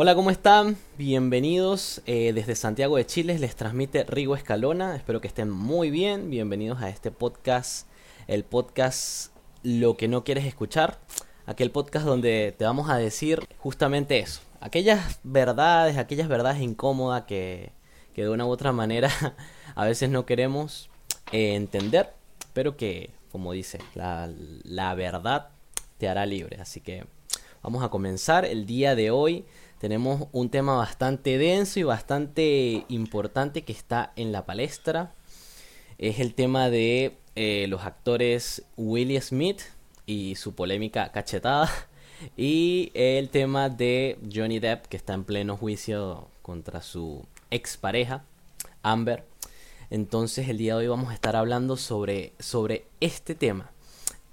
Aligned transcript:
Hola, 0.00 0.14
¿cómo 0.14 0.30
están? 0.30 0.76
Bienvenidos 0.96 2.02
eh, 2.06 2.32
desde 2.32 2.54
Santiago 2.54 2.98
de 2.98 3.04
Chile. 3.04 3.36
Les 3.36 3.56
transmite 3.56 4.04
Rigo 4.04 4.36
Escalona. 4.36 4.94
Espero 4.94 5.20
que 5.20 5.26
estén 5.26 5.50
muy 5.50 5.90
bien. 5.90 6.30
Bienvenidos 6.30 6.80
a 6.80 6.88
este 6.88 7.10
podcast, 7.10 7.88
el 8.28 8.44
podcast 8.44 9.32
Lo 9.64 9.96
que 9.96 10.06
no 10.06 10.22
quieres 10.22 10.44
escuchar. 10.44 11.00
Aquel 11.46 11.72
podcast 11.72 12.06
donde 12.06 12.54
te 12.56 12.64
vamos 12.64 12.88
a 12.90 12.96
decir 12.96 13.40
justamente 13.58 14.20
eso. 14.20 14.40
Aquellas 14.60 15.18
verdades, 15.24 15.96
aquellas 15.96 16.28
verdades 16.28 16.62
incómodas 16.62 17.24
que, 17.24 17.72
que 18.14 18.22
de 18.22 18.30
una 18.30 18.46
u 18.46 18.50
otra 18.50 18.70
manera 18.70 19.10
a 19.74 19.84
veces 19.84 20.10
no 20.10 20.26
queremos 20.26 20.90
eh, 21.32 21.56
entender, 21.56 22.12
pero 22.52 22.76
que, 22.76 23.10
como 23.32 23.50
dice, 23.50 23.80
la, 23.96 24.30
la 24.62 24.94
verdad 24.94 25.48
te 25.98 26.08
hará 26.08 26.24
libre. 26.24 26.58
Así 26.60 26.80
que 26.80 27.04
vamos 27.64 27.82
a 27.82 27.88
comenzar 27.88 28.44
el 28.44 28.64
día 28.64 28.94
de 28.94 29.10
hoy 29.10 29.44
tenemos 29.78 30.28
un 30.32 30.50
tema 30.50 30.76
bastante 30.76 31.38
denso 31.38 31.78
y 31.78 31.84
bastante 31.84 32.84
importante 32.88 33.62
que 33.62 33.72
está 33.72 34.12
en 34.16 34.32
la 34.32 34.44
palestra. 34.44 35.12
Es 35.98 36.18
el 36.18 36.34
tema 36.34 36.68
de 36.68 37.16
eh, 37.36 37.66
los 37.68 37.84
actores 37.84 38.64
Willie 38.76 39.20
Smith 39.20 39.62
y 40.06 40.34
su 40.34 40.54
polémica 40.54 41.10
cachetada. 41.12 41.70
Y 42.36 42.90
el 42.94 43.28
tema 43.28 43.68
de 43.68 44.18
Johnny 44.34 44.58
Depp 44.58 44.86
que 44.86 44.96
está 44.96 45.14
en 45.14 45.22
pleno 45.22 45.56
juicio 45.56 46.26
contra 46.42 46.82
su 46.82 47.24
expareja, 47.52 48.24
Amber. 48.82 49.24
Entonces 49.88 50.48
el 50.48 50.58
día 50.58 50.74
de 50.74 50.80
hoy 50.80 50.88
vamos 50.88 51.10
a 51.10 51.14
estar 51.14 51.36
hablando 51.36 51.76
sobre, 51.76 52.32
sobre 52.40 52.86
este 52.98 53.36
tema. 53.36 53.70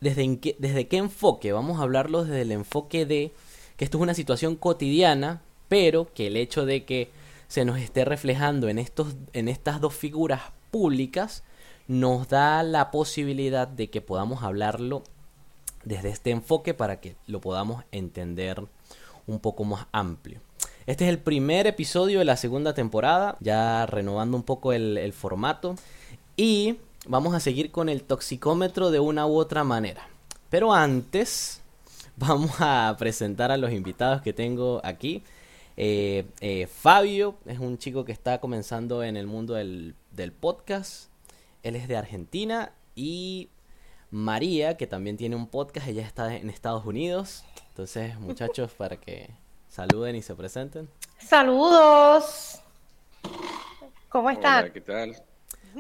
¿Desde, 0.02 0.40
qué, 0.40 0.56
¿Desde 0.58 0.88
qué 0.88 0.98
enfoque? 0.98 1.52
Vamos 1.52 1.80
a 1.80 1.84
hablarlo 1.84 2.24
desde 2.24 2.42
el 2.42 2.54
enfoque 2.54 3.06
de 3.06 3.32
que 3.78 3.86
esto 3.86 3.98
es 3.98 4.02
una 4.02 4.14
situación 4.14 4.56
cotidiana, 4.56 5.42
pero 5.68 6.14
que 6.14 6.28
el 6.28 6.38
hecho 6.38 6.66
de 6.66 6.86
que 6.86 7.10
se 7.48 7.66
nos 7.66 7.80
esté 7.80 8.06
reflejando 8.06 8.70
en, 8.70 8.80
estos, 8.80 9.16
en 9.34 9.48
estas 9.48 9.82
dos 9.82 9.94
figuras 9.94 10.42
públicas 10.72 11.44
nos 11.88 12.28
da 12.28 12.64
la 12.64 12.92
posibilidad 12.92 13.68
de 13.68 13.90
que 13.90 14.02
podamos 14.02 14.44
hablarlo 14.44 15.04
desde 15.84 16.10
este 16.10 16.32
enfoque 16.32 16.74
para 16.74 17.00
que 17.00 17.16
lo 17.28 17.42
podamos 17.42 17.84
entender 17.92 18.64
un 19.28 19.40
poco 19.40 19.64
más 19.64 19.88
amplio. 19.92 20.40
Este 20.88 21.06
es 21.06 21.10
el 21.10 21.20
primer 21.20 21.68
episodio 21.68 22.20
de 22.20 22.26
la 22.26 22.38
segunda 22.38 22.74
temporada, 22.74 23.38
ya 23.40 23.86
renovando 23.86 24.38
un 24.38 24.44
poco 24.44 24.74
el, 24.74 24.98
el 24.98 25.14
formato. 25.14 25.76
Y 26.38 26.78
vamos 27.08 27.34
a 27.34 27.40
seguir 27.40 27.72
con 27.72 27.90
el 27.90 28.04
toxicómetro 28.04 28.92
de 28.92 29.00
una 29.00 29.26
u 29.26 29.36
otra 29.36 29.64
manera. 29.64 30.08
Pero 30.50 30.74
antes, 30.74 31.62
vamos 32.18 32.52
a 32.60 32.96
presentar 32.98 33.52
a 33.52 33.58
los 33.58 33.72
invitados 33.72 34.22
que 34.22 34.34
tengo 34.34 34.82
aquí. 34.84 35.24
Eh, 35.78 36.26
eh, 36.40 36.68
Fabio 36.68 37.36
es 37.46 37.60
un 37.60 37.78
chico 37.78 38.06
que 38.06 38.12
está 38.12 38.40
comenzando 38.40 39.04
en 39.04 39.18
el 39.18 39.28
mundo 39.28 39.56
del, 39.56 39.96
podcast. 40.40 41.10
Él 41.64 41.76
es 41.76 41.88
de 41.88 41.98
Argentina. 41.98 42.72
Y 42.96 43.50
María, 44.12 44.78
que 44.78 44.88
también 44.88 45.18
tiene 45.18 45.36
un 45.36 45.48
podcast, 45.48 45.88
ella 45.88 46.06
está 46.06 46.36
en 46.36 46.50
Estados 46.50 46.86
Unidos. 46.86 47.44
Entonces, 47.70 48.18
muchachos, 48.20 48.72
para 48.78 48.96
que 48.96 49.30
saluden 49.68 50.16
y 50.16 50.22
se 50.22 50.36
presenten. 50.36 50.88
Saludos. 51.18 52.62
¿Cómo 54.08 54.30
están? 54.30 54.72
¿qué 54.72 54.80
tal? 54.80 55.22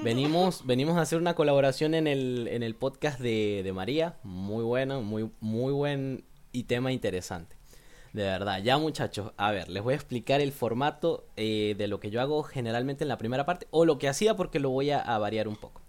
Venimos, 0.04 0.64
venimos 0.66 0.98
a 0.98 1.02
hacer 1.02 1.20
una 1.20 1.36
colaboración 1.36 1.94
en 1.94 2.08
el, 2.08 2.48
en 2.50 2.64
el 2.64 2.76
podcast 2.76 3.20
de, 3.20 3.62
de 3.64 3.74
María. 3.74 4.18
Muy 4.24 4.64
bueno, 4.64 5.02
muy, 5.02 5.30
muy 5.40 5.74
buen 5.74 6.24
y 6.52 6.64
tema 6.64 6.92
interesante. 6.92 7.56
De 8.14 8.24
verdad, 8.24 8.64
ya 8.64 8.78
muchachos, 8.78 9.34
a 9.36 9.52
ver, 9.52 9.68
les 9.68 9.84
voy 9.84 9.92
a 9.92 9.98
explicar 9.98 10.40
el 10.40 10.54
formato 10.54 11.28
eh, 11.36 11.76
de 11.78 11.88
lo 11.88 12.00
que 12.00 12.10
yo 12.10 12.22
hago 12.22 12.44
generalmente 12.44 13.04
en 13.04 13.10
la 13.10 13.18
primera 13.18 13.46
parte 13.46 13.68
o 13.72 13.84
lo 13.84 13.98
que 13.98 14.08
hacía 14.08 14.38
porque 14.38 14.62
lo 14.62 14.70
voy 14.70 14.92
a, 14.92 15.18
variar 15.18 15.50
un 15.50 15.58
poco. 15.58 15.82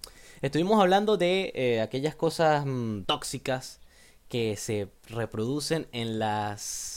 Estuvimos 0.43 0.81
hablando 0.81 1.17
de 1.17 1.53
eh, 1.55 1.81
aquellas 1.81 2.17
cosas 2.17 2.67
mm, 2.67 3.03
tóxicas 3.03 3.81
que 4.29 4.57
se 4.57 4.89
reproducen 5.09 5.87
en 5.93 6.19
las 6.19 6.96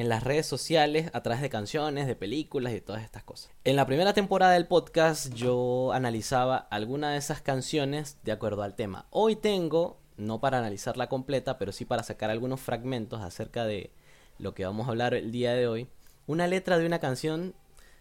en 0.00 0.08
las 0.08 0.24
redes 0.24 0.46
sociales 0.46 1.10
a 1.12 1.22
través 1.22 1.42
de 1.42 1.50
canciones, 1.50 2.06
de 2.06 2.16
películas 2.16 2.72
y 2.72 2.80
todas 2.80 3.02
estas 3.02 3.22
cosas. 3.22 3.50
En 3.64 3.76
la 3.76 3.86
primera 3.86 4.14
temporada 4.14 4.54
del 4.54 4.66
podcast 4.66 5.34
yo 5.34 5.92
analizaba 5.92 6.56
alguna 6.56 7.10
de 7.10 7.18
esas 7.18 7.42
canciones 7.42 8.16
de 8.24 8.32
acuerdo 8.32 8.62
al 8.62 8.76
tema. 8.76 9.06
Hoy 9.10 9.36
tengo, 9.36 10.00
no 10.16 10.40
para 10.40 10.58
analizarla 10.58 11.10
completa, 11.10 11.58
pero 11.58 11.70
sí 11.70 11.84
para 11.84 12.02
sacar 12.02 12.30
algunos 12.30 12.60
fragmentos 12.60 13.20
acerca 13.20 13.66
de 13.66 13.90
lo 14.38 14.54
que 14.54 14.64
vamos 14.64 14.86
a 14.86 14.90
hablar 14.90 15.12
el 15.12 15.32
día 15.32 15.52
de 15.52 15.68
hoy, 15.68 15.86
una 16.26 16.46
letra 16.46 16.78
de 16.78 16.86
una 16.86 16.98
canción 16.98 17.54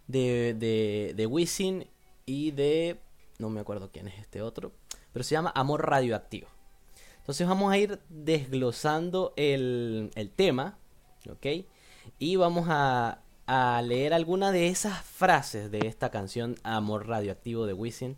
de, 0.07 0.53
de, 0.53 1.13
de 1.17 1.25
Wisin 1.25 1.87
y 2.25 2.51
de... 2.51 2.97
no 3.39 3.49
me 3.49 3.59
acuerdo 3.59 3.91
quién 3.91 4.07
es 4.07 4.17
este 4.19 4.41
otro, 4.41 4.71
pero 5.11 5.23
se 5.23 5.33
llama 5.33 5.51
Amor 5.53 5.85
Radioactivo. 5.89 6.47
Entonces 7.17 7.45
vamos 7.45 7.73
a 7.73 7.77
ir 7.77 7.99
desglosando 8.07 9.33
el, 9.35 10.11
el 10.15 10.31
tema, 10.31 10.77
¿ok? 11.29 11.45
Y 12.17 12.35
vamos 12.35 12.67
a, 12.69 13.21
a 13.45 13.81
leer 13.81 14.13
alguna 14.13 14.51
de 14.51 14.67
esas 14.67 15.01
frases 15.01 15.71
de 15.71 15.87
esta 15.87 16.09
canción 16.09 16.55
Amor 16.63 17.07
Radioactivo 17.07 17.65
de 17.65 17.73
Wisin, 17.73 18.17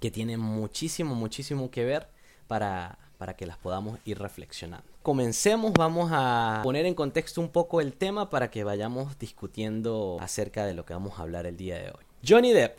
que 0.00 0.10
tiene 0.10 0.36
muchísimo, 0.36 1.14
muchísimo 1.14 1.70
que 1.70 1.84
ver 1.84 2.08
para, 2.46 2.98
para 3.18 3.34
que 3.36 3.46
las 3.46 3.58
podamos 3.58 3.98
ir 4.04 4.18
reflexionando. 4.18 4.86
Comencemos, 5.02 5.72
vamos 5.72 6.10
a 6.12 6.60
poner 6.62 6.86
en 6.86 6.94
contexto 6.94 7.40
un 7.40 7.50
poco 7.50 7.80
el 7.80 7.92
tema 7.92 8.30
para 8.30 8.50
que 8.50 8.64
vayamos 8.64 9.18
discutiendo 9.18 10.16
acerca 10.20 10.64
de 10.64 10.74
lo 10.74 10.84
que 10.84 10.94
vamos 10.94 11.18
a 11.18 11.22
hablar 11.22 11.46
el 11.46 11.56
día 11.56 11.76
de 11.76 11.90
hoy. 11.90 12.04
Johnny 12.26 12.52
Depp, 12.52 12.78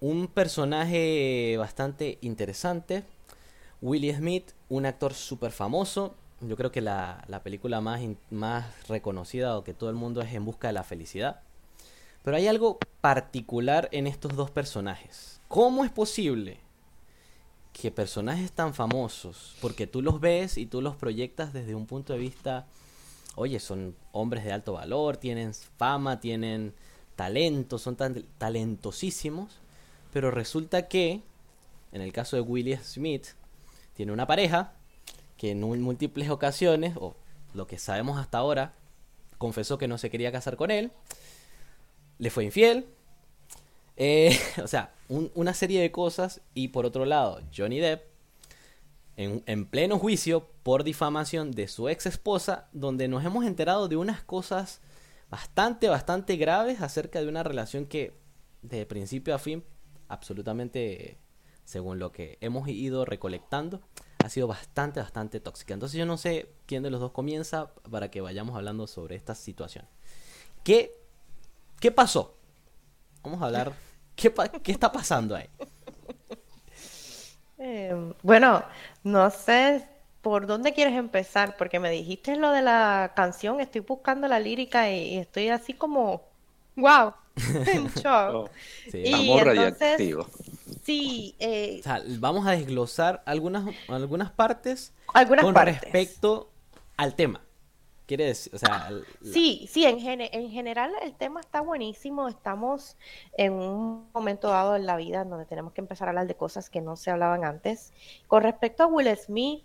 un 0.00 0.28
personaje 0.28 1.56
bastante 1.58 2.18
interesante. 2.20 3.04
Willie 3.82 4.14
Smith, 4.14 4.52
un 4.68 4.84
actor 4.84 5.14
súper 5.14 5.52
famoso, 5.52 6.14
yo 6.40 6.56
creo 6.56 6.72
que 6.72 6.80
la, 6.80 7.24
la 7.28 7.42
película 7.42 7.80
más, 7.80 8.00
más 8.30 8.66
reconocida 8.88 9.56
o 9.56 9.64
que 9.64 9.74
todo 9.74 9.90
el 9.90 9.96
mundo 9.96 10.20
es 10.22 10.32
En 10.32 10.44
Busca 10.44 10.68
de 10.68 10.72
la 10.72 10.84
Felicidad. 10.84 11.40
Pero 12.22 12.36
hay 12.36 12.48
algo 12.48 12.78
particular 13.00 13.88
en 13.92 14.06
estos 14.06 14.36
dos 14.36 14.50
personajes. 14.50 15.40
¿Cómo 15.48 15.84
es 15.84 15.90
posible 15.90 16.58
que 17.72 17.90
personajes 17.90 18.52
tan 18.52 18.74
famosos, 18.74 19.56
porque 19.60 19.86
tú 19.86 20.02
los 20.02 20.20
ves 20.20 20.58
y 20.58 20.66
tú 20.66 20.82
los 20.82 20.96
proyectas 20.96 21.52
desde 21.52 21.74
un 21.74 21.86
punto 21.86 22.12
de 22.12 22.18
vista, 22.18 22.66
oye, 23.36 23.60
son 23.60 23.94
hombres 24.12 24.44
de 24.44 24.52
alto 24.52 24.74
valor, 24.74 25.16
tienen 25.16 25.54
fama, 25.54 26.20
tienen 26.20 26.74
talento, 27.16 27.78
son 27.78 27.96
tan 27.96 28.24
talentosísimos, 28.38 29.60
pero 30.12 30.30
resulta 30.30 30.88
que, 30.88 31.22
en 31.92 32.02
el 32.02 32.12
caso 32.12 32.36
de 32.36 32.42
William 32.42 32.82
Smith, 32.82 33.28
tiene 33.94 34.12
una 34.12 34.26
pareja 34.26 34.72
que 35.40 35.52
en 35.52 35.60
múltiples 35.62 36.28
ocasiones, 36.28 36.98
o 37.00 37.16
lo 37.54 37.66
que 37.66 37.78
sabemos 37.78 38.20
hasta 38.20 38.36
ahora, 38.36 38.74
confesó 39.38 39.78
que 39.78 39.88
no 39.88 39.96
se 39.96 40.10
quería 40.10 40.30
casar 40.30 40.58
con 40.58 40.70
él, 40.70 40.92
le 42.18 42.28
fue 42.28 42.44
infiel, 42.44 42.84
eh, 43.96 44.38
o 44.62 44.66
sea, 44.66 44.92
una 45.08 45.54
serie 45.54 45.80
de 45.80 45.90
cosas 45.90 46.42
y 46.52 46.68
por 46.68 46.84
otro 46.84 47.06
lado, 47.06 47.40
Johnny 47.56 47.78
Depp, 47.78 48.02
en, 49.16 49.42
en, 49.46 49.64
pleno 49.64 49.98
juicio 49.98 50.46
por 50.62 50.84
difamación 50.84 51.52
de 51.52 51.68
su 51.68 51.88
ex 51.88 52.04
esposa, 52.04 52.68
donde 52.72 53.08
nos 53.08 53.24
hemos 53.24 53.46
enterado 53.46 53.88
de 53.88 53.96
unas 53.96 54.22
cosas 54.22 54.82
bastante, 55.30 55.88
bastante 55.88 56.36
graves 56.36 56.82
acerca 56.82 57.22
de 57.22 57.28
una 57.28 57.42
relación 57.42 57.86
que 57.86 58.12
de 58.60 58.84
principio 58.84 59.34
a 59.34 59.38
fin, 59.38 59.64
absolutamente, 60.08 61.16
según 61.64 61.98
lo 61.98 62.12
que 62.12 62.36
hemos 62.42 62.68
ido 62.68 63.06
recolectando, 63.06 63.80
ha 64.24 64.28
sido 64.28 64.46
bastante, 64.46 65.00
bastante 65.00 65.40
tóxica. 65.40 65.74
Entonces 65.74 65.98
yo 65.98 66.06
no 66.06 66.16
sé 66.16 66.50
quién 66.66 66.82
de 66.82 66.90
los 66.90 67.00
dos 67.00 67.12
comienza 67.12 67.70
para 67.90 68.10
que 68.10 68.20
vayamos 68.20 68.56
hablando 68.56 68.86
sobre 68.86 69.16
esta 69.16 69.34
situación. 69.34 69.86
¿Qué, 70.62 70.94
qué 71.80 71.90
pasó? 71.90 72.36
Vamos 73.22 73.40
a 73.42 73.46
hablar. 73.46 73.72
¿Qué, 74.16 74.32
qué 74.62 74.72
está 74.72 74.92
pasando 74.92 75.36
ahí? 75.36 75.48
Eh, 77.62 78.14
bueno, 78.22 78.64
no 79.04 79.28
sé 79.28 79.86
por 80.22 80.46
dónde 80.46 80.72
quieres 80.72 80.94
empezar, 80.94 81.58
porque 81.58 81.78
me 81.78 81.90
dijiste 81.90 82.36
lo 82.36 82.52
de 82.52 82.62
la 82.62 83.12
canción, 83.14 83.60
estoy 83.60 83.82
buscando 83.82 84.28
la 84.28 84.40
lírica 84.40 84.90
y, 84.90 85.18
estoy 85.18 85.48
así 85.48 85.74
como, 85.74 86.22
wow, 86.76 87.12
en 87.66 87.86
shock. 87.94 88.34
Oh, 88.34 88.50
sí. 88.90 89.12
Amor 89.12 89.46
radioactivo. 89.46 90.26
Sí. 90.90 91.36
Eh, 91.38 91.82
vamos 92.18 92.46
a 92.46 92.52
desglosar 92.52 93.22
algunas, 93.24 93.64
algunas 93.88 94.32
partes 94.32 94.92
algunas 95.14 95.44
con 95.44 95.54
respecto 95.54 96.50
al 96.96 97.14
tema. 97.14 97.42
Quiere 98.06 98.24
decir, 98.24 98.52
o 98.52 98.58
sea... 98.58 98.90
Sí, 99.22 99.68
sí, 99.70 99.84
en, 99.84 100.20
en 100.20 100.50
general 100.50 100.92
el 101.00 101.14
tema 101.14 101.38
está 101.38 101.60
buenísimo. 101.60 102.26
Estamos 102.26 102.96
en 103.38 103.52
un 103.52 104.10
momento 104.12 104.48
dado 104.48 104.74
en 104.74 104.84
la 104.84 104.96
vida 104.96 105.22
en 105.22 105.30
donde 105.30 105.46
tenemos 105.46 105.72
que 105.72 105.80
empezar 105.80 106.08
a 106.08 106.10
hablar 106.10 106.26
de 106.26 106.34
cosas 106.34 106.70
que 106.70 106.80
no 106.80 106.96
se 106.96 107.12
hablaban 107.12 107.44
antes. 107.44 107.92
Con 108.26 108.42
respecto 108.42 108.82
a 108.82 108.86
Will 108.88 109.16
Smith, 109.16 109.62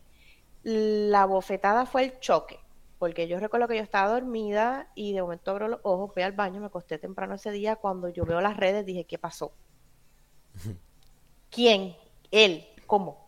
la 0.62 1.25
bofetada 1.25 1.88
fue 1.88 2.04
el 2.04 2.19
choque, 2.19 2.60
porque 3.00 3.27
yo 3.27 3.39
recuerdo 3.39 3.68
que 3.68 3.77
yo 3.77 3.83
estaba 3.83 4.12
dormida 4.12 4.92
y 4.94 5.13
de 5.13 5.24
momento 5.24 5.50
abro 5.50 5.68
los 5.68 5.80
ojos, 5.81 6.12
voy 6.13 6.24
al 6.24 6.33
baño, 6.33 6.60
me 6.60 6.68
acosté 6.68 7.00
temprano 7.00 7.33
ese 7.33 7.50
día, 7.50 7.77
cuando 7.77 8.10
yo 8.10 8.25
veo 8.25 8.42
las 8.42 8.57
redes 8.57 8.86
dije, 8.86 9.06
¿qué 9.06 9.18
pasó? 9.18 9.54
¿Quién? 11.55 11.95
¿Él? 12.31 12.67
¿Cómo? 12.85 13.25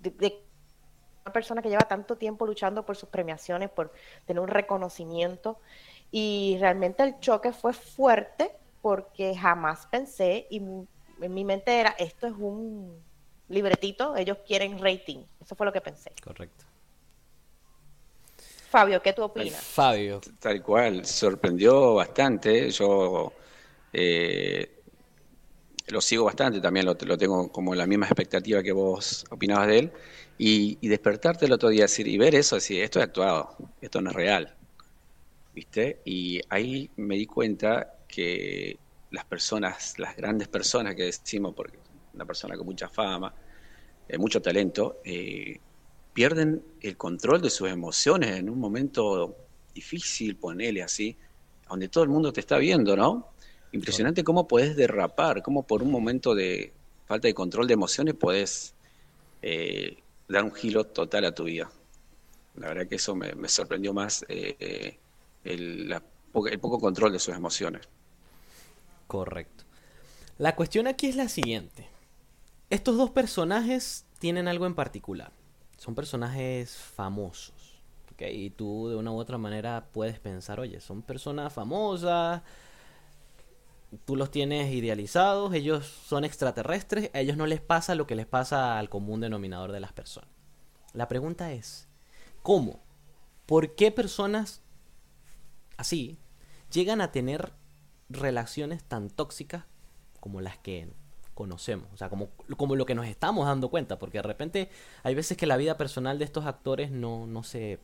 De, 0.00 0.42
una 1.24 1.32
persona 1.32 1.62
que 1.62 1.68
lleva 1.68 1.86
tanto 1.86 2.16
tiempo 2.16 2.44
luchando 2.44 2.84
por 2.84 2.96
sus 2.96 3.08
premiaciones, 3.08 3.70
por 3.70 3.92
tener 4.26 4.42
un 4.42 4.48
reconocimiento, 4.48 5.60
y 6.10 6.56
realmente 6.58 7.04
el 7.04 7.20
choque 7.20 7.52
fue 7.52 7.72
fuerte 7.72 8.50
porque 8.82 9.36
jamás 9.36 9.86
pensé, 9.86 10.48
y 10.50 10.56
en 10.56 11.34
mi 11.34 11.44
mente 11.44 11.78
era, 11.78 11.90
esto 11.90 12.26
es 12.26 12.32
un 12.36 13.00
libretito, 13.48 14.16
ellos 14.16 14.38
quieren 14.44 14.82
rating. 14.82 15.24
Eso 15.40 15.54
fue 15.54 15.64
lo 15.66 15.72
que 15.72 15.80
pensé. 15.80 16.12
Correcto. 16.24 16.64
Fabio, 18.70 19.00
¿qué 19.00 19.12
tú 19.12 19.22
opinas? 19.22 19.62
Fabio. 19.62 20.20
Tal 20.40 20.60
cual, 20.62 21.04
sorprendió 21.04 21.94
bastante. 21.94 22.70
Yo 22.70 23.32
eh, 23.92 24.79
lo 25.90 26.00
sigo 26.00 26.24
bastante, 26.24 26.60
también 26.60 26.86
lo, 26.86 26.96
tengo 26.96 27.50
como 27.50 27.74
la 27.74 27.86
misma 27.86 28.06
expectativa 28.06 28.62
que 28.62 28.72
vos 28.72 29.24
opinabas 29.30 29.68
de 29.68 29.78
él. 29.78 29.92
Y, 30.38 30.88
despertarte 30.88 31.46
el 31.46 31.52
otro 31.52 31.68
día 31.68 31.82
decir, 31.82 32.08
y 32.08 32.16
ver 32.16 32.34
eso, 32.34 32.56
decir, 32.56 32.82
esto 32.82 32.98
es 32.98 33.06
actuado, 33.06 33.56
esto 33.80 34.00
no 34.00 34.10
es 34.10 34.16
real. 34.16 34.56
¿Viste? 35.54 36.00
Y 36.04 36.40
ahí 36.48 36.90
me 36.96 37.16
di 37.16 37.26
cuenta 37.26 37.94
que 38.08 38.78
las 39.10 39.24
personas, 39.24 39.98
las 39.98 40.16
grandes 40.16 40.48
personas 40.48 40.94
que 40.94 41.04
decimos, 41.04 41.54
porque 41.54 41.78
una 42.14 42.24
persona 42.24 42.56
con 42.56 42.66
mucha 42.66 42.88
fama, 42.88 43.34
eh, 44.08 44.18
mucho 44.18 44.40
talento, 44.40 45.00
eh, 45.04 45.58
pierden 46.12 46.62
el 46.80 46.96
control 46.96 47.42
de 47.42 47.50
sus 47.50 47.68
emociones 47.68 48.38
en 48.38 48.48
un 48.48 48.58
momento 48.58 49.36
difícil, 49.74 50.36
ponele 50.36 50.82
así, 50.82 51.16
donde 51.68 51.88
todo 51.88 52.04
el 52.04 52.10
mundo 52.10 52.32
te 52.32 52.40
está 52.40 52.58
viendo, 52.58 52.96
¿no? 52.96 53.29
Impresionante 53.72 54.24
cómo 54.24 54.48
podés 54.48 54.76
derrapar, 54.76 55.42
cómo 55.42 55.62
por 55.62 55.82
un 55.82 55.90
momento 55.90 56.34
de 56.34 56.72
falta 57.06 57.28
de 57.28 57.34
control 57.34 57.66
de 57.66 57.74
emociones 57.74 58.14
podés 58.14 58.74
eh, 59.42 59.98
dar 60.28 60.44
un 60.44 60.52
giro 60.52 60.84
total 60.84 61.24
a 61.24 61.34
tu 61.34 61.44
vida. 61.44 61.70
La 62.56 62.68
verdad 62.68 62.88
que 62.88 62.96
eso 62.96 63.14
me, 63.14 63.48
sorprendió 63.48 63.92
más, 63.92 64.24
el, 64.28 64.98
el 65.44 66.60
poco 66.60 66.80
control 66.80 67.12
de 67.12 67.18
sus 67.18 67.34
emociones. 67.34 67.88
Correcto. 69.06 69.64
La 70.38 70.56
cuestión 70.56 70.86
aquí 70.86 71.06
es 71.06 71.16
la 71.16 71.28
siguiente. 71.28 71.86
Estos 72.70 72.96
dos 72.96 73.10
personajes 73.10 74.06
tienen 74.20 74.48
algo 74.48 74.66
en 74.66 74.74
particular. 74.74 75.32
Son 75.76 75.94
personajes 75.94 76.76
famosos. 76.76 77.82
Y 78.20 78.50
tú 78.50 78.88
de 78.88 78.96
una 78.96 79.12
u 79.12 79.16
otra 79.18 79.38
manera 79.38 79.88
puedes 79.92 80.18
pensar, 80.18 80.60
oye, 80.60 80.80
son 80.80 81.02
personas 81.02 81.52
famosas, 81.52 82.42
tú 84.04 84.16
los 84.16 84.30
tienes 84.30 84.72
idealizados, 84.72 85.52
ellos 85.54 85.86
son 85.86 86.24
extraterrestres, 86.24 87.10
a 87.14 87.20
ellos 87.20 87.36
no 87.36 87.46
les 87.46 87.60
pasa 87.60 87.94
lo 87.94 88.06
que 88.06 88.14
les 88.14 88.26
pasa 88.26 88.78
al 88.78 88.88
común 88.88 89.20
denominador 89.20 89.72
de 89.72 89.80
las 89.80 89.92
personas. 89.92 90.30
La 90.92 91.08
pregunta 91.08 91.52
es, 91.52 91.88
¿cómo? 92.42 92.80
¿Por 93.46 93.74
qué 93.74 93.90
personas 93.90 94.62
así 95.76 96.18
llegan 96.70 97.00
a 97.00 97.10
tener 97.10 97.52
relaciones 98.08 98.84
tan 98.84 99.08
tóxicas 99.08 99.64
como 100.20 100.40
las 100.40 100.58
que 100.58 100.92
conocemos, 101.34 101.88
o 101.94 101.96
sea, 101.96 102.10
como, 102.10 102.28
como 102.56 102.76
lo 102.76 102.84
que 102.84 102.94
nos 102.94 103.06
estamos 103.06 103.46
dando 103.46 103.70
cuenta, 103.70 103.98
porque 103.98 104.18
de 104.18 104.22
repente 104.22 104.68
hay 105.02 105.14
veces 105.14 105.38
que 105.38 105.46
la 105.46 105.56
vida 105.56 105.78
personal 105.78 106.18
de 106.18 106.26
estos 106.26 106.44
actores 106.44 106.90
no, 106.90 107.26
no 107.26 107.42
se 107.42 107.80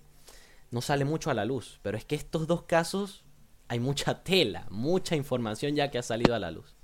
no 0.71 0.83
sale 0.83 1.05
mucho 1.05 1.31
a 1.31 1.35
la 1.35 1.45
luz, 1.45 1.81
pero 1.83 1.97
es 1.97 2.05
que 2.05 2.17
estos 2.17 2.47
dos 2.47 2.65
casos 2.65 3.25
hay 3.69 3.81
mucha 3.81 4.23
tela, 4.23 4.67
mucha 4.71 5.17
información 5.17 5.75
ya 5.75 5.91
que 5.91 5.99
ha 5.99 6.03
salido 6.03 6.35
a 6.35 6.39
la 6.39 6.51
luz. 6.51 6.77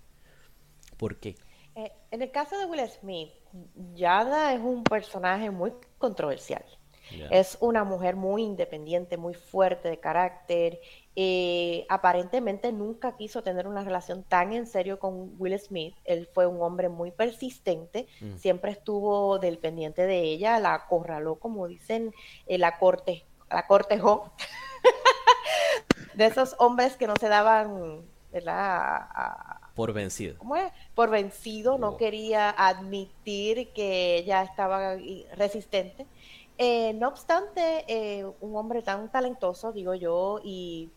¿Por 0.97 1.19
qué? 1.19 1.37
Eh, 1.75 1.93
en 2.11 2.23
el 2.23 2.31
caso 2.31 2.59
de 2.59 2.67
Will 2.67 2.89
Smith, 2.89 3.31
Yada 3.95 4.55
es 4.55 4.61
un 4.61 4.83
personaje 4.85 5.51
muy 5.51 5.73
controversial. 5.99 6.65
Es 7.31 7.59
una 7.61 7.85
mujer 7.85 8.17
muy 8.17 8.43
independiente, 8.43 9.19
muy 9.19 9.35
fuerte 9.35 9.91
de 9.91 9.99
carácter. 9.99 10.81
Eh, 11.15 11.85
aparentemente 11.91 12.73
nunca 12.73 13.17
quiso 13.17 13.43
tener 13.43 13.67
una 13.69 13.85
relación 13.85 14.23
tan 14.23 14.53
en 14.55 14.67
serio 14.67 14.99
con 14.99 15.35
Will 15.39 15.59
Smith. 15.59 15.95
Él 16.05 16.27
fue 16.33 16.47
un 16.47 16.63
hombre 16.63 16.89
muy 16.89 17.11
persistente, 17.11 18.07
mm. 18.21 18.37
siempre 18.37 18.71
estuvo 18.71 19.39
del 19.39 19.59
pendiente 19.59 20.07
de 20.07 20.23
ella, 20.23 20.59
la 20.59 20.75
acorraló, 20.75 21.37
como 21.37 21.69
dicen, 21.69 22.15
eh, 22.47 22.57
la 22.57 22.79
corte, 22.79 23.27
la 23.51 23.67
cortejó. 23.67 24.33
de 26.15 26.27
esos 26.27 26.55
hombres 26.59 26.97
que 26.97 27.07
no 27.07 27.15
se 27.17 27.29
daban, 27.29 28.03
¿verdad? 28.33 29.07
por 29.75 29.93
vencido. 29.93 30.37
¿Cómo 30.39 30.57
es? 30.57 30.73
Por 30.95 31.11
vencido, 31.11 31.79
no 31.79 31.97
quería 31.97 32.51
admitir 32.51 33.73
que 33.73 34.19
ella 34.19 34.43
estaba 34.43 34.97
resistente. 35.37 36.07
Eh, 36.59 36.93
no 36.95 37.09
obstante, 37.09 37.85
eh, 37.89 38.27
un 38.41 38.57
hombre 38.57 38.83
tan 38.83 39.11
talentoso, 39.11 39.73
digo 39.73 39.95
yo, 39.95 40.41
y 40.45 40.91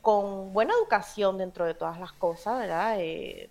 con 0.00 0.52
buena 0.52 0.74
educación 0.74 1.38
dentro 1.38 1.66
de 1.66 1.74
todas 1.74 1.98
las 1.98 2.12
cosas, 2.12 2.60
¿verdad? 2.60 2.96
Eh, 3.00 3.50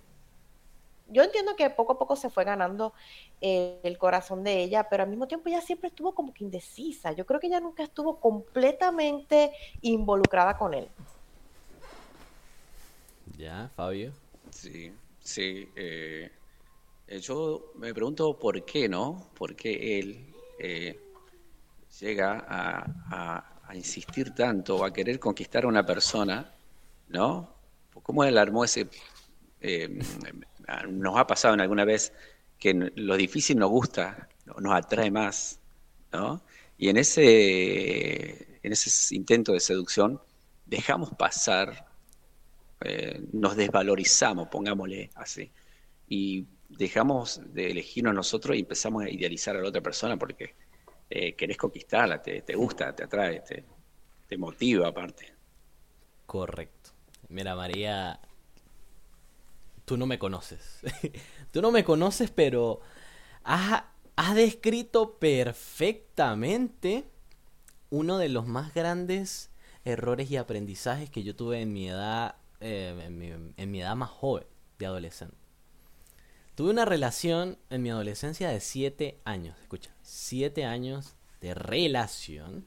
yo 1.09 1.23
entiendo 1.23 1.55
que 1.55 1.69
poco 1.69 1.93
a 1.93 1.99
poco 1.99 2.15
se 2.15 2.29
fue 2.29 2.43
ganando 2.43 2.93
el 3.41 3.97
corazón 3.97 4.43
de 4.43 4.63
ella, 4.63 4.87
pero 4.89 5.03
al 5.03 5.09
mismo 5.09 5.27
tiempo 5.27 5.49
ella 5.49 5.61
siempre 5.61 5.89
estuvo 5.89 6.13
como 6.13 6.33
que 6.33 6.43
indecisa. 6.43 7.11
Yo 7.11 7.25
creo 7.25 7.39
que 7.39 7.47
ella 7.47 7.59
nunca 7.59 7.83
estuvo 7.83 8.19
completamente 8.19 9.51
involucrada 9.81 10.57
con 10.57 10.73
él. 10.73 10.87
Ya, 13.37 13.69
Fabio. 13.75 14.11
Sí, 14.49 14.91
sí. 15.19 15.69
yo 17.21 17.71
me 17.75 17.93
pregunto 17.93 18.37
por 18.37 18.63
qué, 18.65 18.89
¿no? 18.89 19.29
¿Por 19.35 19.55
qué 19.55 19.99
él? 19.99 20.33
llega 21.99 22.45
a, 22.47 23.53
insistir 23.73 24.33
tanto 24.33 24.77
o 24.77 24.85
a 24.85 24.93
querer 24.93 25.19
conquistar 25.19 25.65
a 25.65 25.67
una 25.67 25.85
persona, 25.85 26.53
¿no? 27.09 27.53
¿Cómo 28.01 28.23
él 28.23 28.37
armó 28.37 28.63
ese... 28.63 28.87
Eh, 29.59 29.99
nos 30.89 31.17
ha 31.17 31.27
pasado 31.27 31.53
en 31.53 31.61
alguna 31.61 31.85
vez 31.85 32.13
que 32.59 32.73
lo 32.95 33.15
difícil 33.15 33.57
nos 33.57 33.69
gusta, 33.69 34.29
nos 34.59 34.73
atrae 34.73 35.11
más, 35.11 35.59
¿no? 36.11 36.43
Y 36.77 36.89
en 36.89 36.97
ese, 36.97 38.59
en 38.63 38.71
ese 38.71 39.15
intento 39.15 39.53
de 39.53 39.59
seducción 39.59 40.21
dejamos 40.65 41.11
pasar, 41.11 41.87
eh, 42.81 43.21
nos 43.33 43.55
desvalorizamos, 43.55 44.47
pongámosle 44.49 45.09
así, 45.15 45.51
y 46.07 46.45
dejamos 46.69 47.41
de 47.53 47.71
elegirnos 47.71 48.13
nosotros 48.13 48.55
y 48.55 48.59
empezamos 48.59 49.03
a 49.03 49.09
idealizar 49.09 49.55
a 49.55 49.61
la 49.61 49.69
otra 49.69 49.81
persona 49.81 50.17
porque 50.17 50.55
eh, 51.09 51.33
querés 51.35 51.57
conquistarla, 51.57 52.21
te, 52.21 52.41
gusta, 52.55 52.93
te 52.93 53.03
atrae, 53.03 53.39
te, 53.41 53.63
te 54.27 54.37
motiva 54.37 54.89
aparte. 54.89 55.33
Correcto. 56.25 56.91
Mira, 57.29 57.55
María, 57.55 58.19
tú 59.87 59.95
no 59.95 60.05
me 60.05 60.19
conoces. 60.19 60.81
tú 61.51 61.61
no 61.61 61.71
me 61.71 61.85
conoces, 61.85 62.29
pero 62.29 62.81
has, 63.45 63.83
descrito 64.35 65.17
perfectamente 65.17 67.05
uno 67.89 68.17
de 68.17 68.27
los 68.27 68.45
más 68.45 68.73
grandes 68.73 69.49
errores 69.85 70.29
y 70.29 70.35
aprendizajes 70.35 71.09
que 71.09 71.23
yo 71.23 71.37
tuve 71.37 71.61
en 71.61 71.71
mi 71.71 71.87
edad, 71.87 72.35
eh, 72.59 73.01
en, 73.01 73.17
mi, 73.17 73.29
en 73.29 73.71
mi 73.71 73.81
edad 73.81 73.95
más 73.95 74.09
joven, 74.09 74.45
de 74.77 74.87
adolescente. 74.87 75.37
Tuve 76.55 76.69
una 76.71 76.83
relación 76.83 77.57
en 77.69 77.81
mi 77.81 77.89
adolescencia 77.89 78.49
de 78.49 78.59
7 78.59 79.21
años, 79.23 79.55
escucha, 79.61 79.91
7 80.01 80.65
años 80.65 81.15
de 81.39 81.53
relación. 81.53 82.65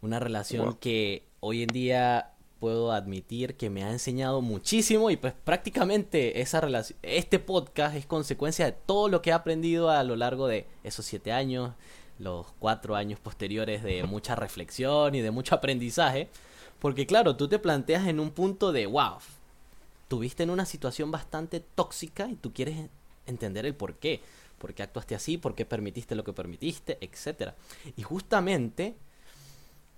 Una 0.00 0.18
relación 0.18 0.74
que 0.74 1.28
hoy 1.38 1.62
en 1.62 1.68
día 1.68 2.31
puedo 2.62 2.92
admitir 2.92 3.56
que 3.56 3.70
me 3.70 3.82
ha 3.82 3.90
enseñado 3.90 4.40
muchísimo 4.40 5.10
y 5.10 5.16
pues 5.16 5.32
prácticamente 5.32 6.40
esa 6.40 6.60
relación, 6.60 6.96
este 7.02 7.40
podcast 7.40 7.96
es 7.96 8.06
consecuencia 8.06 8.66
de 8.66 8.70
todo 8.70 9.08
lo 9.08 9.20
que 9.20 9.30
he 9.30 9.32
aprendido 9.32 9.90
a 9.90 10.04
lo 10.04 10.14
largo 10.14 10.46
de 10.46 10.68
esos 10.84 11.04
7 11.06 11.32
años, 11.32 11.74
los 12.20 12.46
4 12.60 12.94
años 12.94 13.18
posteriores 13.18 13.82
de 13.82 14.04
mucha 14.04 14.36
reflexión 14.36 15.16
y 15.16 15.22
de 15.22 15.32
mucho 15.32 15.56
aprendizaje. 15.56 16.28
Porque 16.78 17.04
claro, 17.04 17.34
tú 17.34 17.48
te 17.48 17.58
planteas 17.58 18.06
en 18.06 18.20
un 18.20 18.30
punto 18.30 18.70
de, 18.70 18.86
wow, 18.86 19.16
tuviste 20.06 20.44
en 20.44 20.50
una 20.50 20.64
situación 20.64 21.10
bastante 21.10 21.58
tóxica 21.58 22.28
y 22.28 22.36
tú 22.36 22.52
quieres 22.52 22.76
entender 23.26 23.66
el 23.66 23.74
por 23.74 23.96
qué. 23.96 24.20
¿Por 24.58 24.72
qué 24.72 24.84
actuaste 24.84 25.16
así? 25.16 25.36
¿Por 25.36 25.56
qué 25.56 25.66
permitiste 25.66 26.14
lo 26.14 26.22
que 26.22 26.32
permitiste? 26.32 26.96
Etcétera. 27.00 27.56
Y 27.96 28.04
justamente 28.04 28.94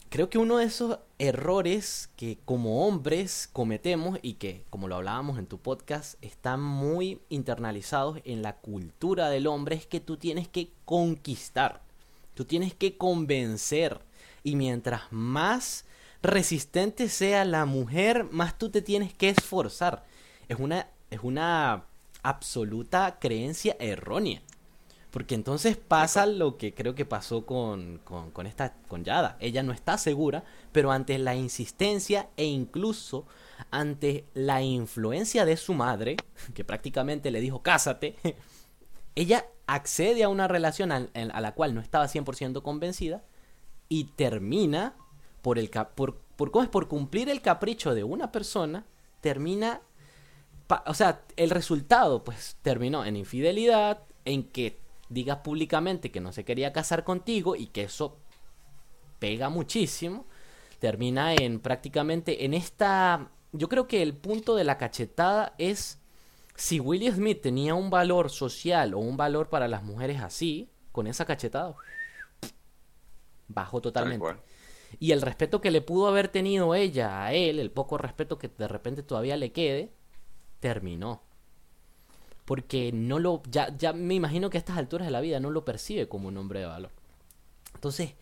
creo 0.09 0.31
que 0.31 0.39
uno 0.39 0.59
de 0.59 0.67
esos 0.67 0.99
errores 1.19 2.11
que 2.17 2.39
como 2.45 2.87
hombres 2.87 3.49
cometemos 3.53 4.19
y 4.23 4.35
que, 4.35 4.65
como 4.71 4.89
lo 4.89 4.97
hablábamos 4.97 5.39
en 5.39 5.47
tu 5.47 5.59
podcast, 5.59 6.23
están 6.23 6.63
muy 6.63 7.21
internalizados 7.29 8.19
en 8.25 8.43
la 8.43 8.57
cultura 8.57 9.29
del 9.29 9.47
hombre 9.47 9.77
es 9.77 9.87
que 9.87 10.01
tú 10.01 10.17
tienes 10.17 10.49
que 10.49 10.71
conquistar, 10.85 11.83
tú 12.35 12.45
tienes 12.45 12.75
que 12.75 12.97
convencer. 12.97 14.01
y 14.47 14.57
mientras 14.57 15.11
más 15.11 15.87
resistente 16.23 17.09
sea 17.09 17.45
la 17.45 17.65
mujer, 17.65 18.25
más 18.31 18.59
tú 18.59 18.71
te 18.71 18.83
tienes 18.83 19.13
que 19.15 19.31
esforzar. 19.31 20.05
Es 20.49 20.59
una, 20.59 20.89
es 21.11 21.21
una 21.23 21.85
absoluta 22.23 23.19
creencia 23.21 23.77
errónea. 23.79 24.43
Porque 25.15 25.37
entonces 25.37 25.77
pasa 25.77 26.27
lo 26.27 26.57
que 26.57 26.75
creo 26.75 26.97
que 26.97 27.05
pasó 27.05 27.47
con, 27.47 28.01
con, 28.03 28.49
esta, 28.49 28.75
con 28.89 29.05
Yada. 29.05 29.37
Ella 29.39 29.63
no 29.63 29.73
está 29.73 29.97
segura, 29.97 30.43
pero 30.73 30.91
ante 30.91 31.19
la 31.19 31.37
insistencia 31.37 32.31
e 32.37 32.47
incluso 32.47 33.25
ante 33.71 34.25
la 34.35 34.61
influencia 34.61 35.45
de 35.45 35.57
su 35.57 35.73
madre, 35.73 36.17
que 36.53 36.65
prácticamente 36.65 37.31
le 37.31 37.41
dijo 37.41 37.63
cásate, 37.63 38.17
ella 39.15 39.47
accede 39.69 40.25
a 40.25 40.29
una 40.29 40.49
relación 40.49 40.91
a, 40.91 41.07
la 41.15 41.55
cual 41.55 41.77
no 41.77 41.81
estaba 41.81 42.07
100% 42.07 42.61
convencida 42.63 43.23
y 43.89 44.07
termina 44.17 44.97
por, 45.43 45.61
el, 45.61 45.71
por, 45.95 46.17
por, 46.35 46.51
¿cómo 46.51 46.65
es? 46.65 46.69
por 46.69 46.89
cumplir 46.89 47.29
el 47.29 47.41
capricho 47.41 47.95
de 47.95 48.03
una 48.03 48.33
persona, 48.33 48.85
termina, 49.21 49.81
o 50.87 50.95
sea, 50.95 51.23
el 51.37 51.51
resultado 51.51 52.25
pues 52.25 52.57
terminó 52.63 53.05
en 53.05 53.15
infidelidad, 53.15 54.03
en 54.25 54.43
que 54.43 54.83
digas 55.15 55.39
públicamente 55.39 56.11
que 56.11 56.21
no 56.21 56.33
se 56.33 56.45
quería 56.45 56.73
casar 56.73 57.05
contigo 57.05 57.57
y 57.57 57.69
que 57.69 57.85
eso 57.85 58.19
pega 59.19 59.49
muchísimo, 59.49 60.27
termina 60.79 61.35
en 61.35 61.61
prácticamente 61.61 62.45
en 62.45 62.53
esta... 62.53 63.31
Yo 63.53 63.69
creo 63.69 63.87
que 63.87 64.03
el 64.03 64.17
punto 64.17 64.57
de 64.57 64.65
la 64.65 64.77
cachetada 64.77 65.55
es 65.57 66.03
si 66.57 66.81
Willie 66.81 67.13
Smith 67.13 67.41
tenía 67.41 67.75
un 67.75 67.89
valor 67.89 68.31
social 68.31 68.95
o 68.95 68.99
un 68.99 69.17
valor 69.17 69.49
para 69.49 69.69
las 69.69 69.83
mujeres 69.83 70.21
así, 70.21 70.69
con 70.93 71.07
esa 71.07 71.25
cachetada, 71.25 71.75
bajó 73.49 73.81
totalmente. 73.81 74.27
Y 75.01 75.13
el 75.13 75.23
respeto 75.23 75.61
que 75.61 75.71
le 75.71 75.81
pudo 75.81 76.09
haber 76.09 76.29
tenido 76.29 76.75
ella 76.75 77.25
a 77.25 77.33
él, 77.33 77.59
el 77.59 77.71
poco 77.71 77.99
respeto 77.99 78.39
que 78.39 78.49
de 78.49 78.69
repente 78.69 79.03
todavía 79.03 79.37
le 79.37 79.53
quede, 79.53 79.93
terminó 80.61 81.23
porque 82.45 82.93
no 82.93 83.19
lo 83.19 83.43
ya, 83.51 83.75
ya 83.77 83.93
me 83.93 84.15
imagino 84.15 84.51
que 84.51 84.59
a 84.59 84.61
estas 84.61 84.77
alturas 84.77 85.07
de 85.07 85.13
la 85.13 85.21
vida 85.21 85.41
no 85.41 85.51
lo 85.51 85.65
percibe 85.65 86.09
como 86.09 86.29
un 86.29 86.37
hombre 86.37 86.61
de 86.61 86.67
valor. 86.67 86.91
Entonces, 87.75 88.15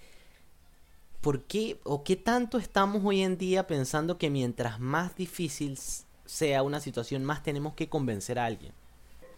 ¿por 1.20 1.42
qué 1.42 1.80
o 1.84 2.04
qué 2.04 2.16
tanto 2.16 2.58
estamos 2.58 3.02
hoy 3.04 3.22
en 3.22 3.36
día 3.36 3.66
pensando 3.66 4.18
que 4.18 4.30
mientras 4.30 4.80
más 4.80 5.16
difícil 5.16 5.78
sea 6.24 6.62
una 6.62 6.80
situación, 6.80 7.24
más 7.24 7.42
tenemos 7.42 7.74
que 7.74 7.88
convencer 7.88 8.38
a 8.38 8.46
alguien? 8.46 8.72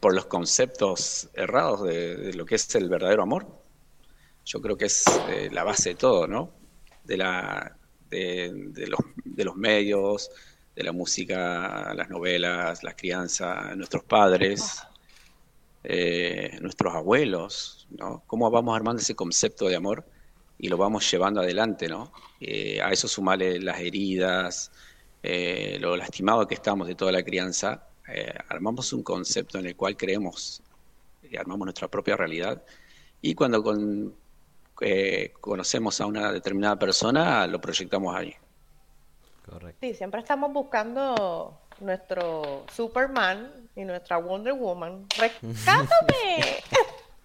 Por 0.01 0.15
los 0.15 0.27
conceptos 0.27 1.29
errados 1.35 1.83
de, 1.83 2.33
lo 2.35 2.45
que 2.45 2.57
es 2.57 2.75
el 2.75 2.89
verdadero 2.89 3.23
amor. 3.23 3.47
Yo 4.45 4.61
creo 4.61 4.77
que 4.77 4.87
es 4.87 5.05
eh, 5.31 5.49
la 5.51 5.65
base 5.65 5.91
de 5.91 5.95
todo, 5.95 6.27
¿no? 6.27 6.51
De, 7.05 7.17
la, 7.17 7.79
de, 8.11 8.87
los, 8.87 9.01
de 9.25 9.45
los 9.45 9.57
medios, 9.57 10.31
de 10.75 10.83
la 10.83 10.93
música, 10.93 11.95
las 11.95 12.09
novelas, 12.11 12.83
la 12.83 12.95
crianza, 12.97 13.75
nuestros 13.77 14.05
padres, 14.05 14.83
eh, 15.85 16.59
nuestros 16.61 16.95
abuelos, 16.95 17.87
¿no? 17.91 18.23
Cómo 18.27 18.51
vamos 18.51 18.75
armando 18.75 19.01
ese 19.01 19.15
concepto 19.15 19.69
de 19.69 19.77
amor 19.77 20.05
y 20.59 20.69
lo 20.69 20.77
vamos 20.77 21.09
llevando 21.11 21.41
adelante, 21.41 21.89
¿no? 21.89 22.13
Eh, 22.41 22.81
a 22.83 22.91
eso 22.91 23.07
sumarle 23.07 23.61
las 23.61 23.81
heridas, 23.81 24.73
eh, 25.23 25.79
lo 25.81 25.97
lastimado 25.97 26.47
que 26.47 26.55
estamos 26.55 26.89
de 26.89 26.95
toda 26.95 27.13
la 27.13 27.23
crianza, 27.23 27.89
armamos 28.49 28.93
un 28.93 29.03
concepto 29.03 29.59
en 29.59 29.67
el 29.67 29.77
cual 29.77 29.97
creemos 29.97 30.63
y 31.23 31.37
armamos 31.39 31.65
nuestra 31.67 31.89
propia 31.89 32.17
realidad 32.17 32.63
y 33.23 33.35
cuando 33.35 33.65
conocemos 35.41 36.01
a 36.03 36.07
una 36.07 36.31
determinada 36.31 36.79
persona 36.79 37.47
lo 37.47 37.61
proyectamos 37.61 38.15
ahí. 38.15 38.35
Sí, 39.81 39.95
siempre 39.95 40.21
estamos 40.21 40.53
buscando 40.53 41.61
nuestro 41.81 42.65
Superman 42.73 43.69
y 43.77 43.85
nuestra 43.85 44.17
Wonder 44.17 44.55
Woman. 44.55 45.07
¡Rescátame! 45.19 46.63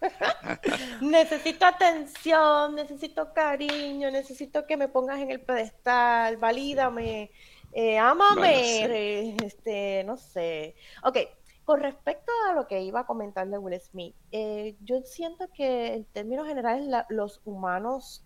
necesito 1.02 1.66
atención, 1.66 2.76
necesito 2.76 3.34
cariño, 3.34 4.12
necesito 4.12 4.66
que 4.66 4.78
me 4.78 4.88
pongas 4.88 5.20
en 5.20 5.32
el 5.32 5.42
pedestal, 5.42 6.38
valídame, 6.38 7.32
eh, 7.72 7.98
ámame, 7.98 9.36
este, 9.44 10.04
no 10.06 10.18
sé. 10.18 10.76
Ok, 11.04 11.18
con 11.66 11.82
respecto 11.82 12.32
a 12.50 12.54
lo 12.54 12.68
que 12.68 12.82
iba 12.82 13.02
a 13.02 13.06
comentar 13.06 13.48
de 13.48 13.58
Will 13.58 13.80
Smith, 13.80 14.16
eh, 14.32 14.76
yo 14.82 15.02
siento 15.04 15.48
que 15.54 15.94
en 15.94 16.06
términos 16.06 16.48
generales 16.48 16.88
los 17.10 17.42
humanos 17.46 18.26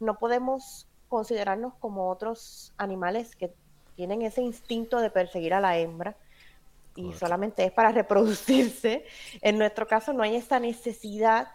no 0.00 0.18
podemos 0.18 0.88
considerarnos 1.12 1.74
como 1.74 2.08
otros 2.08 2.72
animales 2.78 3.36
que 3.36 3.52
tienen 3.96 4.22
ese 4.22 4.40
instinto 4.40 4.98
de 4.98 5.10
perseguir 5.10 5.52
a 5.52 5.60
la 5.60 5.76
hembra 5.76 6.16
y 6.96 7.12
solamente 7.12 7.66
es 7.66 7.70
para 7.70 7.92
reproducirse. 8.00 9.04
En 9.42 9.58
nuestro 9.58 9.86
caso 9.86 10.14
no 10.14 10.22
hay 10.22 10.36
esa 10.36 10.58
necesidad 10.58 11.48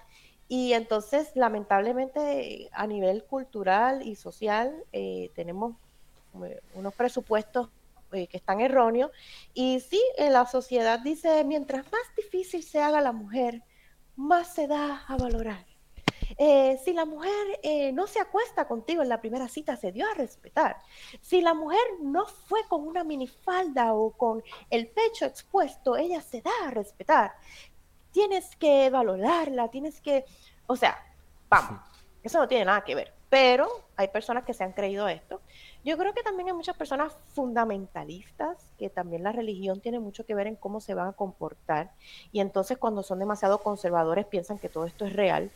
y 0.48 0.74
entonces 0.74 1.32
lamentablemente 1.34 2.70
a 2.72 2.86
nivel 2.86 3.24
cultural 3.24 4.08
y 4.08 4.16
social 4.16 4.72
eh, 4.94 5.32
tenemos 5.34 5.76
eh, 6.46 6.62
unos 6.76 6.94
presupuestos 6.94 7.70
eh, 8.12 8.28
que 8.28 8.38
están 8.38 8.62
erróneos 8.62 9.10
y 9.56 9.80
sí, 9.80 10.00
la 10.20 10.46
sociedad 10.46 11.00
dice 11.00 11.44
mientras 11.44 11.84
más 11.92 12.04
difícil 12.16 12.62
se 12.62 12.80
haga 12.80 13.02
la 13.02 13.12
mujer, 13.12 13.64
más 14.16 14.54
se 14.54 14.68
da 14.68 15.04
a 15.08 15.18
valorar. 15.18 15.67
Eh, 16.38 16.80
si 16.84 16.94
la 16.94 17.06
mujer 17.06 17.60
eh, 17.64 17.92
no 17.92 18.06
se 18.06 18.20
acuesta 18.20 18.68
contigo 18.68 19.02
en 19.02 19.10
la 19.10 19.20
primera 19.20 19.48
cita, 19.48 19.76
se 19.76 19.92
dio 19.92 20.06
a 20.08 20.14
respetar. 20.14 20.78
Si 21.20 21.42
la 21.42 21.54
mujer 21.54 21.82
no 22.02 22.26
fue 22.26 22.60
con 22.68 22.88
una 22.88 23.04
minifalda 23.04 23.94
o 23.94 24.12
con 24.12 24.44
el 24.70 24.88
pecho 24.88 25.26
expuesto, 25.26 25.98
ella 25.98 26.22
se 26.22 26.42
da 26.42 26.52
a 26.66 26.72
respetar. 26.72 27.34
Tienes 28.12 28.56
que 28.56 28.90
valorarla, 28.90 29.70
tienes 29.70 30.00
que, 30.00 30.26
o 30.68 30.76
sea, 30.76 30.98
vamos, 31.50 31.82
eso 32.22 32.40
no 32.40 32.48
tiene 32.48 32.66
nada 32.66 32.84
que 32.84 32.96
ver. 32.96 33.14
Pero 33.30 33.68
hay 33.98 34.08
personas 34.08 34.46
que 34.46 34.54
se 34.54 34.64
han 34.64 34.72
creído 34.72 35.08
esto. 35.10 35.42
Yo 35.84 35.98
creo 35.98 36.14
que 36.14 36.24
también 36.24 36.48
hay 36.48 36.54
muchas 36.54 36.78
personas 36.78 37.14
fundamentalistas, 37.34 38.58
que 38.78 38.90
también 38.90 39.24
la 39.24 39.34
religión 39.34 39.82
tiene 39.82 40.00
mucho 40.00 40.26
que 40.26 40.36
ver 40.36 40.48
en 40.48 40.56
cómo 40.56 40.80
se 40.80 40.94
van 40.94 41.10
a 41.10 41.14
comportar. 41.14 41.92
Y 42.32 42.40
entonces 42.40 42.78
cuando 42.78 43.04
son 43.04 43.20
demasiado 43.20 43.58
conservadores 43.60 44.26
piensan 44.26 44.60
que 44.60 44.70
todo 44.70 44.86
esto 44.86 45.06
es 45.06 45.14
real, 45.14 45.52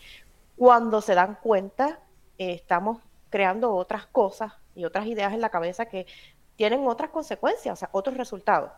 cuando 0.62 1.02
se 1.02 1.16
dan 1.16 1.40
cuenta, 1.42 2.02
eh, 2.38 2.52
estamos 2.52 3.00
creando 3.32 3.74
otras 3.74 4.06
cosas 4.06 4.54
y 4.76 4.86
otras 4.86 5.08
ideas 5.08 5.34
en 5.34 5.42
la 5.42 5.50
cabeza 5.50 5.88
que 5.88 6.06
tienen 6.56 6.88
otras 6.88 7.10
consecuencias, 7.10 7.74
o 7.74 7.76
sea, 7.76 7.90
otros 7.94 8.16
resultados. 8.16 8.72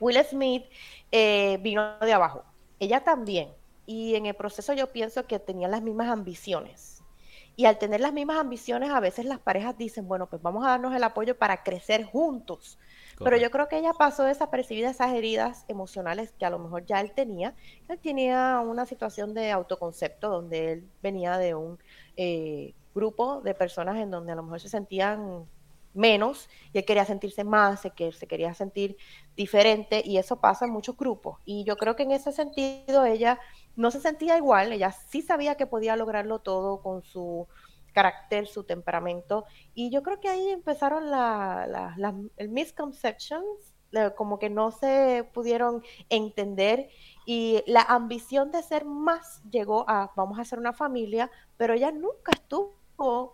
Will 0.00 0.18
Smith 0.24 0.64
eh, 1.12 1.58
vino 1.62 1.96
de 2.00 2.12
abajo, 2.12 2.42
ella 2.80 3.04
también, 3.04 3.54
y 3.86 4.16
en 4.16 4.26
el 4.26 4.34
proceso 4.34 4.72
yo 4.72 4.90
pienso 4.90 5.28
que 5.28 5.38
tenía 5.38 5.68
las 5.68 5.80
mismas 5.80 6.08
ambiciones. 6.08 7.04
Y 7.54 7.66
al 7.66 7.78
tener 7.78 8.00
las 8.00 8.12
mismas 8.12 8.38
ambiciones, 8.38 8.90
a 8.90 8.98
veces 8.98 9.26
las 9.26 9.38
parejas 9.38 9.78
dicen, 9.78 10.08
bueno, 10.08 10.26
pues 10.26 10.42
vamos 10.42 10.66
a 10.66 10.70
darnos 10.70 10.92
el 10.92 11.04
apoyo 11.04 11.38
para 11.38 11.62
crecer 11.62 12.02
juntos. 12.02 12.80
Pero 13.18 13.36
yo 13.36 13.50
creo 13.50 13.68
que 13.68 13.78
ella 13.78 13.92
pasó 13.92 14.24
desapercibida 14.24 14.90
esas 14.90 15.12
heridas 15.12 15.64
emocionales 15.68 16.32
que 16.38 16.44
a 16.44 16.50
lo 16.50 16.58
mejor 16.58 16.84
ya 16.84 17.00
él 17.00 17.12
tenía. 17.12 17.54
Él 17.88 17.98
tenía 17.98 18.60
una 18.60 18.86
situación 18.86 19.34
de 19.34 19.50
autoconcepto 19.50 20.28
donde 20.28 20.72
él 20.72 20.90
venía 21.02 21.38
de 21.38 21.54
un 21.54 21.78
eh, 22.16 22.74
grupo 22.94 23.40
de 23.40 23.54
personas 23.54 23.96
en 23.96 24.10
donde 24.10 24.32
a 24.32 24.34
lo 24.34 24.42
mejor 24.42 24.60
se 24.60 24.68
sentían 24.68 25.46
menos 25.96 26.48
y 26.72 26.78
él 26.78 26.84
quería 26.84 27.04
sentirse 27.04 27.42
más, 27.42 27.88
que 27.96 28.12
se 28.12 28.26
quería 28.26 28.54
sentir 28.54 28.96
diferente 29.34 30.02
y 30.04 30.18
eso 30.18 30.40
pasa 30.40 30.66
en 30.66 30.72
muchos 30.72 30.96
grupos. 30.96 31.38
Y 31.44 31.64
yo 31.64 31.76
creo 31.76 31.96
que 31.96 32.04
en 32.04 32.12
ese 32.12 32.32
sentido 32.32 33.04
ella 33.06 33.40
no 33.74 33.90
se 33.90 34.00
sentía 34.00 34.36
igual, 34.36 34.72
ella 34.72 34.92
sí 34.92 35.22
sabía 35.22 35.56
que 35.56 35.66
podía 35.66 35.96
lograrlo 35.96 36.38
todo 36.38 36.82
con 36.82 37.02
su 37.02 37.48
carácter, 37.96 38.46
su 38.46 38.64
temperamento. 38.64 39.46
Y 39.74 39.90
yo 39.90 40.02
creo 40.02 40.20
que 40.20 40.28
ahí 40.28 40.50
empezaron 40.50 41.10
la, 41.10 41.66
la, 41.96 42.14
el 42.36 42.50
misconceptions, 42.50 43.74
como 44.14 44.38
que 44.38 44.50
no 44.50 44.70
se 44.70 45.26
pudieron 45.32 45.82
entender 46.10 46.90
y 47.24 47.62
la 47.66 47.80
ambición 47.80 48.50
de 48.50 48.62
ser 48.62 48.84
más 48.84 49.42
llegó 49.50 49.88
a 49.88 50.12
vamos 50.14 50.38
a 50.38 50.42
hacer 50.42 50.58
una 50.58 50.74
familia, 50.74 51.30
pero 51.56 51.72
ella 51.72 51.90
nunca 51.90 52.32
estuvo 52.32 52.76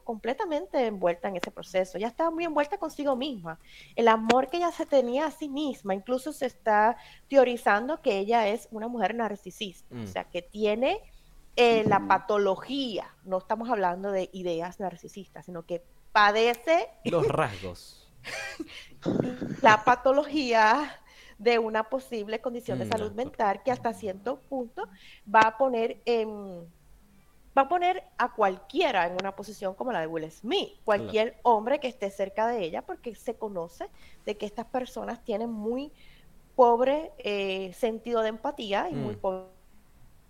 completamente 0.05 0.87
envuelta 0.87 1.27
en 1.27 1.37
ese 1.37 1.51
proceso, 1.51 1.99
ya 1.99 2.07
estaba 2.07 2.31
muy 2.31 2.45
envuelta 2.45 2.79
consigo 2.79 3.17
misma. 3.17 3.59
El 3.97 4.07
amor 4.07 4.49
que 4.49 4.59
ella 4.59 4.71
se 4.71 4.87
tenía 4.87 5.27
a 5.27 5.33
sí 5.33 5.49
misma, 5.49 5.97
incluso 5.97 6.33
se 6.33 6.47
está 6.47 6.97
teorizando 7.29 8.01
que 8.01 8.19
ella 8.19 8.47
es 8.47 8.69
una 8.71 8.87
mujer 8.87 9.17
narcisista, 9.17 9.93
o 9.93 9.99
mm. 9.99 10.07
sea, 10.07 10.25
que 10.25 10.43
tiene 10.43 11.01
eh, 11.57 11.85
la 11.87 12.07
patología, 12.09 13.15
no 13.25 13.39
estamos 13.39 13.69
hablando 13.69 14.11
de 14.11 14.31
ideas 14.33 14.81
narcisistas, 14.81 15.45
sino 15.45 15.67
que 15.67 15.85
padece 16.13 16.89
los 17.05 17.27
rasgos. 17.29 18.11
la 19.63 19.85
patología 19.85 20.99
de 21.39 21.59
una 21.59 21.89
posible 21.91 22.41
condición 22.41 22.79
de 22.79 22.85
mm, 22.85 22.89
salud 22.89 23.13
mental 23.13 23.63
que 23.65 23.73
hasta 23.73 23.93
cierto 23.93 24.41
punto 24.49 24.89
va 25.33 25.41
a 25.41 25.59
poner 25.59 26.01
en, 26.05 26.67
va 27.57 27.63
a 27.63 27.69
poner 27.69 28.05
a 28.17 28.33
cualquiera 28.33 29.07
en 29.07 29.15
una 29.15 29.35
posición 29.35 29.75
como 29.75 29.93
la 29.93 30.01
de 30.01 30.07
Will 30.07 30.31
Smith, 30.31 30.71
cualquier 30.85 31.39
hombre 31.43 31.81
que 31.81 31.89
esté 31.89 32.11
cerca 32.11 32.47
de 32.47 32.65
ella, 32.65 32.83
porque 32.83 33.15
se 33.15 33.35
conoce 33.35 33.89
de 34.25 34.37
que 34.37 34.47
estas 34.47 34.67
personas 34.67 35.23
tienen 35.25 35.51
muy 35.51 35.93
pobre 36.55 37.13
eh, 37.19 37.73
sentido 37.75 38.21
de 38.23 38.29
empatía 38.29 38.89
y 38.91 38.95
muy 38.95 39.17
mm. 39.17 39.19
pobre 39.19 39.52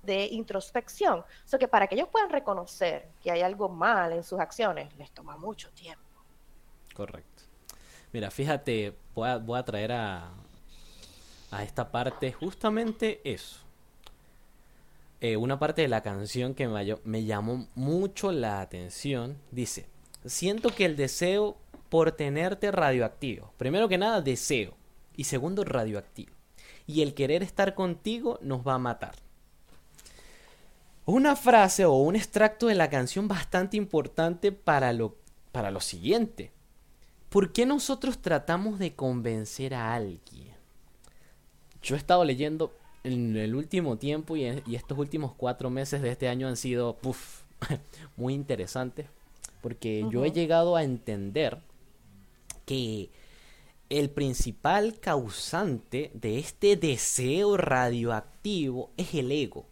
de 0.02 0.26
introspección. 0.26 1.20
O 1.20 1.26
sea 1.44 1.58
que 1.58 1.68
para 1.68 1.86
que 1.86 1.94
ellos 1.94 2.08
puedan 2.10 2.30
reconocer 2.30 3.08
que 3.22 3.30
hay 3.30 3.42
algo 3.42 3.68
mal 3.68 4.12
en 4.12 4.22
sus 4.22 4.38
acciones, 4.40 4.94
les 4.96 5.10
toma 5.12 5.36
mucho 5.36 5.70
tiempo. 5.70 6.02
Correcto. 6.94 7.42
Mira, 8.12 8.30
fíjate, 8.30 8.96
voy 9.14 9.28
a, 9.28 9.38
voy 9.38 9.58
a 9.58 9.64
traer 9.64 9.92
a, 9.92 10.30
a 11.50 11.62
esta 11.62 11.90
parte 11.90 12.32
justamente 12.32 13.20
eso. 13.24 13.60
Eh, 15.20 15.36
una 15.36 15.58
parte 15.58 15.82
de 15.82 15.88
la 15.88 16.02
canción 16.02 16.52
que 16.52 16.66
me 17.04 17.24
llamó 17.24 17.68
mucho 17.76 18.32
la 18.32 18.60
atención 18.60 19.38
dice, 19.52 19.86
siento 20.24 20.70
que 20.70 20.84
el 20.84 20.96
deseo 20.96 21.56
por 21.88 22.10
tenerte 22.12 22.72
radioactivo, 22.72 23.52
primero 23.56 23.88
que 23.88 23.98
nada 23.98 24.20
deseo 24.20 24.74
y 25.14 25.24
segundo 25.24 25.62
radioactivo, 25.62 26.32
y 26.86 27.02
el 27.02 27.14
querer 27.14 27.42
estar 27.44 27.74
contigo 27.74 28.38
nos 28.42 28.66
va 28.66 28.74
a 28.74 28.78
matar. 28.78 29.14
Una 31.04 31.34
frase 31.36 31.84
o 31.84 31.94
un 31.94 32.16
extracto 32.16 32.66
de 32.66 32.74
la 32.74 32.88
canción 32.88 33.28
bastante 33.28 33.76
importante 33.76 34.52
para 34.52 34.92
lo, 34.92 35.16
para 35.50 35.70
lo 35.70 35.80
siguiente. 35.80 36.52
¿Por 37.28 37.52
qué 37.52 37.66
nosotros 37.66 38.18
tratamos 38.18 38.78
de 38.78 38.94
convencer 38.94 39.74
a 39.74 39.94
alguien? 39.94 40.52
Yo 41.82 41.96
he 41.96 41.98
estado 41.98 42.24
leyendo 42.24 42.72
en 43.04 43.36
el 43.36 43.54
último 43.54 43.98
tiempo 43.98 44.36
y, 44.36 44.44
estos 44.44 44.96
últimos 44.98 45.32
cuatro 45.34 45.70
meses 45.70 46.02
de 46.02 46.10
este 46.10 46.28
año 46.28 46.46
han 46.46 46.56
sido 46.56 46.98
muy 48.16 48.34
interesantes 48.34 49.06
porque 49.62 50.04
yo 50.10 50.24
he 50.24 50.32
llegado 50.32 50.76
a 50.76 50.82
entender 50.82 51.58
que 52.66 53.10
el 53.88 54.10
principal 54.10 54.98
causante 54.98 56.10
de 56.14 56.38
este 56.38 56.76
deseo 56.76 57.56
radioactivo 57.56 58.90
es 58.96 59.14
el 59.14 59.30
ego. 59.30 59.66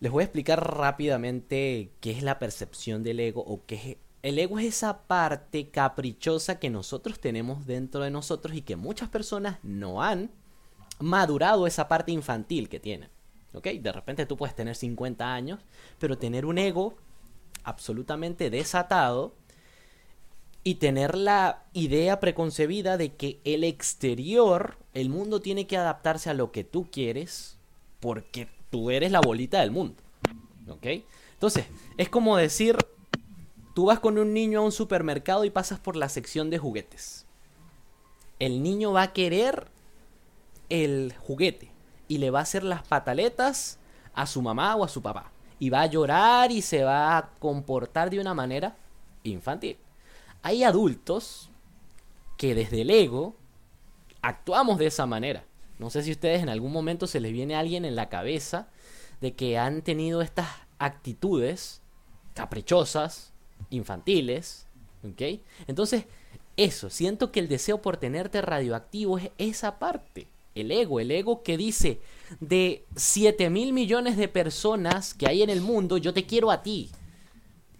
Les 0.00 0.12
voy 0.12 0.22
a 0.22 0.24
explicar 0.24 0.76
rápidamente 0.76 1.90
qué 2.00 2.12
es 2.12 2.22
la 2.22 2.38
percepción 2.38 3.02
del 3.02 3.20
ego 3.20 3.42
o 3.42 3.64
qué 3.66 3.74
es 3.74 3.96
el 4.22 4.38
ego 4.38 4.58
es 4.58 4.66
esa 4.66 5.02
parte 5.02 5.70
caprichosa 5.70 6.58
que 6.58 6.70
nosotros 6.70 7.20
tenemos 7.20 7.66
dentro 7.66 8.02
de 8.02 8.10
nosotros 8.10 8.56
y 8.56 8.62
que 8.62 8.76
muchas 8.76 9.08
personas 9.08 9.58
no 9.62 10.02
han 10.02 10.30
madurado 10.98 11.66
esa 11.66 11.86
parte 11.86 12.10
infantil 12.10 12.68
que 12.68 12.80
tiene. 12.80 13.10
¿Ok? 13.52 13.66
De 13.66 13.92
repente 13.92 14.26
tú 14.26 14.36
puedes 14.36 14.56
tener 14.56 14.74
50 14.74 15.32
años, 15.32 15.60
pero 15.98 16.18
tener 16.18 16.46
un 16.46 16.58
ego 16.58 16.96
absolutamente 17.62 18.50
desatado 18.50 19.34
y 20.64 20.76
tener 20.76 21.16
la 21.16 21.64
idea 21.72 22.18
preconcebida 22.18 22.96
de 22.96 23.14
que 23.14 23.40
el 23.44 23.62
exterior, 23.62 24.76
el 24.94 25.08
mundo 25.08 25.40
tiene 25.40 25.66
que 25.66 25.76
adaptarse 25.76 26.28
a 26.28 26.34
lo 26.34 26.50
que 26.50 26.64
tú 26.64 26.88
quieres 26.90 27.56
porque 28.00 28.48
tú 28.70 28.90
eres 28.90 29.10
la 29.10 29.20
bolita 29.20 29.60
del 29.60 29.70
mundo. 29.70 30.02
¿Ok? 30.68 30.86
Entonces, 31.32 31.66
es 31.96 32.08
como 32.08 32.36
decir, 32.36 32.76
tú 33.74 33.86
vas 33.86 34.00
con 34.00 34.18
un 34.18 34.34
niño 34.34 34.60
a 34.60 34.64
un 34.64 34.72
supermercado 34.72 35.44
y 35.44 35.50
pasas 35.50 35.78
por 35.78 35.96
la 35.96 36.08
sección 36.08 36.50
de 36.50 36.58
juguetes. 36.58 37.26
El 38.38 38.62
niño 38.62 38.92
va 38.92 39.02
a 39.02 39.12
querer 39.12 39.68
el 40.68 41.14
juguete 41.18 41.70
y 42.08 42.18
le 42.18 42.30
va 42.30 42.40
a 42.40 42.42
hacer 42.42 42.64
las 42.64 42.86
pataletas 42.86 43.78
a 44.14 44.26
su 44.26 44.42
mamá 44.42 44.74
o 44.76 44.84
a 44.84 44.88
su 44.88 45.02
papá. 45.02 45.32
Y 45.60 45.70
va 45.70 45.82
a 45.82 45.86
llorar 45.86 46.52
y 46.52 46.62
se 46.62 46.84
va 46.84 47.16
a 47.16 47.30
comportar 47.38 48.10
de 48.10 48.20
una 48.20 48.34
manera 48.34 48.76
infantil. 49.24 49.76
Hay 50.42 50.62
adultos 50.62 51.50
que 52.36 52.54
desde 52.54 52.82
el 52.82 52.90
ego 52.90 53.34
actuamos 54.22 54.78
de 54.78 54.86
esa 54.86 55.06
manera. 55.06 55.44
No 55.78 55.90
sé 55.90 56.02
si 56.02 56.10
ustedes 56.10 56.42
en 56.42 56.48
algún 56.48 56.72
momento 56.72 57.06
se 57.06 57.20
les 57.20 57.32
viene 57.32 57.54
a 57.54 57.60
alguien 57.60 57.84
en 57.84 57.96
la 57.96 58.08
cabeza 58.08 58.68
de 59.20 59.34
que 59.34 59.58
han 59.58 59.82
tenido 59.82 60.22
estas 60.22 60.48
actitudes 60.78 61.82
caprichosas, 62.34 63.32
infantiles, 63.70 64.66
¿ok? 65.04 65.40
Entonces, 65.66 66.04
eso, 66.56 66.90
siento 66.90 67.30
que 67.32 67.40
el 67.40 67.48
deseo 67.48 67.82
por 67.82 67.96
tenerte 67.96 68.40
radioactivo 68.40 69.18
es 69.18 69.30
esa 69.38 69.78
parte 69.78 70.28
el 70.60 70.70
ego, 70.70 71.00
el 71.00 71.10
ego 71.10 71.42
que 71.42 71.56
dice, 71.56 72.00
de 72.40 72.84
7 72.96 73.50
mil 73.50 73.72
millones 73.72 74.16
de 74.16 74.28
personas 74.28 75.14
que 75.14 75.26
hay 75.28 75.42
en 75.42 75.50
el 75.50 75.60
mundo, 75.60 75.96
yo 75.96 76.12
te 76.12 76.26
quiero 76.26 76.50
a 76.50 76.62
ti. 76.62 76.90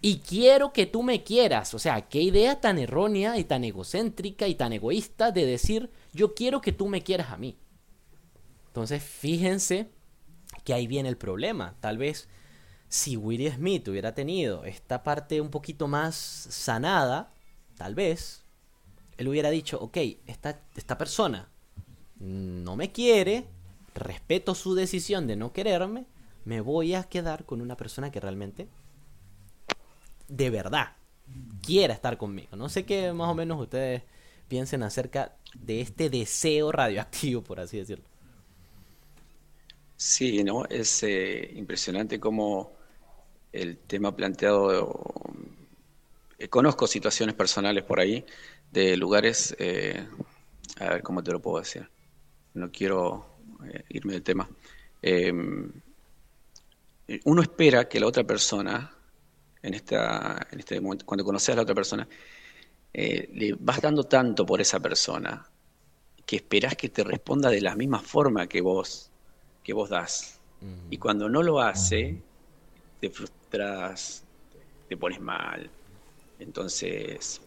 Y 0.00 0.18
quiero 0.18 0.72
que 0.72 0.87
tú 0.87 1.02
me 1.02 1.24
quieras. 1.24 1.74
O 1.74 1.78
sea, 1.78 2.02
qué 2.02 2.22
idea 2.22 2.61
tan 2.61 2.78
errónea 2.78 3.37
y 3.37 3.44
tan 3.44 3.64
egocéntrica 3.64 4.46
y 4.46 4.54
tan 4.54 4.72
egoísta 4.72 5.32
de 5.32 5.44
decir, 5.44 5.90
yo 6.12 6.34
quiero 6.34 6.61
que 6.61 6.72
tú 6.72 6.87
me 6.87 7.02
quieras 7.02 7.30
a 7.30 7.37
mí. 7.37 7.56
Entonces, 8.78 9.02
fíjense 9.02 9.90
que 10.62 10.72
ahí 10.72 10.86
viene 10.86 11.08
el 11.08 11.16
problema. 11.16 11.74
Tal 11.80 11.98
vez 11.98 12.28
si 12.88 13.16
Willie 13.16 13.50
Smith 13.50 13.88
hubiera 13.88 14.14
tenido 14.14 14.64
esta 14.64 15.02
parte 15.02 15.40
un 15.40 15.50
poquito 15.50 15.88
más 15.88 16.14
sanada, 16.14 17.32
tal 17.76 17.96
vez, 17.96 18.44
él 19.16 19.26
hubiera 19.26 19.50
dicho, 19.50 19.80
ok, 19.80 19.96
esta, 20.26 20.62
esta 20.76 20.96
persona 20.96 21.48
no 22.20 22.76
me 22.76 22.92
quiere, 22.92 23.46
respeto 23.94 24.54
su 24.54 24.76
decisión 24.76 25.26
de 25.26 25.34
no 25.34 25.52
quererme, 25.52 26.06
me 26.44 26.60
voy 26.60 26.94
a 26.94 27.02
quedar 27.02 27.44
con 27.44 27.60
una 27.60 27.76
persona 27.76 28.12
que 28.12 28.20
realmente, 28.20 28.68
de 30.28 30.50
verdad, 30.50 30.92
quiera 31.62 31.94
estar 31.94 32.16
conmigo. 32.16 32.56
No 32.56 32.68
sé 32.68 32.84
qué 32.84 33.12
más 33.12 33.28
o 33.28 33.34
menos 33.34 33.60
ustedes 33.60 34.04
piensen 34.46 34.84
acerca 34.84 35.36
de 35.54 35.80
este 35.80 36.08
deseo 36.10 36.70
radioactivo, 36.70 37.42
por 37.42 37.58
así 37.58 37.76
decirlo. 37.76 38.04
Sí, 39.98 40.44
¿no? 40.44 40.64
Es 40.66 41.02
eh, 41.02 41.50
impresionante 41.56 42.18
cómo 42.20 42.72
el 43.52 43.78
tema 43.78 44.16
planteado, 44.16 45.04
eh, 46.38 46.48
conozco 46.48 46.87
situaciones 46.87 47.34
personales 47.34 47.84
por 47.84 48.00
ahí, 48.00 48.24
de 48.70 48.96
lugares, 48.96 49.54
eh, 49.58 50.06
a 50.80 50.90
ver 50.90 51.02
cómo 51.02 51.22
te 51.22 51.32
lo 51.32 51.40
puedo 51.40 51.58
decir 51.61 51.88
no 52.54 52.70
quiero 52.72 53.26
eh, 53.72 53.84
irme 53.90 54.14
del 54.14 54.22
tema. 54.24 54.48
Eh, 55.02 55.32
uno 57.24 57.42
espera 57.42 57.88
que 57.88 58.00
la 58.00 58.06
otra 58.06 58.24
persona, 58.24 58.92
en, 59.62 59.74
esta, 59.74 60.46
en 60.50 60.58
este 60.61 60.80
momento, 60.80 61.06
cuando 61.06 61.24
conoces 61.24 61.50
a 61.50 61.56
la 61.56 61.62
otra 61.62 61.74
persona, 61.74 62.08
le 62.92 63.56
vas 63.61 63.80
dando 63.80 64.04
tanto 64.04 64.44
por 64.46 64.61
esa 64.61 64.80
persona 64.80 65.46
que 66.26 66.37
esperás 66.37 66.76
que 66.76 66.88
te 66.90 67.04
responda 67.04 67.50
de 67.50 67.61
la 67.61 67.76
misma 67.76 68.00
forma 68.00 68.48
que 68.48 68.61
vos, 68.61 69.07
que 69.68 69.74
vos 69.74 69.90
das. 69.90 70.40
Y 70.88 70.96
cuando 70.96 71.28
no 71.28 71.42
lo 71.42 71.61
hace, 71.61 72.18
te 73.02 73.11
frustras, 73.11 74.24
te 74.88 74.96
pones 74.96 75.20
mal. 75.20 75.68
Entonces, 76.38 77.42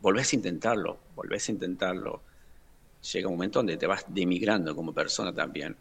volvés 0.00 0.32
a 0.32 0.36
intentarlo, 0.36 0.98
volvés 1.14 1.46
a 1.50 1.52
intentarlo 1.52 2.22
llega 3.12 3.28
un 3.28 3.34
momento 3.34 3.58
donde 3.58 3.76
te 3.76 3.86
vas 3.86 4.06
demigrando 4.08 4.74
como 4.74 4.94
persona 4.94 5.30
también. 5.30 5.76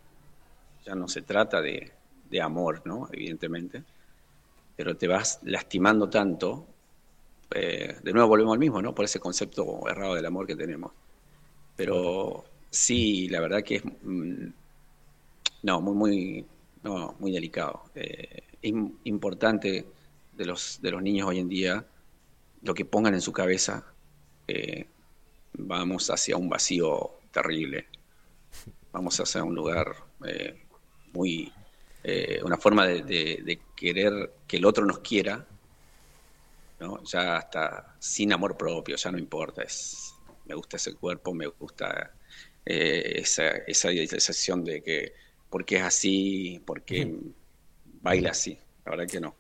Ya 0.86 0.94
no 0.94 1.08
se 1.08 1.22
trata 1.22 1.62
de, 1.62 1.94
amor, 2.42 2.82
¿no? 2.84 3.08
Evidentemente, 3.14 3.84
pero 4.76 4.98
te 4.98 5.08
vas 5.08 5.40
lastimando 5.44 6.10
tanto. 6.10 6.68
Eh, 7.52 7.96
de 8.04 8.12
nuevo 8.12 8.28
volvemos 8.28 8.52
al 8.52 8.60
mismo, 8.60 8.82
¿no? 8.82 8.94
Por 8.94 9.06
ese 9.06 9.22
concepto 9.22 9.88
errado 9.88 10.16
del 10.16 10.26
amor 10.26 10.46
que 10.46 10.58
tenemos. 10.58 10.92
Pero 11.78 12.44
sí, 12.70 13.30
la 13.30 13.40
verdad 13.40 13.64
que 13.64 13.78
es 13.78 13.84
mm, 13.86 14.48
no 15.64 15.82
muy 15.82 15.96
muy 15.96 16.46
no, 16.84 17.16
muy 17.20 17.32
delicado. 17.32 17.84
Eh, 17.96 18.44
es 18.62 18.74
importante 19.04 19.86
de 20.34 20.46
los 20.46 20.82
de 20.82 20.92
los 20.92 21.02
niños 21.02 21.28
hoy 21.28 21.40
en 21.40 21.50
día 21.50 21.86
lo 22.62 22.74
que 22.74 22.86
pongan 22.86 23.14
en 23.14 23.22
su 23.22 23.32
cabeza. 23.32 23.86
Eh, 24.48 24.86
vamos 25.54 26.10
hacia 26.10 26.38
un 26.38 26.50
vacío 26.50 27.20
terrible. 27.32 27.88
Vamos 28.92 29.20
hacia 29.20 29.44
un 29.44 29.56
lugar 29.56 29.96
eh, 30.26 30.66
muy... 31.14 31.52
Eh, 32.04 32.40
una 32.44 32.58
forma 32.58 32.86
de, 32.88 33.60
querer 33.76 34.34
que 34.48 34.58
el 34.58 34.66
otro 34.66 34.86
nos 34.86 35.00
quiera, 35.00 35.46
¿no? 36.80 37.04
ya 37.04 37.38
hasta 37.38 37.96
sin 38.00 38.32
amor 38.32 38.56
propio, 38.56 38.96
ya 38.96 39.12
no 39.12 39.18
importa, 39.18 39.64
es, 39.64 40.16
me 40.46 40.56
gusta 40.56 40.78
ese 40.78 40.94
cuerpo, 40.94 41.34
me 41.34 41.48
gusta 41.48 42.14
esa, 42.64 43.50
esa 43.50 43.92
idealización 43.92 44.64
de 44.64 44.82
que 44.82 45.14
porque 45.50 45.78
es 45.78 45.84
así, 45.84 46.62
porque 46.66 47.16
baila 48.02 48.32
así, 48.32 48.58
la 48.86 48.92
verdad 48.92 49.08
que 49.08 49.20
no. 49.20 49.36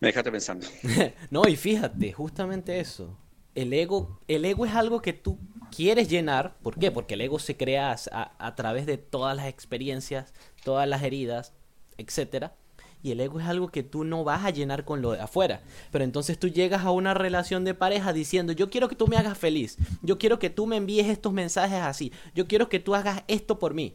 Me 0.00 0.08
dejaste 0.08 0.30
pensando. 0.30 0.66
no, 1.30 1.46
y 1.48 1.56
fíjate, 1.56 2.12
justamente 2.12 2.78
eso 2.78 3.18
el 3.54 3.72
ego, 3.72 4.20
el 4.28 4.44
ego 4.44 4.66
es 4.66 4.74
algo 4.74 5.00
que 5.00 5.12
tú 5.12 5.38
quieres 5.74 6.08
llenar. 6.08 6.56
¿Por 6.62 6.78
qué? 6.78 6.90
Porque 6.90 7.14
el 7.14 7.20
ego 7.20 7.38
se 7.38 7.56
crea 7.56 7.96
a, 8.12 8.54
través 8.54 8.86
de 8.86 8.98
todas 8.98 9.36
las 9.36 9.46
experiencias, 9.46 10.32
todas 10.64 10.88
las 10.88 11.02
heridas, 11.02 11.52
etcétera. 11.96 12.56
y 13.02 13.10
el 13.10 13.20
ego 13.20 13.38
es 13.38 13.46
algo 13.46 13.68
que 13.68 13.82
tú 13.82 14.02
no 14.02 14.24
vas 14.24 14.46
a 14.46 14.50
llenar 14.50 14.84
con 14.84 15.02
lo 15.02 15.12
de 15.12 15.20
afuera. 15.20 15.62
Pero 15.92 16.04
entonces 16.04 16.38
tú 16.38 16.48
llegas 16.48 16.84
a 16.84 16.90
una 16.90 17.14
relación 17.14 17.64
de 17.64 17.74
pareja 17.74 18.12
diciendo, 18.12 18.52
yo 18.52 18.70
quiero 18.70 18.88
que 18.88 18.96
tú 18.96 19.06
me 19.06 19.16
hagas 19.16 19.36
feliz, 19.36 19.76
yo 20.02 20.18
quiero 20.18 20.38
que 20.38 20.50
tú 20.50 20.66
me 20.66 20.76
envíes 20.76 21.06
estos 21.06 21.32
mensajes 21.32 21.80
así, 21.82 22.12
yo 22.34 22.48
quiero 22.48 22.68
que 22.68 22.80
tú 22.80 22.94
hagas 22.94 23.22
esto 23.28 23.58
por 23.58 23.74
mí. 23.74 23.94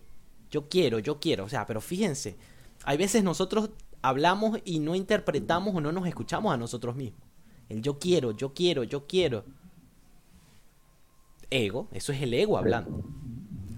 Yo 0.50 0.68
quiero, 0.70 1.00
yo 1.00 1.20
quiero. 1.20 1.46
O 1.46 1.50
sea, 1.50 1.66
pero 1.66 1.82
fíjense, 1.82 2.38
hay 2.84 2.98
veces 2.98 3.24
nosotros 3.24 3.70
hablamos 4.02 4.60
y 4.64 4.80
no 4.80 4.96
interpretamos 4.96 5.76
o 5.76 5.82
no 5.82 5.92
nos 5.92 6.08
escuchamos 6.08 6.54
a 6.54 6.58
nosotros 6.58 6.96
mismos. 6.96 7.22
El 7.68 7.82
yo 7.82 8.00
quiero, 8.00 8.32
yo 8.32 8.54
quiero, 8.54 8.84
yo 8.84 9.06
quiero. 9.06 9.46
Ego, 11.52 11.88
eso 11.92 12.12
es 12.12 12.22
el 12.22 12.34
ego 12.34 12.58
hablando. 12.58 13.04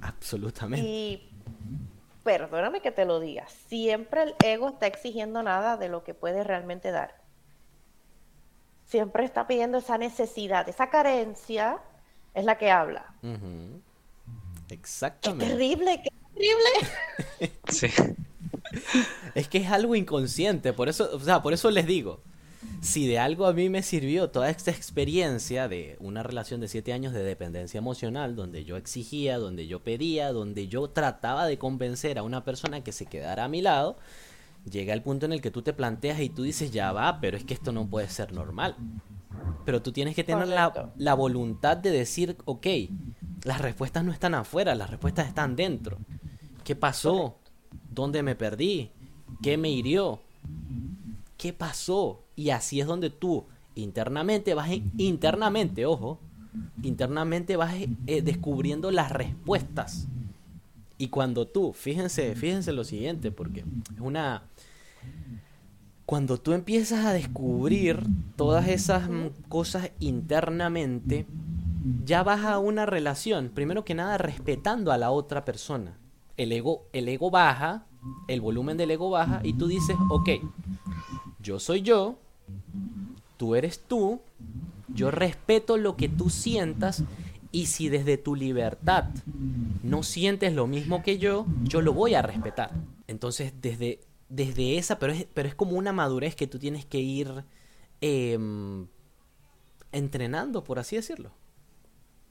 Absolutamente. 0.01 0.87
Y 0.87 1.29
perdóname 2.23 2.81
que 2.81 2.91
te 2.91 3.05
lo 3.05 3.19
diga, 3.19 3.47
siempre 3.47 4.23
el 4.23 4.35
ego 4.43 4.69
está 4.69 4.87
exigiendo 4.87 5.43
nada 5.43 5.77
de 5.77 5.89
lo 5.89 6.03
que 6.03 6.13
puede 6.13 6.43
realmente 6.43 6.91
dar. 6.91 7.21
Siempre 8.85 9.23
está 9.23 9.47
pidiendo 9.47 9.77
esa 9.77 9.97
necesidad, 9.97 10.67
esa 10.67 10.89
carencia 10.89 11.79
es 12.33 12.45
la 12.45 12.57
que 12.57 12.71
habla. 12.71 13.13
Exactamente. 14.69 15.45
Qué 15.45 15.51
terrible, 15.51 16.01
qué 16.03 16.09
sí. 17.69 17.87
Es 19.35 19.47
que 19.47 19.59
es 19.59 19.71
algo 19.71 19.95
inconsciente, 19.95 20.73
por 20.73 20.89
eso, 20.89 21.09
o 21.13 21.19
sea, 21.19 21.41
por 21.41 21.53
eso 21.53 21.69
les 21.71 21.85
digo, 21.85 22.21
si 22.81 23.07
de 23.07 23.19
algo 23.19 23.45
a 23.45 23.53
mí 23.53 23.69
me 23.69 23.83
sirvió 23.83 24.29
toda 24.29 24.49
esta 24.49 24.71
experiencia 24.71 25.67
de 25.67 25.97
una 25.99 26.23
relación 26.23 26.61
de 26.61 26.67
siete 26.67 26.93
años 26.93 27.13
de 27.13 27.23
dependencia 27.23 27.77
emocional, 27.77 28.35
donde 28.35 28.63
yo 28.63 28.77
exigía, 28.77 29.37
donde 29.37 29.67
yo 29.67 29.81
pedía, 29.81 30.31
donde 30.31 30.67
yo 30.67 30.89
trataba 30.89 31.45
de 31.45 31.57
convencer 31.57 32.17
a 32.17 32.23
una 32.23 32.43
persona 32.43 32.83
que 32.83 32.91
se 32.91 33.05
quedara 33.05 33.45
a 33.45 33.47
mi 33.47 33.61
lado, 33.61 33.97
llega 34.69 34.93
el 34.93 35.01
punto 35.01 35.25
en 35.25 35.33
el 35.33 35.41
que 35.41 35.51
tú 35.51 35.61
te 35.61 35.73
planteas 35.73 36.19
y 36.19 36.29
tú 36.29 36.43
dices, 36.43 36.71
ya 36.71 36.91
va, 36.91 37.19
pero 37.19 37.37
es 37.37 37.43
que 37.43 37.53
esto 37.53 37.71
no 37.71 37.87
puede 37.87 38.09
ser 38.09 38.33
normal. 38.33 38.75
Pero 39.65 39.81
tú 39.81 39.91
tienes 39.91 40.15
que 40.15 40.23
tener 40.23 40.47
la, 40.47 40.91
la, 40.97 41.13
voluntad 41.13 41.77
de 41.77 41.91
decir, 41.91 42.37
ok, 42.45 42.67
las 43.43 43.61
respuestas 43.61 44.03
no 44.03 44.11
están 44.11 44.35
afuera, 44.35 44.75
las 44.75 44.89
respuestas 44.89 45.27
están 45.27 45.55
dentro. 45.55 45.97
¿Qué 46.63 46.75
pasó? 46.75 47.37
¿Dónde 47.89 48.23
me 48.23 48.35
perdí? 48.35 48.91
¿Qué 49.41 49.57
me 49.57 49.69
hirió? 49.69 50.21
¿Qué 51.37 51.53
pasó? 51.53 52.23
Y 52.35 52.49
así 52.51 52.79
es 52.79 52.87
donde 52.87 53.09
tú 53.09 53.45
internamente 53.75 54.53
vas, 54.53 54.69
internamente, 54.97 55.85
ojo, 55.85 56.19
internamente 56.83 57.55
vas 57.55 57.73
eh, 58.07 58.21
descubriendo 58.21 58.91
las 58.91 59.11
respuestas. 59.11 60.07
Y 60.97 61.07
cuando 61.07 61.47
tú, 61.47 61.73
fíjense, 61.73 62.35
fíjense 62.35 62.71
lo 62.73 62.83
siguiente, 62.83 63.31
porque 63.31 63.61
es 63.61 63.99
una... 63.99 64.43
Cuando 66.05 66.37
tú 66.37 66.53
empiezas 66.53 67.05
a 67.05 67.13
descubrir 67.13 68.03
todas 68.35 68.67
esas 68.67 69.09
mm, 69.09 69.27
cosas 69.47 69.91
internamente, 69.99 71.25
ya 72.05 72.21
vas 72.21 72.45
a 72.45 72.59
una 72.59 72.85
relación, 72.85 73.49
primero 73.49 73.85
que 73.85 73.95
nada 73.95 74.17
respetando 74.17 74.91
a 74.91 74.97
la 74.97 75.09
otra 75.09 75.45
persona. 75.45 75.97
El 76.37 76.51
ego, 76.51 76.85
el 76.93 77.07
ego 77.07 77.29
baja, 77.29 77.85
el 78.27 78.41
volumen 78.41 78.77
del 78.77 78.91
ego 78.91 79.09
baja 79.09 79.41
y 79.43 79.53
tú 79.53 79.67
dices, 79.67 79.95
ok, 80.09 80.29
yo 81.39 81.59
soy 81.59 81.81
yo, 81.81 82.17
tú 83.37 83.55
eres 83.55 83.79
tú, 83.79 84.21
yo 84.87 85.11
respeto 85.11 85.77
lo 85.77 85.95
que 85.95 86.09
tú 86.09 86.29
sientas 86.29 87.03
y 87.51 87.65
si 87.65 87.89
desde 87.89 88.17
tu 88.17 88.35
libertad 88.35 89.05
no 89.83 90.03
sientes 90.03 90.53
lo 90.53 90.67
mismo 90.67 91.03
que 91.03 91.17
yo, 91.17 91.45
yo 91.63 91.81
lo 91.81 91.93
voy 91.93 92.15
a 92.15 92.21
respetar. 92.21 92.71
Entonces, 93.07 93.53
desde, 93.61 93.99
desde 94.29 94.77
esa, 94.77 94.99
pero 94.99 95.13
es, 95.13 95.27
pero 95.33 95.49
es 95.49 95.55
como 95.55 95.73
una 95.73 95.91
madurez 95.91 96.35
que 96.35 96.47
tú 96.47 96.59
tienes 96.59 96.85
que 96.85 96.99
ir 96.99 97.43
em, 97.99 98.87
entrenando, 99.91 100.63
por 100.63 100.79
así 100.79 100.95
decirlo. 100.95 101.31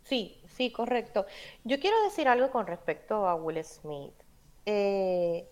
Sí, 0.05 0.37
sí, 0.61 0.71
correcto. 0.71 1.25
Yo 1.65 1.81
quiero 1.81 1.97
decir 2.03 2.29
algo 2.29 2.51
con 2.51 2.67
respecto 2.67 3.27
a 3.27 3.35
Will 3.35 3.65
Smith. 3.65 4.13
Eh, 4.67 5.49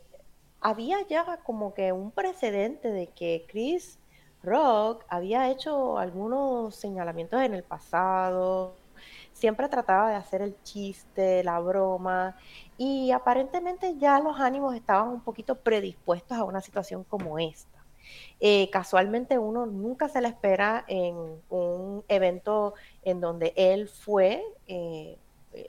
había 0.61 0.99
ya 1.09 1.38
como 1.44 1.73
que 1.73 1.92
un 1.92 2.11
precedente 2.11 2.90
de 2.90 3.07
que 3.07 3.47
Chris 3.49 3.99
Rock 4.42 5.07
había 5.09 5.49
hecho 5.49 5.97
algunos 5.97 6.75
señalamientos 6.75 7.40
en 7.40 7.55
el 7.55 7.62
pasado, 7.62 8.77
siempre 9.33 9.71
trataba 9.71 10.11
de 10.11 10.16
hacer 10.16 10.42
el 10.42 10.62
chiste, 10.62 11.42
la 11.42 11.59
broma, 11.59 12.37
y 12.77 13.11
aparentemente 13.11 13.97
ya 13.97 14.21
los 14.21 14.38
ánimos 14.38 14.75
estaban 14.75 15.09
un 15.09 15.23
poquito 15.23 15.55
predispuestos 15.55 16.37
a 16.37 16.44
una 16.44 16.61
situación 16.61 17.03
como 17.05 17.38
esta. 17.38 17.77
Eh, 18.40 18.71
casualmente 18.71 19.38
uno 19.38 19.66
nunca 19.66 20.09
se 20.09 20.21
le 20.21 20.29
espera 20.29 20.85
en 20.87 21.16
un 21.49 22.05
evento 22.09 22.75
en 23.03 23.21
donde 23.21 23.53
él 23.57 23.88
fue 23.88 24.42
eh, 24.68 25.18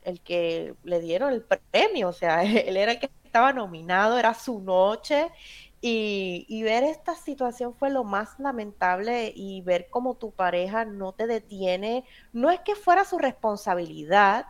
el 0.03 0.21
que 0.21 0.75
le 0.83 0.99
dieron 0.99 1.33
el 1.33 1.43
premio, 1.71 2.09
o 2.09 2.13
sea, 2.13 2.43
él 2.43 2.77
era 2.77 2.93
el 2.93 2.99
que 2.99 3.09
estaba 3.23 3.53
nominado, 3.53 4.17
era 4.17 4.33
su 4.33 4.59
noche. 4.59 5.29
Y, 5.81 6.61
ver 6.63 6.83
esta 6.83 7.15
situación 7.15 7.73
fue 7.73 7.89
lo 7.89 8.03
más 8.03 8.37
lamentable 8.39 9.31
y 9.33 9.61
ver 9.61 9.87
cómo 9.89 10.15
tu 10.15 10.31
pareja 10.31 10.83
no 10.83 11.13
te 11.13 11.25
detiene, 11.25 12.03
no 12.33 12.49
es 12.49 12.59
que 12.61 12.75
fuera 12.75 13.05
su 13.05 13.17
responsabilidad, 13.17 14.45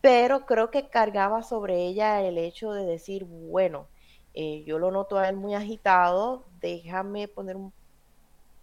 pero 0.00 0.46
creo 0.46 0.70
que 0.70 0.88
cargaba 0.88 1.42
sobre 1.42 1.86
ella 1.86 2.22
el 2.22 2.38
hecho 2.38 2.72
de 2.72 2.86
decir, 2.86 3.24
bueno, 3.24 3.86
eh, 4.34 4.64
yo 4.64 4.78
lo 4.78 4.90
noto 4.90 5.18
a 5.18 5.28
él 5.28 5.36
muy 5.36 5.54
agitado, 5.54 6.44
déjame 6.60 7.28
poner 7.28 7.56
un 7.56 7.72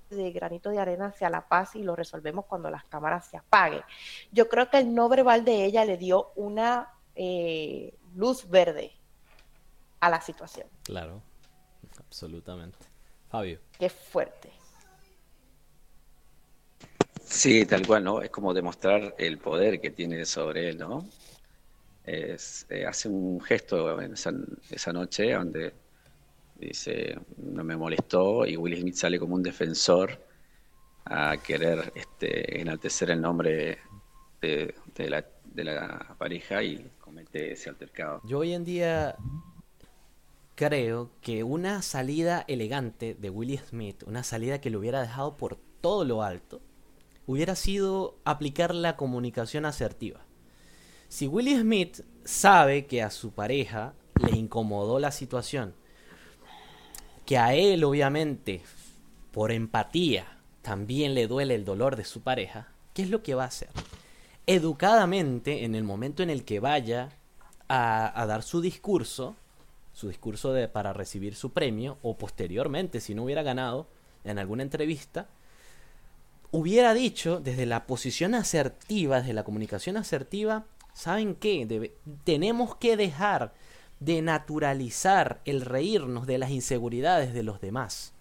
de 0.09 0.31
granito 0.31 0.69
de 0.69 0.79
arena 0.79 1.07
hacia 1.07 1.29
la 1.29 1.47
paz 1.47 1.75
y 1.75 1.83
lo 1.83 1.95
resolvemos 1.95 2.45
cuando 2.45 2.69
las 2.69 2.83
cámaras 2.85 3.27
se 3.27 3.37
apaguen. 3.37 3.81
Yo 4.31 4.49
creo 4.49 4.69
que 4.69 4.79
el 4.79 4.93
no 4.93 5.07
verbal 5.07 5.45
de 5.45 5.65
ella 5.65 5.85
le 5.85 5.97
dio 5.97 6.31
una 6.35 6.89
eh, 7.15 7.93
luz 8.15 8.49
verde 8.49 8.91
a 9.99 10.09
la 10.09 10.21
situación. 10.21 10.67
Claro, 10.83 11.21
absolutamente. 11.99 12.77
Fabio. 13.29 13.59
Qué 13.77 13.89
fuerte. 13.89 14.51
Sí, 17.23 17.65
tal 17.65 17.85
cual, 17.85 18.03
¿no? 18.03 18.21
Es 18.21 18.31
como 18.31 18.53
demostrar 18.55 19.13
el 19.19 19.37
poder 19.37 19.79
que 19.79 19.91
tiene 19.91 20.25
sobre 20.25 20.69
él, 20.69 20.79
¿no? 20.79 21.05
Eh, 22.05 22.37
hace 22.87 23.07
un 23.07 23.39
gesto 23.41 23.99
esa, 24.01 24.93
noche 24.93 25.33
donde 25.33 25.73
dice, 26.55 27.17
no 27.37 27.63
me 27.63 27.77
molestó, 27.77 28.45
y 28.45 28.57
Will 28.57 28.79
Smith 28.79 28.95
sale 28.95 29.19
como 29.19 29.35
un 29.35 29.43
defensor 29.43 30.19
a 31.05 31.37
querer 31.37 31.91
este, 31.95 32.61
enaltecer 32.61 33.11
el 33.11 33.21
nombre 33.21 33.79
de, 34.41 34.73
la, 34.97 35.25
de 35.45 35.63
la 35.63 36.15
pareja 36.17 36.63
y 36.63 36.89
comete 36.99 37.53
ese 37.53 37.69
altercado. 37.69 38.21
Yo 38.23 38.39
hoy 38.39 38.53
en 38.53 38.63
día 38.63 39.15
creo 40.55 41.09
que 41.21 41.43
una 41.43 41.81
salida 41.81 42.43
elegante 42.47 43.15
de 43.15 43.29
Willie 43.29 43.59
Smith, 43.59 44.03
una 44.05 44.23
salida 44.23 44.59
que 44.59 44.69
lo 44.69 44.79
hubiera 44.79 45.01
dejado 45.01 45.37
por 45.37 45.57
todo 45.79 46.03
lo 46.05 46.21
alto, 46.21 46.61
hubiera 47.27 47.55
sido 47.55 48.17
aplicar 48.25 48.73
la 48.73 48.95
comunicación 48.95 49.65
asertiva. 49.65 50.25
Si 51.09 51.27
Willie 51.27 51.59
Smith 51.59 52.01
sabe 52.23 52.85
que 52.85 53.01
a 53.01 53.09
su 53.09 53.31
pareja 53.31 53.93
le 54.21 54.37
incomodó 54.37 54.99
la 54.99 55.11
situación, 55.11 55.73
que 57.25 57.39
a 57.39 57.55
él 57.55 57.83
obviamente, 57.83 58.61
por 59.31 59.51
empatía, 59.51 60.37
también 60.61 61.15
le 61.15 61.25
duele 61.25 61.55
el 61.55 61.65
dolor 61.65 61.95
de 61.95 62.05
su 62.05 62.21
pareja, 62.21 62.67
¿qué 62.93 63.01
es 63.01 63.09
lo 63.09 63.23
que 63.23 63.33
va 63.33 63.45
a 63.45 63.47
hacer? 63.47 63.69
Educadamente, 64.45 65.65
en 65.65 65.73
el 65.73 65.83
momento 65.83 66.21
en 66.21 66.29
el 66.29 66.45
que 66.45 66.59
vaya 66.59 67.09
a, 67.67 68.21
a 68.21 68.25
dar 68.27 68.43
su 68.43 68.61
discurso, 68.61 69.35
su 69.93 70.09
discurso 70.09 70.53
de, 70.53 70.67
para 70.67 70.93
recibir 70.93 71.33
su 71.33 71.53
premio, 71.53 71.97
o 72.03 72.17
posteriormente, 72.17 73.01
si 73.01 73.15
no 73.15 73.23
hubiera 73.23 73.41
ganado 73.41 73.87
en 74.23 74.37
alguna 74.37 74.61
entrevista, 74.61 75.27
hubiera 76.51 76.93
dicho 76.93 77.39
desde 77.39 77.65
la 77.65 77.87
posición 77.87 78.35
asertiva, 78.35 79.21
desde 79.21 79.33
la 79.33 79.43
comunicación 79.43 79.97
asertiva, 79.97 80.65
¿saben 80.99 81.35
qué? 81.35 81.93
tenemos 82.25 82.75
que 82.75 82.97
dejar 82.97 83.53
de 84.01 84.21
naturalizar 84.21 85.39
el 85.45 85.61
reírnos 85.61 86.27
de 86.27 86.37
las 86.37 86.51
inseguridades 86.51 87.33
de 87.33 87.41
los 87.41 87.61
demás. 87.61 88.11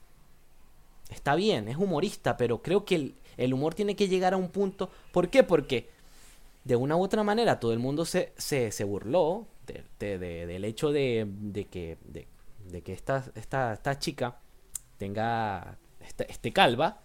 Está 1.11 1.35
bien, 1.35 1.67
es 1.67 1.77
humorista, 1.77 2.37
pero 2.37 2.62
creo 2.62 2.85
que 2.85 3.14
el, 3.37 3.55
humor 3.55 3.75
tiene 3.75 3.97
que 3.97 4.07
llegar 4.07 4.33
a 4.33 4.37
un 4.37 4.49
punto. 4.51 4.91
¿Por 5.12 5.29
qué? 5.29 5.43
Porque 5.43 5.88
de 6.62 6.77
una 6.77 6.97
u 6.97 7.03
otra 7.03 7.25
manera 7.25 7.59
todo 7.59 7.73
el 7.73 7.81
mundo 7.81 8.05
se, 8.05 8.33
se, 8.37 8.71
se 8.71 8.85
burló 8.85 9.47
del 9.99 10.64
hecho 10.64 10.93
de, 10.93 11.27
que, 11.71 11.99
de, 12.05 12.83
que 12.83 12.93
esta, 12.93 13.25
esta, 13.35 13.73
esta, 13.73 13.99
chica 13.99 14.38
tenga 14.99 15.79
este, 16.01 16.53
calva, 16.53 17.01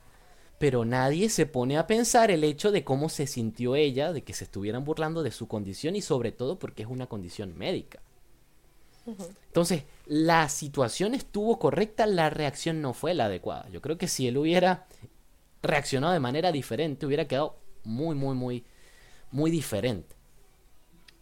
pero 0.63 0.85
nadie 0.85 1.27
se 1.27 1.45
pone 1.45 1.77
a 1.77 1.87
pensar 1.87 2.31
el 2.31 2.45
hecho 2.45 2.71
de 2.71 2.85
cómo 2.85 3.09
se 3.09 3.27
sintió 3.27 3.75
ella, 3.75 4.13
de 4.13 4.23
que 4.23 4.33
se 4.33 4.45
estuvieran 4.45 4.85
burlando 4.85 5.21
de 5.21 5.31
su 5.31 5.49
condición 5.49 5.97
y 5.97 6.01
sobre 6.01 6.31
todo 6.31 6.57
porque 6.57 6.83
es 6.83 6.87
una 6.87 7.07
condición 7.07 7.57
médica. 7.57 7.99
Entonces, 9.47 9.83
la 10.05 10.47
situación 10.47 11.15
estuvo 11.15 11.59
correcta, 11.59 12.05
la 12.05 12.29
reacción 12.29 12.81
no 12.81 12.93
fue 12.93 13.13
la 13.13 13.25
adecuada. 13.25 13.67
Yo 13.71 13.81
creo 13.81 13.97
que 13.97 14.07
si 14.07 14.25
él 14.25 14.37
hubiera 14.37 14.87
reaccionado 15.61 16.13
de 16.13 16.21
manera 16.21 16.53
diferente, 16.53 17.05
hubiera 17.05 17.27
quedado 17.27 17.57
muy, 17.83 18.15
muy, 18.15 18.33
muy, 18.33 18.63
muy 19.31 19.51
diferente. 19.51 20.15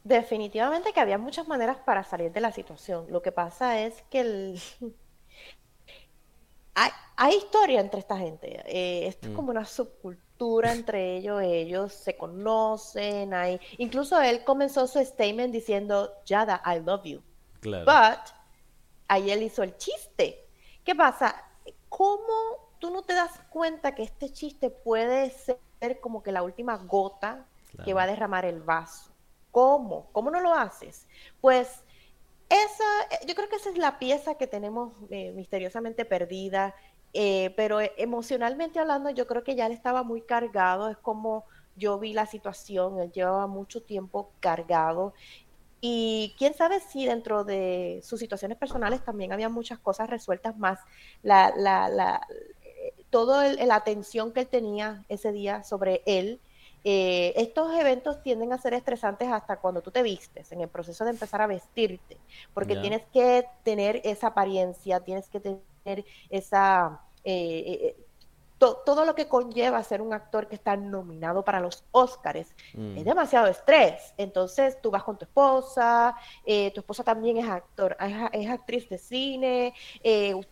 Definitivamente 0.03 0.93
que 0.93 0.99
había 0.99 1.17
muchas 1.17 1.47
maneras 1.47 1.77
para 1.83 2.03
salir 2.03 2.31
de 2.31 2.41
la 2.41 2.51
situación. 2.51 3.07
Lo 3.09 3.23
que 3.23 3.31
pasa 3.31 3.81
es 3.81 4.03
que 4.11 4.19
el... 4.19 4.61
hay, 7.21 7.35
historia 7.35 7.79
entre 7.79 7.99
esta 7.99 8.17
gente. 8.17 8.61
Eh, 8.65 9.07
esto 9.07 9.27
es 9.27 9.33
mm. 9.33 9.35
como 9.35 9.51
una 9.51 9.65
subcultura 9.65 10.71
entre 10.71 11.17
ellos. 11.17 11.41
Ellos 11.41 11.93
se 11.93 12.17
conocen. 12.17 13.33
Hay... 13.33 13.59
Incluso 13.77 14.19
él 14.21 14.43
comenzó 14.43 14.87
su 14.87 14.99
statement 14.99 15.53
diciendo, 15.53 16.11
Yada, 16.25 16.61
I 16.65 16.79
love 16.79 17.03
you. 17.03 17.21
Claro. 17.59 17.85
But 17.85 18.33
ahí 19.07 19.29
él 19.31 19.43
hizo 19.43 19.63
el 19.63 19.75
chiste. 19.77 20.47
¿Qué 20.83 20.95
pasa? 20.95 21.35
¿Cómo 21.89 22.71
tú 22.79 22.89
no 22.89 23.03
te 23.03 23.13
das 23.13 23.39
cuenta 23.49 23.93
que 23.93 24.03
este 24.03 24.31
chiste 24.31 24.69
puede 24.69 25.29
ser 25.29 25.99
como 25.99 26.23
que 26.23 26.31
la 26.31 26.43
última 26.43 26.77
gota 26.77 27.45
que 27.85 27.93
va 27.93 28.03
a 28.03 28.07
derramar 28.07 28.45
el 28.45 28.61
vaso? 28.61 29.11
¿Cómo? 29.51 30.09
¿Cómo 30.13 30.31
no 30.31 30.39
lo 30.39 30.53
haces? 30.53 31.07
Pues 31.41 31.83
esa, 32.51 33.25
yo 33.25 33.35
creo 33.35 33.47
que 33.47 33.55
esa 33.55 33.69
es 33.69 33.77
la 33.77 33.97
pieza 33.97 34.35
que 34.35 34.47
tenemos 34.47 34.93
eh, 35.09 35.31
misteriosamente 35.31 36.03
perdida, 36.03 36.75
eh, 37.13 37.53
pero 37.55 37.79
emocionalmente 37.97 38.79
hablando, 38.79 39.09
yo 39.09 39.27
creo 39.27 39.43
que 39.43 39.55
ya 39.55 39.65
él 39.65 39.71
estaba 39.71 40.03
muy 40.03 40.21
cargado, 40.21 40.89
es 40.89 40.97
como 40.97 41.45
yo 41.75 41.99
vi 41.99 42.13
la 42.13 42.25
situación, 42.25 42.99
él 42.99 43.11
llevaba 43.11 43.47
mucho 43.47 43.81
tiempo 43.81 44.31
cargado. 44.39 45.13
Y 45.81 46.35
quién 46.37 46.53
sabe 46.53 46.79
si 46.79 47.05
dentro 47.05 47.43
de 47.43 48.01
sus 48.03 48.19
situaciones 48.19 48.57
personales 48.57 49.03
también 49.03 49.33
había 49.33 49.49
muchas 49.49 49.79
cosas 49.79 50.09
resueltas 50.09 50.57
más, 50.57 50.79
la, 51.23 51.53
la, 51.57 51.89
la, 51.89 52.27
eh, 52.63 52.93
toda 53.09 53.51
la 53.53 53.75
atención 53.75 54.31
que 54.31 54.41
él 54.41 54.47
tenía 54.47 55.05
ese 55.09 55.31
día 55.31 55.63
sobre 55.63 56.03
él 56.05 56.39
eh, 56.83 57.33
estos 57.35 57.71
eventos 57.79 58.23
tienden 58.23 58.53
a 58.53 58.57
ser 58.57 58.73
estresantes 58.73 59.27
hasta 59.29 59.57
cuando 59.57 59.81
tú 59.81 59.91
te 59.91 60.01
vistes, 60.01 60.51
en 60.51 60.61
el 60.61 60.69
proceso 60.69 61.05
de 61.05 61.11
empezar 61.11 61.41
a 61.41 61.47
vestirte, 61.47 62.17
porque 62.53 62.75
tienes 62.75 63.03
que 63.13 63.45
tener 63.63 64.01
esa 64.03 64.27
apariencia, 64.27 64.99
tienes 64.99 65.29
que 65.29 65.39
tener 65.39 65.61
esa... 66.29 67.01
Eh, 67.23 67.95
eh, 67.97 68.05
todo 68.85 69.05
lo 69.05 69.15
que 69.15 69.27
conlleva 69.27 69.81
ser 69.81 70.03
un 70.03 70.13
actor 70.13 70.47
que 70.47 70.53
está 70.53 70.77
nominado 70.77 71.43
para 71.43 71.59
los 71.59 71.83
Oscars 71.89 72.53
mm. 72.75 72.97
es 72.97 73.05
demasiado 73.05 73.47
estrés. 73.47 74.13
Entonces 74.17 74.79
tú 74.83 74.91
vas 74.91 75.01
con 75.01 75.17
tu 75.17 75.25
esposa, 75.25 76.15
tu 76.45 76.79
esposa 76.79 77.03
también 77.03 77.37
es 77.37 77.49
actor, 77.49 77.97
es, 78.31 78.49
actriz 78.51 78.87
de 78.87 78.99
cine, 78.99 79.73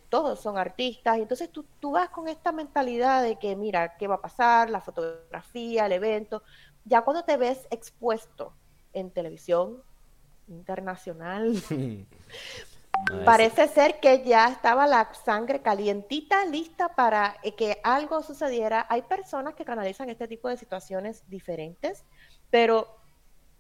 todos 0.10 0.40
son 0.40 0.58
artistas, 0.58 1.20
y 1.20 1.22
entonces 1.22 1.52
tú, 1.52 1.64
tú 1.80 1.92
vas 1.92 2.10
con 2.10 2.28
esta 2.28 2.52
mentalidad 2.52 3.22
de 3.22 3.36
que, 3.36 3.56
mira, 3.56 3.96
¿qué 3.98 4.08
va 4.08 4.16
a 4.16 4.22
pasar? 4.22 4.72
La 4.72 4.82
fotografía, 4.82 5.86
el 5.86 5.92
evento. 5.92 6.42
Ya 6.86 7.04
cuando 7.04 7.24
te 7.24 7.38
ves 7.38 7.68
expuesto 7.70 8.54
en 8.92 9.12
televisión 9.12 9.84
internacional, 10.48 11.54
parece 13.26 13.68
ser 13.68 14.00
que 14.00 14.24
ya 14.24 14.50
estaba 14.50 14.88
la 14.88 15.12
sangre 15.14 15.62
calientita, 15.62 16.46
lista 16.46 16.96
para 16.96 17.36
eh, 17.44 17.56
que 17.56 17.80
algo 17.84 18.22
sucediera. 18.24 18.86
Hay 18.90 19.02
personas 19.04 19.56
que 19.56 19.66
canalizan 19.66 20.10
este 20.10 20.28
tipo 20.28 20.50
de 20.50 20.58
situaciones 20.58 21.24
diferentes, 21.28 22.06
pero 22.50 23.00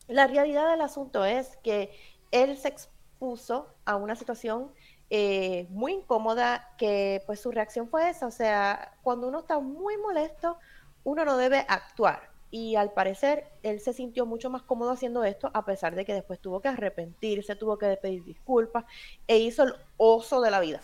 la 0.07 0.27
realidad 0.27 0.69
del 0.71 0.81
asunto 0.81 1.25
es 1.25 1.57
que 1.57 1.91
él 2.31 2.57
se 2.57 2.69
expuso 2.69 3.67
a 3.85 3.95
una 3.95 4.15
situación 4.15 4.71
eh, 5.09 5.67
muy 5.69 5.93
incómoda, 5.93 6.75
que 6.77 7.23
pues 7.25 7.39
su 7.39 7.51
reacción 7.51 7.89
fue 7.89 8.09
esa, 8.09 8.27
o 8.27 8.31
sea, 8.31 8.97
cuando 9.01 9.27
uno 9.27 9.39
está 9.39 9.59
muy 9.59 9.97
molesto, 9.97 10.57
uno 11.03 11.25
no 11.25 11.37
debe 11.37 11.65
actuar. 11.67 12.28
Y 12.51 12.75
al 12.75 12.93
parecer 12.93 13.47
él 13.63 13.79
se 13.79 13.93
sintió 13.93 14.25
mucho 14.25 14.49
más 14.49 14.63
cómodo 14.63 14.91
haciendo 14.91 15.23
esto, 15.23 15.51
a 15.53 15.65
pesar 15.65 15.95
de 15.95 16.05
que 16.05 16.13
después 16.13 16.39
tuvo 16.39 16.61
que 16.61 16.67
arrepentirse, 16.69 17.55
tuvo 17.55 17.77
que 17.77 17.97
pedir 17.97 18.23
disculpas 18.23 18.85
e 19.27 19.37
hizo 19.37 19.63
el 19.63 19.73
oso 19.97 20.41
de 20.41 20.51
la 20.51 20.59
vida. 20.59 20.81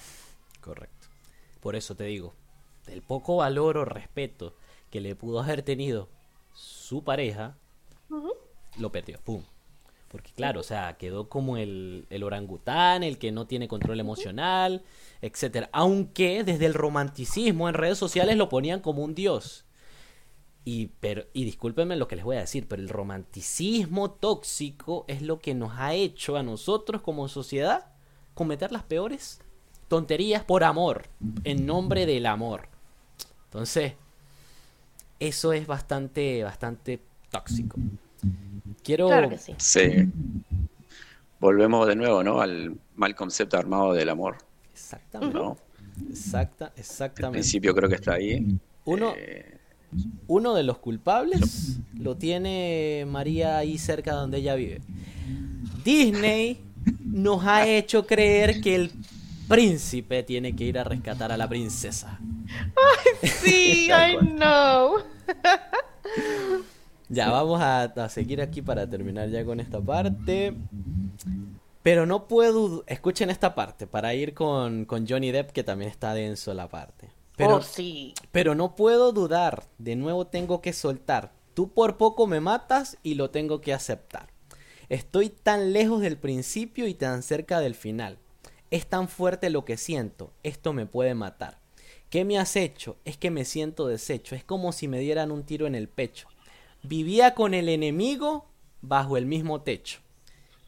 Correcto. 0.61 1.07
Por 1.61 1.75
eso 1.75 1.95
te 1.95 2.03
digo, 2.03 2.33
el 2.87 3.01
poco 3.01 3.37
valor 3.37 3.77
o 3.77 3.85
respeto 3.85 4.53
que 4.91 5.01
le 5.01 5.15
pudo 5.15 5.39
haber 5.39 5.63
tenido 5.63 6.07
su 6.53 7.03
pareja, 7.03 7.57
lo 8.77 8.91
perdió. 8.91 9.19
¡Pum! 9.23 9.43
Porque 10.15 10.31
claro, 10.31 10.61
o 10.61 10.63
sea, 10.63 10.95
quedó 10.97 11.27
como 11.27 11.57
el, 11.57 12.07
orangután, 12.23 13.03
el 13.03 13.17
que 13.17 13.33
no 13.33 13.47
tiene 13.47 13.67
control 13.67 13.99
emocional, 13.99 14.83
etcétera. 15.21 15.69
Aunque 15.73 16.43
desde 16.45 16.67
el 16.67 16.73
romanticismo 16.73 17.67
en 17.67 17.75
redes 17.75 17.97
sociales 17.97 18.37
lo 18.37 18.47
ponían 18.47 18.79
como 18.79 19.03
un 19.03 19.13
dios. 19.13 19.64
Y, 20.67 20.87
pero, 20.99 21.25
y 21.31 21.45
discúlpenme 21.45 21.95
lo 21.95 22.07
que 22.07 22.15
les 22.15 22.25
voy 22.25 22.37
a 22.37 22.39
decir, 22.39 22.67
pero 22.67 22.81
el 22.81 22.89
romanticismo 22.89 24.11
tóxico 24.11 25.05
es 25.07 25.21
lo 25.21 25.39
que 25.39 25.53
nos 25.53 25.73
ha 25.77 25.93
hecho 25.93 26.37
a 26.37 26.43
nosotros 26.43 27.01
como 27.01 27.27
sociedad 27.27 27.85
cometer 28.33 28.71
las 28.71 28.83
peores 28.83 29.39
tonterías 29.87 30.43
por 30.43 30.63
amor, 30.63 31.07
en 31.43 31.67
nombre 31.67 32.07
del 32.07 32.25
amor. 32.25 32.67
Entonces, 33.45 33.93
eso 35.19 35.53
es 35.53 35.67
bastante, 35.67 36.43
bastante 36.43 36.99
tóxico. 37.29 37.77
Quiero... 38.83 39.07
Claro 39.07 39.29
que 39.29 39.37
sí. 39.37 39.53
Sí. 39.57 39.81
Volvemos 41.39 41.87
de 41.87 41.95
nuevo, 41.95 42.23
¿no? 42.23 42.41
Al 42.41 42.75
mal 42.95 43.15
concepto 43.15 43.57
armado 43.57 43.93
del 43.93 44.09
amor. 44.09 44.37
Exactamente. 44.73 45.39
Exacta, 46.09 46.73
exactamente. 46.75 47.37
El 47.37 47.41
principio 47.41 47.75
creo 47.75 47.87
que 47.87 47.95
está 47.95 48.13
ahí. 48.13 48.57
Uno, 48.85 49.13
eh, 49.15 49.54
uno 50.27 50.53
de 50.53 50.63
los 50.63 50.77
culpables 50.79 51.79
lo 51.97 52.15
tiene 52.17 53.05
María 53.07 53.57
ahí 53.57 53.77
cerca 53.77 54.13
donde 54.13 54.37
ella 54.37 54.55
vive. 54.55 54.81
Disney 55.83 56.61
nos 57.03 57.45
ha 57.45 57.67
hecho 57.67 58.05
creer 58.05 58.61
que 58.61 58.75
el 58.75 58.91
príncipe 59.47 60.23
tiene 60.23 60.55
que 60.55 60.65
ir 60.65 60.79
a 60.79 60.83
rescatar 60.83 61.31
a 61.31 61.37
la 61.37 61.47
princesa. 61.47 62.19
Ay, 62.49 63.29
sí, 63.29 63.87
I 63.91 64.17
know. 64.17 64.97
Ya, 67.07 67.29
vamos 67.29 67.61
a, 67.61 68.09
seguir 68.09 68.41
aquí 68.41 68.61
para 68.61 68.89
terminar 68.89 69.29
ya 69.29 69.45
con 69.45 69.59
esta 69.59 69.79
parte. 69.79 70.55
Pero 71.83 72.05
no 72.05 72.27
puedo. 72.27 72.83
Escuchen 72.87 73.29
esta 73.29 73.53
parte 73.53 73.85
para 73.85 74.13
ir 74.15 74.33
con, 74.33 74.87
Johnny 75.07 75.31
Depp, 75.31 75.51
que 75.51 75.63
también 75.63 75.91
está 75.91 76.13
denso 76.13 76.53
la 76.53 76.67
parte. 76.67 77.09
Pero, 77.35 77.57
oh, 77.57 77.61
sí. 77.61 78.13
Pero 78.31 78.55
no 78.55 78.75
puedo 78.75 79.11
dudar. 79.11 79.65
De 79.77 79.95
nuevo 79.95 80.27
tengo 80.27 80.61
que 80.61 80.73
soltar. 80.73 81.33
Tú 81.53 81.69
por 81.73 81.97
poco 81.97 82.27
me 82.27 82.39
matas 82.39 82.97
y 83.03 83.15
lo 83.15 83.29
tengo 83.29 83.61
que 83.61 83.73
aceptar. 83.73 84.29
Estoy 84.89 85.29
tan 85.29 85.73
lejos 85.73 86.01
del 86.01 86.17
principio 86.17 86.87
y 86.87 86.93
tan 86.93 87.23
cerca 87.23 87.59
del 87.59 87.75
final. 87.75 88.17
Es 88.71 88.87
tan 88.87 89.07
fuerte 89.07 89.49
lo 89.49 89.65
que 89.65 89.77
siento. 89.77 90.31
Esto 90.43 90.73
me 90.73 90.85
puede 90.85 91.15
matar. 91.15 91.59
¿Qué 92.09 92.23
me 92.23 92.37
has 92.37 92.55
hecho? 92.55 92.97
Es 93.03 93.17
que 93.17 93.31
me 93.31 93.45
siento 93.45 93.87
deshecho. 93.87 94.35
Es 94.35 94.43
como 94.43 94.71
si 94.71 94.87
me 94.87 94.99
dieran 94.99 95.31
un 95.31 95.43
tiro 95.43 95.67
en 95.67 95.75
el 95.75 95.89
pecho 95.89 96.27
vivía 96.87 97.33
con 97.33 97.53
el 97.53 97.69
enemigo 97.69 98.45
bajo 98.81 99.17
el 99.17 99.25
mismo 99.25 99.61
techo. 99.61 99.99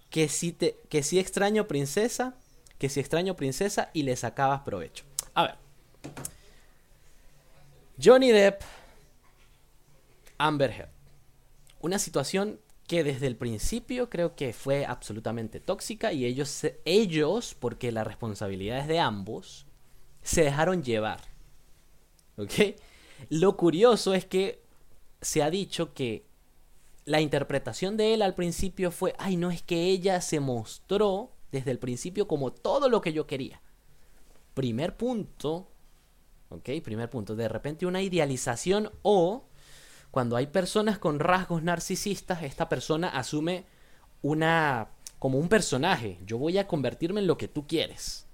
Que 0.10 0.30
si, 0.30 0.52
te, 0.52 0.78
que 0.90 1.04
si 1.04 1.20
extraño 1.20 1.68
princesa, 1.68 2.36
que 2.78 2.90
si 2.90 3.00
extraño 3.00 3.36
princesa 3.36 3.90
y 3.94 4.04
le 4.04 4.16
sacabas 4.16 4.62
provecho. 4.62 5.04
A 5.34 5.44
ver. 5.44 5.56
Johnny 8.02 8.32
Depp, 8.32 8.62
Amber 10.38 10.72
Heard. 10.72 10.90
Una 11.80 11.98
situación 11.98 12.60
que 12.88 13.04
desde 13.04 13.28
el 13.28 13.36
principio 13.36 14.10
creo 14.10 14.36
que 14.36 14.54
fue 14.54 14.86
absolutamente 14.86 15.60
tóxica 15.60 16.14
y 16.14 16.26
ellos, 16.26 16.66
ellos, 16.86 17.56
porque 17.60 17.92
la 17.92 18.04
responsabilidad 18.04 18.80
es 18.80 18.88
de 18.88 19.00
ambos, 19.00 19.66
se 20.22 20.44
dejaron 20.44 20.84
llevar. 20.84 21.22
¿Ok? 22.38 22.54
Lo 23.30 23.58
curioso 23.58 24.14
es 24.14 24.26
que 24.26 24.64
se 25.22 25.42
ha 25.42 25.50
dicho 25.50 25.94
que 25.94 26.28
la 27.06 27.20
interpretación 27.20 27.98
de 27.98 28.14
él 28.14 28.22
al 28.22 28.36
principio 28.36 28.92
fue, 28.92 29.16
ay, 29.18 29.38
no 29.38 29.50
es 29.50 29.64
que 29.64 29.86
ella 29.86 30.22
se 30.22 30.40
mostró 30.40 31.32
desde 31.52 31.72
el 31.72 31.80
principio 31.80 32.28
como 32.28 32.52
todo 32.52 32.90
lo 32.90 33.02
que 33.02 33.14
yo 33.14 33.26
quería. 33.26 33.62
Primer 34.54 34.98
punto, 34.98 35.72
ok, 36.50 36.70
primer 36.84 37.10
punto, 37.10 37.36
de 37.36 37.48
repente 37.48 37.86
una 37.86 38.02
idealización 38.02 38.92
o 39.02 39.46
cuando 40.12 40.36
hay 40.36 40.48
personas 40.48 40.98
con 40.98 41.20
rasgos 41.20 41.64
narcisistas, 41.64 42.44
esta 42.44 42.70
persona 42.70 43.10
asume 43.10 43.66
una 44.22 44.90
como 45.20 45.40
un 45.40 45.50
personaje, 45.50 46.20
yo 46.26 46.38
voy 46.38 46.58
a 46.58 46.68
convertirme 46.68 47.22
en 47.22 47.28
lo 47.28 47.38
que 47.38 47.48
tú 47.48 47.66
quieres. 47.66 48.28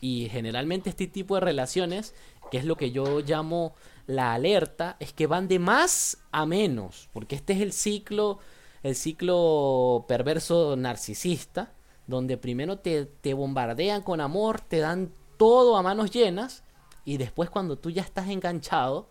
Y 0.00 0.28
generalmente 0.30 0.90
este 0.90 1.06
tipo 1.06 1.36
de 1.36 1.40
relaciones, 1.40 2.14
que 2.50 2.58
es 2.58 2.64
lo 2.64 2.76
que 2.76 2.90
yo 2.90 3.20
llamo 3.20 3.74
la 4.06 4.34
alerta 4.34 4.96
es 5.00 5.12
que 5.12 5.26
van 5.26 5.48
de 5.48 5.58
más 5.58 6.18
a 6.30 6.44
menos, 6.44 7.08
porque 7.12 7.36
este 7.36 7.54
es 7.54 7.60
el 7.60 7.72
ciclo, 7.72 8.38
el 8.82 8.96
ciclo 8.96 10.04
perverso 10.08 10.76
narcisista, 10.76 11.72
donde 12.06 12.36
primero 12.36 12.78
te, 12.78 13.06
te 13.06 13.32
bombardean 13.32 14.02
con 14.02 14.20
amor, 14.20 14.60
te 14.60 14.78
dan 14.78 15.10
todo 15.38 15.76
a 15.76 15.82
manos 15.82 16.10
llenas 16.10 16.64
y 17.04 17.16
después 17.16 17.50
cuando 17.50 17.76
tú 17.76 17.90
ya 17.90 18.02
estás 18.02 18.28
enganchado, 18.28 19.08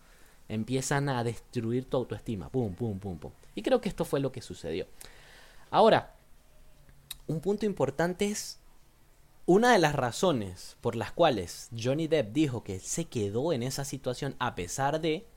empiezan 0.48 1.10
a 1.10 1.24
destruir 1.24 1.86
tu 1.86 1.98
autoestima. 1.98 2.50
Pum, 2.50 2.74
pum, 2.74 3.00
pum, 3.00 3.18
pum. 3.18 3.32
Y 3.56 3.62
creo 3.62 3.82
que 3.82 3.90
esto 3.90 4.06
fue 4.06 4.20
lo 4.20 4.32
que 4.32 4.42
sucedió. 4.42 4.88
Ahora, 5.70 6.16
un 7.28 7.40
punto 7.40 7.66
importante 7.66 8.30
es 8.30 8.60
una 9.46 9.74
de 9.74 9.80
las 9.80 9.94
razones 9.96 10.78
por 10.82 10.96
las 10.96 11.12
cuales 11.12 11.70
Johnny 11.78 12.08
Depp 12.08 12.32
dijo 12.32 12.64
que 12.64 12.80
se 12.80 13.06
quedó 13.06 13.54
en 13.54 13.64
esa 13.64 13.86
situación 13.86 14.36
a 14.40 14.56
pesar 14.56 15.02
de 15.02 15.28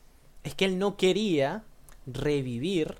es 0.44 0.54
que 0.54 0.64
él 0.64 0.78
no 0.78 0.96
quería 0.96 1.64
revivir 2.06 2.98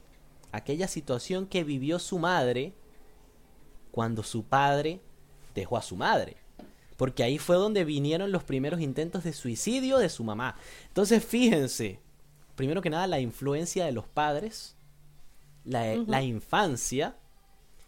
aquella 0.51 0.88
situación 0.88 1.47
que 1.47 1.62
vivió 1.62 1.99
su 2.01 2.19
madre 2.19 2.75
cuando 3.92 4.25
su 4.25 4.45
padre 4.45 5.01
dejó 5.55 5.77
a 5.77 5.83
su 5.83 5.95
madre. 5.97 6.37
Porque 6.96 7.22
ahí 7.22 7.38
fue 7.38 7.56
donde 7.56 7.85
vinieron 7.85 8.32
los 8.32 8.44
primeros 8.44 8.80
intentos 8.80 9.24
de 9.24 9.32
suicidio 9.32 9.98
de 9.98 10.09
su 10.09 10.24
mamá. 10.24 10.56
Entonces 10.88 11.24
fíjense, 11.24 12.00
primero 12.54 12.82
que 12.82 12.90
nada 12.90 13.06
la 13.06 13.20
influencia 13.20 13.85
de 13.85 13.92
los 13.92 14.06
padres, 14.06 14.76
la, 15.64 15.96
la 15.96 16.22
infancia 16.22 17.16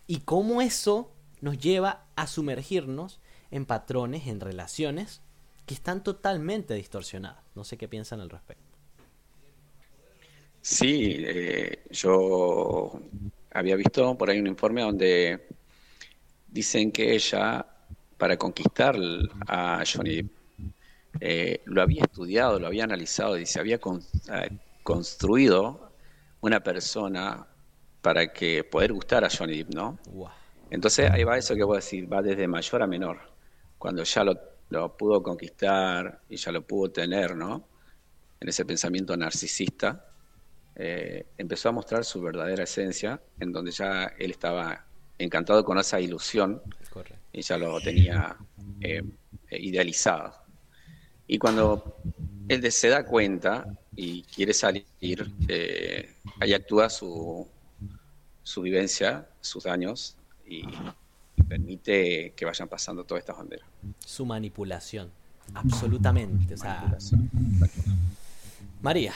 y 0.07 0.21
cómo 0.21 0.61
eso 0.61 1.13
nos 1.41 1.59
lleva 1.59 2.07
a 2.17 2.27
sumergirnos 2.27 3.21
en 3.51 3.65
patrones, 3.65 4.27
en 4.27 4.41
relaciones 4.41 5.23
que 5.67 5.75
están 5.75 6.03
totalmente 6.03 6.75
distorsionadas. 6.75 7.45
No 7.55 7.65
sé 7.65 7.77
qué 7.77 7.89
piensan 7.89 8.21
al 8.21 8.31
respecto. 8.31 8.65
Sí, 10.61 11.17
eh, 11.19 11.85
yo 11.91 13.01
había 13.53 13.77
visto 13.77 14.17
por 14.17 14.31
ahí 14.31 14.39
un 14.39 14.47
informe 14.47 14.83
donde 14.83 15.47
dicen 16.49 16.91
que 16.91 17.15
ella, 17.15 17.67
para 18.19 18.37
conquistar 18.37 18.97
a 19.47 19.83
Johnny 19.91 20.29
eh, 21.21 21.63
lo 21.65 21.83
había 21.83 22.03
estudiado, 22.03 22.59
lo 22.59 22.67
había 22.67 22.85
analizado 22.85 23.39
y 23.39 23.47
se 23.47 23.59
había 23.61 23.77
eh, 23.77 24.51
construido 24.83 25.93
una 26.41 26.61
persona 26.61 27.47
para 28.03 28.33
que 28.33 28.65
poder 28.65 28.93
gustar 28.93 29.25
a 29.25 29.31
Johnny 29.31 29.59
Depp, 29.59 29.75
¿no? 29.75 29.99
Entonces 30.71 31.11
ahí 31.11 31.25
va 31.25 31.39
eso 31.39 31.55
que 31.55 31.65
voy 31.65 31.77
a 31.77 31.81
decir, 31.81 32.13
va 32.13 32.23
desde 32.23 32.47
mayor 32.47 32.83
a 32.83 32.87
menor. 32.87 33.19
Cuando 33.79 34.03
ya 34.03 34.25
lo, 34.25 34.39
lo, 34.71 34.97
pudo 34.97 35.23
conquistar 35.23 36.21
y 36.29 36.37
ya 36.37 36.53
lo 36.53 36.63
pudo 36.63 36.91
tener, 36.91 37.35
¿no? 37.35 37.69
En 38.41 38.49
ese 38.49 38.65
pensamiento 38.65 39.17
narcisista, 39.17 40.05
eh, 40.77 41.27
empezó 41.37 41.71
a 41.71 41.73
mostrar 41.73 42.05
su 42.05 42.21
verdadera 42.21 42.65
esencia, 42.65 43.21
en 43.41 43.53
donde 43.53 43.73
ya 43.73 44.13
él 44.19 44.31
estaba 44.31 44.87
encantado 45.19 45.65
con 45.65 45.79
esa 45.79 46.01
ilusión 46.01 46.63
y 46.81 47.18
ya 47.33 47.59
lo 47.59 47.81
tenía 47.81 48.37
eh, 48.81 49.03
idealizado. 49.51 50.35
Y 51.27 51.39
cuando 51.39 51.97
él 52.49 52.73
se 52.73 52.89
da 52.89 53.05
cuenta 53.05 53.67
y 53.95 54.23
quiere 54.23 54.55
salir, 54.55 54.87
eh, 55.49 56.15
ahí 56.41 56.55
actúa 56.55 56.89
su, 56.89 57.47
su 58.43 58.63
vivencia, 58.63 59.29
sus 59.41 59.65
daños 59.65 60.17
y, 60.47 60.63
permite 61.49 62.33
que 62.37 62.45
vayan 62.45 62.69
pasando 62.69 63.05
todas 63.05 63.23
estas 63.23 63.39
banderas. 63.39 63.67
Su 64.05 64.27
manipulación, 64.27 65.11
absolutamente. 65.55 66.57
María. 68.83 69.13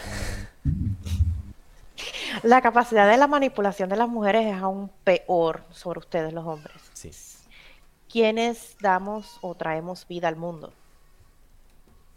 La 2.42 2.62
capacidad 2.62 3.10
de 3.10 3.16
la 3.16 3.26
manipulación 3.26 3.88
de 3.88 3.96
las 3.96 4.08
mujeres 4.08 4.46
es 4.46 4.62
aún 4.62 4.90
peor 5.04 5.64
sobre 5.72 5.98
ustedes 5.98 6.32
los 6.32 6.46
hombres. 6.46 6.76
Sí. 6.94 7.10
¿Quiénes 8.12 8.76
damos 8.82 9.38
o 9.40 9.54
traemos 9.54 10.06
vida 10.06 10.28
al 10.28 10.36
mundo? 10.36 10.70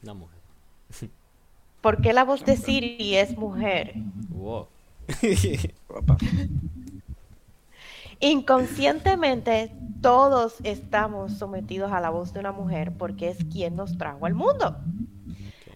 Una 0.03 0.13
mujer. 0.13 0.41
¿Por 1.81 2.01
qué 2.01 2.11
la 2.11 2.25
voz 2.25 2.43
de 2.43 2.57
Siri 2.57 3.15
es 3.15 3.37
mujer? 3.37 3.93
Wow. 4.29 4.67
Inconscientemente 8.19 9.71
todos 10.01 10.55
estamos 10.63 11.37
sometidos 11.37 11.91
a 11.93 12.01
la 12.01 12.09
voz 12.09 12.33
de 12.33 12.41
una 12.41 12.51
mujer 12.51 12.91
porque 12.97 13.29
es 13.29 13.37
quien 13.45 13.77
nos 13.77 13.97
trajo 13.97 14.25
al 14.25 14.33
mundo. 14.33 14.77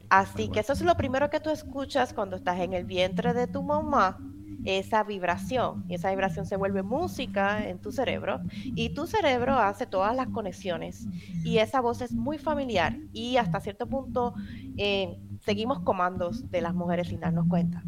Así 0.10 0.50
que 0.50 0.60
eso 0.60 0.74
es 0.74 0.82
lo 0.82 0.98
primero 0.98 1.30
que 1.30 1.40
tú 1.40 1.50
escuchas 1.50 2.14
cuando 2.14 2.36
estás 2.36 2.60
en 2.60 2.74
el 2.74 2.84
vientre 2.84 3.34
de 3.34 3.48
tu 3.48 3.64
mamá, 3.64 4.20
esa 4.66 5.04
vibración. 5.04 5.86
Y 5.88 5.96
esa 5.96 6.10
vibración 6.10 6.46
se 6.46 6.56
vuelve 6.56 6.84
música 6.84 7.68
en 7.68 7.80
tu 7.80 7.92
cerebro 7.92 8.42
y 8.64 8.90
tu 8.90 9.08
cerebro 9.08 9.58
hace 9.58 9.86
todas 9.86 10.16
las 10.16 10.28
conexiones. 10.28 11.08
Y 11.44 11.58
esa 11.60 11.82
voz 11.82 12.02
es 12.02 12.12
muy 12.12 12.38
familiar 12.38 12.98
y 13.14 13.38
hasta 13.38 13.60
cierto 13.60 13.88
punto 13.88 14.34
eh, 14.78 15.18
seguimos 15.42 15.80
comandos 15.80 16.50
de 16.52 16.62
las 16.62 16.74
mujeres 16.74 17.08
sin 17.08 17.20
darnos 17.20 17.48
cuenta. 17.48 17.84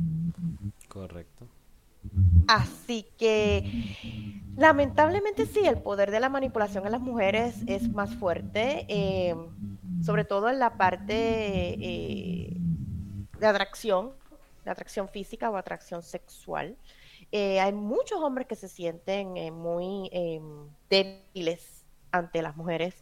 Correcto. 0.87 1.47
Así 2.47 3.05
que 3.17 3.95
lamentablemente 4.57 5.45
sí, 5.45 5.59
el 5.65 5.77
poder 5.77 6.09
de 6.09 6.19
la 6.19 6.29
manipulación 6.29 6.85
en 6.85 6.91
las 6.91 7.01
mujeres 7.01 7.61
es 7.67 7.89
más 7.89 8.15
fuerte. 8.15 8.85
Eh, 8.89 9.35
sobre 10.03 10.25
todo 10.25 10.49
en 10.49 10.59
la 10.59 10.77
parte 10.77 11.13
eh, 11.79 12.57
de 13.39 13.47
atracción, 13.47 14.11
de 14.63 14.71
atracción 14.71 15.09
física 15.09 15.49
o 15.49 15.57
atracción 15.57 16.03
sexual. 16.03 16.77
Eh, 17.31 17.59
hay 17.59 17.73
muchos 17.73 18.19
hombres 18.21 18.47
que 18.47 18.55
se 18.55 18.67
sienten 18.67 19.37
eh, 19.37 19.51
muy 19.51 20.09
em, 20.11 20.67
débiles 20.89 21.85
ante 22.11 22.41
las 22.41 22.57
mujeres, 22.57 22.95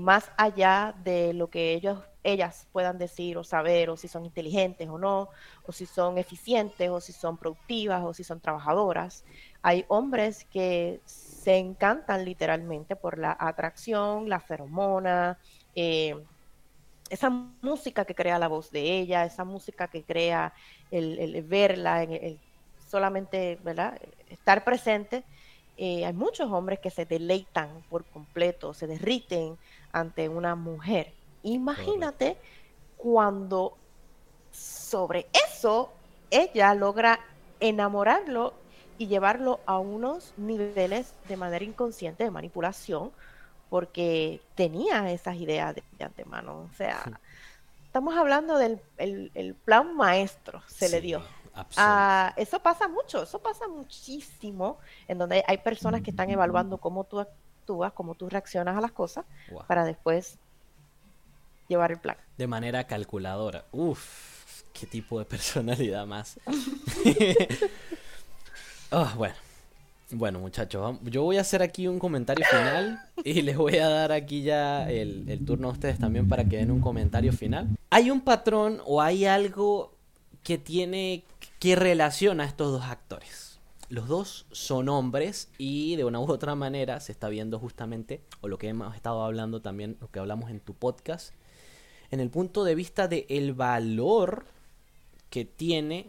más 0.00 0.30
allá 0.36 0.94
de 1.04 1.32
lo 1.34 1.48
que 1.48 1.72
ellos, 1.74 2.02
ellas 2.26 2.66
puedan 2.72 2.98
decir 2.98 3.38
o 3.38 3.44
saber, 3.44 3.88
o 3.88 3.96
si 3.96 4.08
son 4.08 4.24
inteligentes 4.24 4.88
o 4.88 4.98
no, 4.98 5.30
o 5.64 5.72
si 5.72 5.86
son 5.86 6.18
eficientes, 6.18 6.90
o 6.90 7.00
si 7.00 7.12
son 7.12 7.36
productivas, 7.36 8.02
o 8.04 8.12
si 8.12 8.24
son 8.24 8.40
trabajadoras. 8.40 9.24
Hay 9.62 9.84
hombres 9.88 10.44
que 10.44 11.00
se 11.04 11.56
encantan 11.56 12.24
literalmente 12.24 12.96
por 12.96 13.18
la 13.18 13.36
atracción, 13.38 14.28
la 14.28 14.40
feromona, 14.40 15.38
eh, 15.74 16.16
esa 17.08 17.30
música 17.30 18.04
que 18.04 18.16
crea 18.16 18.38
la 18.38 18.48
voz 18.48 18.72
de 18.72 18.98
ella, 18.98 19.24
esa 19.24 19.44
música 19.44 19.86
que 19.86 20.02
crea 20.02 20.52
el, 20.90 21.42
verla, 21.42 22.02
el, 22.02 22.38
solamente 22.88 23.58
¿verdad? 23.62 23.98
estar 24.30 24.64
presente. 24.64 25.24
Eh, 25.76 26.06
hay 26.06 26.12
muchos 26.12 26.50
hombres 26.50 26.78
que 26.78 26.90
se 26.90 27.04
deleitan 27.04 27.82
por 27.90 28.04
completo, 28.04 28.72
se 28.72 28.86
derriten 28.86 29.58
ante 29.92 30.28
una 30.28 30.54
mujer. 30.54 31.12
Imagínate 31.42 32.36
cuando 32.96 33.76
sobre 34.50 35.26
eso 35.50 35.92
ella 36.30 36.74
logra 36.74 37.20
enamorarlo 37.60 38.54
y 38.98 39.06
llevarlo 39.06 39.60
a 39.66 39.78
unos 39.78 40.32
niveles 40.36 41.12
de 41.28 41.36
manera 41.36 41.64
inconsciente 41.64 42.24
de 42.24 42.30
manipulación 42.30 43.12
porque 43.68 44.40
tenía 44.54 45.10
esas 45.12 45.36
ideas 45.36 45.74
de, 45.74 46.04
antemano. 46.04 46.68
O 46.72 46.76
sea, 46.76 47.20
estamos 47.96 48.14
hablando 48.14 48.58
del 48.58 48.78
el, 48.98 49.54
plan 49.54 49.96
maestro, 49.96 50.62
se 50.66 50.90
le 50.90 51.00
dio. 51.00 51.22
Ah, 51.78 52.34
eso 52.36 52.60
pasa 52.60 52.88
mucho, 52.88 53.22
eso 53.22 53.38
pasa 53.38 53.66
muchísimo, 53.68 54.76
en 55.08 55.16
donde 55.16 55.42
hay 55.46 55.56
personas 55.56 56.02
que 56.02 56.10
están 56.10 56.28
evaluando 56.28 56.76
cómo 56.76 57.04
tú 57.04 57.20
actúas, 57.20 57.94
cómo 57.94 58.14
tú 58.14 58.28
reaccionas 58.28 58.76
a 58.76 58.82
las 58.82 58.92
cosas, 58.92 59.24
para 59.66 59.86
después 59.86 60.36
llevar 61.68 61.90
el 61.90 61.98
plan. 61.98 62.18
De 62.36 62.46
manera 62.46 62.86
calculadora. 62.86 63.64
Uf, 63.72 64.64
qué 64.74 64.86
tipo 64.86 65.18
de 65.18 65.24
personalidad 65.34 66.06
más. 66.06 66.38
oh, 68.90 69.06
bueno. 69.16 69.45
Bueno, 70.12 70.38
muchachos, 70.38 70.98
yo 71.02 71.24
voy 71.24 71.36
a 71.36 71.40
hacer 71.40 71.62
aquí 71.62 71.88
un 71.88 71.98
comentario 71.98 72.44
final 72.48 73.00
y 73.24 73.42
les 73.42 73.56
voy 73.56 73.76
a 73.78 73.88
dar 73.88 74.12
aquí 74.12 74.42
ya 74.42 74.88
el, 74.88 75.42
turno 75.44 75.68
a 75.68 75.72
ustedes 75.72 75.98
también 75.98 76.28
para 76.28 76.44
que 76.44 76.58
den 76.58 76.70
un 76.70 76.80
comentario 76.80 77.32
final. 77.32 77.76
¿Hay 77.90 78.12
un 78.12 78.20
patrón 78.20 78.80
o 78.86 79.02
hay 79.02 79.24
algo 79.24 79.96
que 80.44 80.58
tiene 80.58 81.24
que 81.58 81.74
relaciona 81.74 82.44
a 82.44 82.46
estos 82.46 82.70
dos 82.70 82.84
actores? 82.84 83.58
Los 83.88 84.06
dos 84.06 84.46
son 84.52 84.88
hombres 84.88 85.48
y 85.58 85.96
de 85.96 86.04
una 86.04 86.20
u 86.20 86.30
otra 86.30 86.54
manera 86.54 87.00
se 87.00 87.10
está 87.10 87.28
viendo 87.28 87.58
justamente, 87.58 88.22
o 88.40 88.48
lo 88.48 88.58
que 88.58 88.68
hemos 88.68 88.94
estado 88.94 89.24
hablando 89.24 89.60
también, 89.60 89.96
lo 90.00 90.08
que 90.10 90.20
hablamos 90.20 90.50
en 90.50 90.60
tu 90.60 90.74
podcast, 90.74 91.34
en 92.12 92.20
el 92.20 92.30
punto 92.30 92.62
de 92.62 92.76
vista 92.76 93.08
de 93.08 93.26
el 93.28 93.54
valor 93.54 94.46
que 95.30 95.44
tiene 95.44 96.06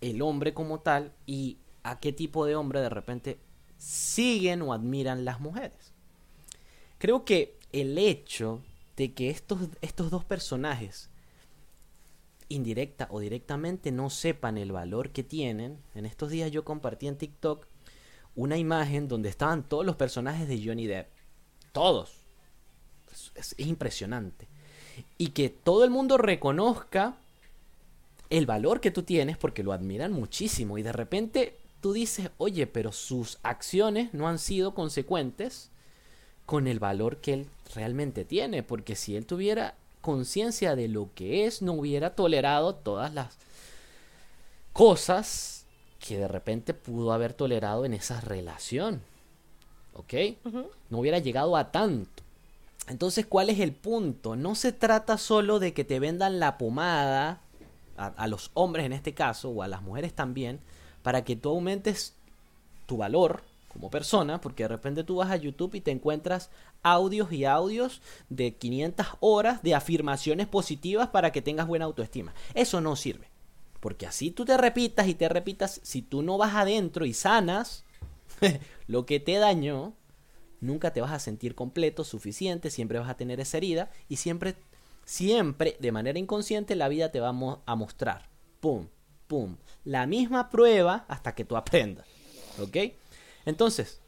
el 0.00 0.22
hombre 0.22 0.54
como 0.54 0.80
tal 0.80 1.12
y 1.26 1.58
a 1.86 2.00
qué 2.00 2.12
tipo 2.12 2.46
de 2.46 2.56
hombre 2.56 2.80
de 2.80 2.88
repente 2.88 3.38
siguen 3.78 4.62
o 4.62 4.72
admiran 4.72 5.24
las 5.24 5.40
mujeres. 5.40 5.92
Creo 6.98 7.24
que 7.24 7.58
el 7.72 7.96
hecho 7.96 8.62
de 8.96 9.12
que 9.14 9.30
estos, 9.30 9.68
estos 9.82 10.10
dos 10.10 10.24
personajes, 10.24 11.10
indirecta 12.48 13.06
o 13.10 13.20
directamente, 13.20 13.92
no 13.92 14.10
sepan 14.10 14.58
el 14.58 14.72
valor 14.72 15.10
que 15.10 15.22
tienen, 15.22 15.78
en 15.94 16.06
estos 16.06 16.30
días 16.30 16.50
yo 16.50 16.64
compartí 16.64 17.06
en 17.06 17.18
TikTok 17.18 17.66
una 18.34 18.56
imagen 18.56 19.08
donde 19.08 19.28
estaban 19.28 19.68
todos 19.68 19.86
los 19.86 19.96
personajes 19.96 20.48
de 20.48 20.62
Johnny 20.64 20.86
Depp 20.86 21.08
todos. 21.72 22.10
es 23.34 23.54
impresionante. 23.58 24.48
Y 25.18 25.28
que 25.28 25.50
todo 25.50 25.84
el 25.84 25.90
mundo 25.90 26.16
reconozca 26.16 27.16
el 28.30 28.46
valor 28.46 28.80
que 28.80 28.90
tú 28.90 29.02
tienes 29.02 29.36
porque 29.36 29.62
lo 29.62 29.72
admiran 29.72 30.12
muchísimo 30.12 30.78
y 30.78 30.82
de 30.82 30.92
repente 30.92 31.58
tú 31.86 31.92
dices, 31.92 32.30
oye, 32.38 32.66
pero 32.66 32.90
sus 32.90 33.38
acciones 33.44 34.12
no 34.12 34.26
han 34.26 34.40
sido 34.40 34.74
consecuentes 34.74 35.70
con 36.44 36.66
el 36.66 36.80
valor 36.80 37.18
que 37.18 37.32
él 37.32 37.46
realmente 37.76 38.24
tiene, 38.24 38.64
porque 38.64 38.96
si 38.96 39.14
él 39.14 39.24
tuviera 39.24 39.76
conciencia 40.00 40.74
de 40.74 40.88
lo 40.88 41.10
que 41.14 41.46
es, 41.46 41.62
no 41.62 41.74
hubiera 41.74 42.16
tolerado 42.16 42.74
todas 42.74 43.14
las 43.14 43.38
cosas 44.72 45.64
que 46.00 46.18
de 46.18 46.26
repente 46.26 46.74
pudo 46.74 47.12
haber 47.12 47.34
tolerado 47.34 47.84
en 47.84 47.94
esa 47.94 48.20
relación. 48.20 49.00
¿Ok? 49.92 50.14
No 50.90 50.98
hubiera 50.98 51.20
llegado 51.20 51.56
a 51.56 51.70
tanto. 51.70 52.24
Entonces, 52.88 53.26
¿cuál 53.26 53.48
es 53.48 53.60
el 53.60 53.70
punto? 53.70 54.34
No 54.34 54.56
se 54.56 54.72
trata 54.72 55.18
solo 55.18 55.60
de 55.60 55.72
que 55.72 55.84
te 55.84 56.00
vendan 56.00 56.40
la 56.40 56.58
pomada 56.58 57.42
a, 57.96 58.26
los 58.26 58.50
hombres 58.54 58.86
en 58.86 58.92
este 58.92 59.14
caso, 59.14 59.50
o 59.50 59.62
a 59.62 59.68
las 59.68 59.82
mujeres 59.82 60.14
también, 60.14 60.58
para 61.06 61.22
que 61.22 61.36
tú 61.36 61.50
aumentes 61.50 62.16
tu 62.86 62.96
valor 62.96 63.44
como 63.72 63.90
persona, 63.90 64.40
porque 64.40 64.64
de 64.64 64.70
repente 64.70 65.04
tú 65.04 65.14
vas 65.14 65.30
a 65.30 65.36
YouTube 65.36 65.76
y 65.76 65.80
te 65.80 65.92
encuentras 65.92 66.50
audios 66.82 67.32
y 67.32 67.44
audios 67.44 68.02
de 68.28 68.56
500 68.56 69.06
horas 69.20 69.62
de 69.62 69.76
afirmaciones 69.76 70.48
positivas 70.48 71.10
para 71.10 71.30
que 71.30 71.42
tengas 71.42 71.68
buena 71.68 71.84
autoestima. 71.84 72.34
Eso 72.54 72.80
no 72.80 72.96
sirve. 72.96 73.28
Porque 73.78 74.04
así 74.04 74.32
tú 74.32 74.44
te 74.44 74.56
repitas 74.56 75.06
y 75.06 75.14
te 75.14 75.28
repitas, 75.28 75.78
si 75.84 76.02
tú 76.02 76.22
no 76.22 76.38
vas 76.38 76.56
adentro 76.56 77.06
y 77.06 77.14
sanas 77.14 77.84
lo 78.88 79.06
que 79.06 79.20
te 79.20 79.36
dañó, 79.36 79.92
nunca 80.60 80.92
te 80.92 81.02
vas 81.02 81.12
a 81.12 81.20
sentir 81.20 81.54
completo, 81.54 82.02
suficiente, 82.02 82.68
siempre 82.68 82.98
vas 82.98 83.08
a 83.08 83.16
tener 83.16 83.38
esa 83.38 83.58
herida 83.58 83.90
y 84.08 84.16
siempre 84.16 84.56
Siempre, 85.06 85.76
de 85.78 85.92
manera 85.92 86.18
inconsciente, 86.18 86.74
la 86.74 86.88
vida 86.88 87.12
te 87.12 87.20
va 87.20 87.28
a 87.28 87.76
mostrar. 87.76 88.28
Pum, 88.58 88.88
pum. 89.26 89.56
La 89.84 90.06
misma 90.06 90.50
prueba 90.50 91.04
hasta 91.08 91.34
que 91.34 91.44
tú 91.44 91.56
aprendas. 91.56 92.06
¿Ok? 92.60 92.76
Entonces, 93.44 94.00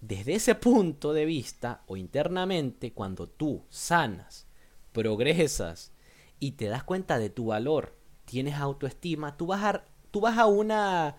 desde 0.00 0.34
ese 0.34 0.54
punto 0.54 1.12
de 1.12 1.24
vista 1.24 1.82
o 1.86 1.96
internamente, 1.96 2.92
cuando 2.92 3.28
tú 3.28 3.64
sanas, 3.70 4.46
progresas 4.92 5.92
y 6.38 6.52
te 6.52 6.66
das 6.66 6.84
cuenta 6.84 7.18
de 7.18 7.30
tu 7.30 7.46
valor, 7.46 7.94
tienes 8.24 8.54
autoestima, 8.54 9.36
tú 9.36 9.46
vas 9.46 9.62
a, 9.64 9.84
tú 10.10 10.20
vas 10.20 10.38
a 10.38 10.46
una 10.46 11.16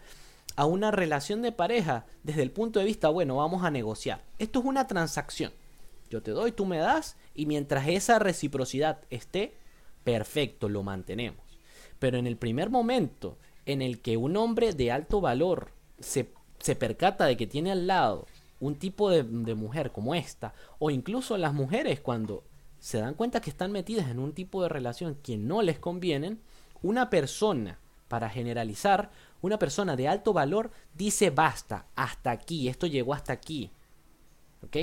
a 0.57 0.65
una 0.65 0.89
relación 0.89 1.43
de 1.43 1.51
pareja 1.51 2.05
desde 2.23 2.41
el 2.41 2.51
punto 2.51 2.79
de 2.79 2.85
vista, 2.85 3.09
bueno, 3.09 3.37
vamos 3.37 3.63
a 3.63 3.69
negociar. 3.69 4.23
Esto 4.39 4.59
es 4.59 4.65
una 4.65 4.87
transacción. 4.87 5.53
Yo 6.09 6.23
te 6.23 6.31
doy, 6.31 6.51
tú 6.51 6.65
me 6.65 6.79
das 6.79 7.15
y 7.35 7.45
mientras 7.45 7.87
esa 7.87 8.17
reciprocidad 8.17 8.99
esté, 9.11 9.55
perfecto, 10.03 10.67
lo 10.67 10.81
mantenemos. 10.81 11.45
Pero 11.99 12.17
en 12.17 12.25
el 12.25 12.37
primer 12.37 12.71
momento 12.71 13.37
en 13.68 13.82
el 13.82 13.99
que 13.99 14.18
un 14.18 14.36
hombre 14.38 14.74
de 14.74 14.91
alto 14.91 15.22
valor 15.22 15.72
se, 15.99 16.32
se 16.59 16.76
percata 16.76 17.26
de 17.26 17.38
que 17.38 17.45
tiene 17.45 17.72
al 17.72 17.86
lado 17.86 18.26
un 18.59 18.76
tipo 18.76 19.09
de, 19.11 19.24
mujer 19.24 19.91
como 19.91 20.15
esta, 20.15 20.53
o 20.80 20.89
incluso 20.89 21.38
las 21.38 21.53
mujeres 21.53 21.99
cuando 21.99 22.43
se 22.80 22.99
dan 22.99 23.13
cuenta 23.13 23.41
que 23.41 23.49
están 23.49 23.72
metidas 23.72 24.09
en 24.09 24.20
un 24.20 24.34
tipo 24.34 24.63
de 24.63 24.70
relación 24.70 25.15
que 25.22 25.38
no 25.38 25.61
les 25.61 25.78
convienen, 25.80 26.39
una 26.82 27.09
persona, 27.09 27.78
para 28.07 28.30
generalizar, 28.30 29.11
una 29.41 29.59
persona 29.59 29.95
de 29.95 30.07
alto 30.07 30.32
valor 30.34 30.72
dice 30.95 31.30
basta, 31.30 31.86
hasta 31.95 32.32
aquí, 32.32 32.68
esto 32.70 32.88
llegó 32.88 33.13
hasta 33.13 33.34
aquí. 33.34 33.70
¿Ok? 34.63 34.78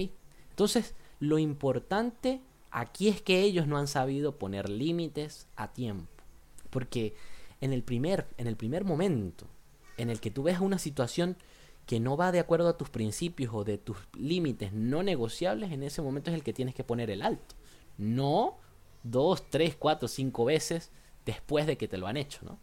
Entonces, 0.50 0.94
lo 1.18 1.38
importante 1.38 2.40
aquí 2.70 3.08
es 3.08 3.22
que 3.22 3.40
ellos 3.40 3.66
no 3.66 3.78
han 3.78 3.88
sabido 3.88 4.38
poner 4.38 4.68
límites 4.68 5.48
a 5.56 5.72
tiempo. 5.72 6.06
Porque 6.70 7.14
en 7.60 7.72
el 7.72 7.82
primer, 7.82 8.26
en 8.36 8.46
el 8.46 8.56
primer 8.56 8.84
momento 8.84 9.46
en 9.96 10.10
el 10.10 10.20
que 10.20 10.30
tú 10.30 10.42
ves 10.44 10.60
una 10.60 10.78
situación 10.78 11.36
que 11.86 12.00
no 12.00 12.16
va 12.16 12.32
de 12.32 12.40
acuerdo 12.40 12.68
a 12.68 12.78
tus 12.78 12.90
principios 12.90 13.54
o 13.54 13.64
de 13.64 13.78
tus 13.78 13.96
límites 14.14 14.72
no 14.72 15.02
negociables, 15.02 15.70
en 15.70 15.82
ese 15.82 16.02
momento 16.02 16.30
es 16.30 16.36
el 16.36 16.42
que 16.42 16.52
tienes 16.52 16.74
que 16.74 16.84
poner 16.84 17.10
el 17.10 17.22
alto. 17.22 17.54
No 17.98 18.56
dos, 19.02 19.48
tres, 19.50 19.76
cuatro, 19.76 20.08
cinco 20.08 20.44
veces 20.46 20.90
después 21.24 21.66
de 21.66 21.76
que 21.76 21.88
te 21.88 21.98
lo 21.98 22.06
han 22.06 22.16
hecho, 22.16 22.40
¿no? 22.44 22.58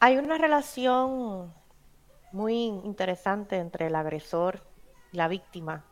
Hay 0.00 0.16
una 0.16 0.38
relación 0.38 1.52
muy 2.32 2.54
interesante 2.54 3.58
entre 3.58 3.88
el 3.88 3.94
agresor 3.94 4.64
y 5.12 5.16
la 5.16 5.28
víctima 5.28 5.84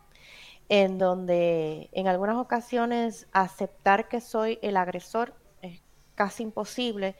en 0.70 0.98
donde 0.98 1.90
en 1.92 2.06
algunas 2.06 2.36
ocasiones 2.36 3.26
aceptar 3.32 4.08
que 4.08 4.20
soy 4.20 4.58
el 4.62 4.76
agresor 4.76 5.34
es 5.62 5.82
casi 6.14 6.44
imposible 6.44 7.16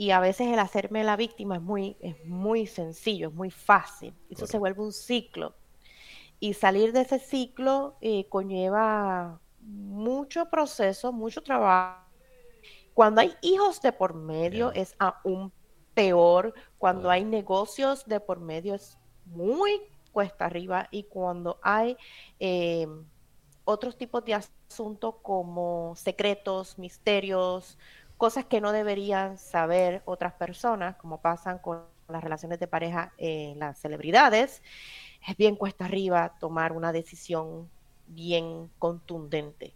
y 0.00 0.12
a 0.12 0.20
veces 0.20 0.48
el 0.48 0.58
hacerme 0.58 1.04
la 1.04 1.14
víctima 1.14 1.56
es 1.56 1.60
muy, 1.60 1.94
es 2.00 2.24
muy 2.24 2.66
sencillo, 2.66 3.28
es 3.28 3.34
muy 3.34 3.50
fácil. 3.50 4.14
Eso 4.30 4.46
se 4.46 4.58
vuelve 4.58 4.80
un 4.80 4.94
ciclo. 4.94 5.54
Y 6.38 6.54
salir 6.54 6.94
de 6.94 7.02
ese 7.02 7.18
ciclo 7.18 7.98
eh, 8.00 8.26
conlleva 8.30 9.42
mucho 9.60 10.48
proceso, 10.48 11.12
mucho 11.12 11.42
trabajo. 11.42 12.08
Cuando 12.94 13.20
hay 13.20 13.34
hijos 13.42 13.82
de 13.82 13.92
por 13.92 14.14
medio 14.14 14.72
es 14.72 14.96
aún 14.98 15.52
peor. 15.92 16.54
Cuando 16.78 17.10
hay 17.10 17.26
negocios 17.26 18.06
de 18.06 18.20
por 18.20 18.40
medio 18.40 18.74
es 18.76 18.96
muy 19.26 19.82
cuesta 20.12 20.46
arriba 20.46 20.88
y 20.90 21.02
cuando 21.02 21.60
hay 21.62 21.98
eh, 22.38 22.86
otros 23.66 23.98
tipos 23.98 24.24
de 24.24 24.32
asuntos 24.32 25.16
como 25.20 25.94
secretos, 25.94 26.78
misterios, 26.78 27.76
cosas 28.20 28.44
que 28.44 28.60
no 28.60 28.70
deberían 28.70 29.38
saber 29.38 30.02
otras 30.04 30.34
personas, 30.34 30.94
como 30.96 31.22
pasan 31.22 31.58
con 31.58 31.84
las 32.06 32.22
relaciones 32.22 32.60
de 32.60 32.66
pareja 32.66 33.14
en 33.16 33.58
las 33.58 33.78
celebridades, 33.78 34.62
es 35.26 35.36
bien 35.38 35.56
cuesta 35.56 35.86
arriba 35.86 36.34
tomar 36.38 36.72
una 36.72 36.92
decisión 36.92 37.70
bien 38.08 38.70
contundente. 38.78 39.72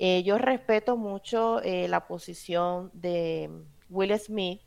Eh, 0.00 0.24
yo 0.24 0.38
respeto 0.38 0.96
mucho 0.96 1.62
eh, 1.62 1.86
la 1.86 2.08
posición 2.08 2.90
de 2.94 3.48
Will 3.90 4.18
Smith, 4.18 4.60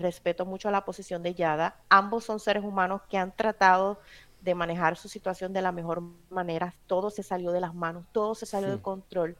respeto 0.00 0.46
mucho 0.46 0.70
la 0.70 0.86
posición 0.86 1.22
de 1.22 1.34
Yada. 1.34 1.76
Ambos 1.90 2.24
son 2.24 2.40
seres 2.40 2.64
humanos 2.64 3.02
que 3.10 3.18
han 3.18 3.36
tratado 3.36 4.00
de 4.40 4.54
manejar 4.54 4.96
su 4.96 5.08
situación 5.08 5.52
de 5.52 5.62
la 5.62 5.72
mejor 5.72 6.02
manera. 6.30 6.74
Todo 6.86 7.10
se 7.10 7.22
salió 7.22 7.52
de 7.52 7.60
las 7.60 7.74
manos, 7.74 8.04
todo 8.12 8.34
se 8.34 8.46
salió 8.46 8.70
de 8.70 8.80
control. 8.80 9.36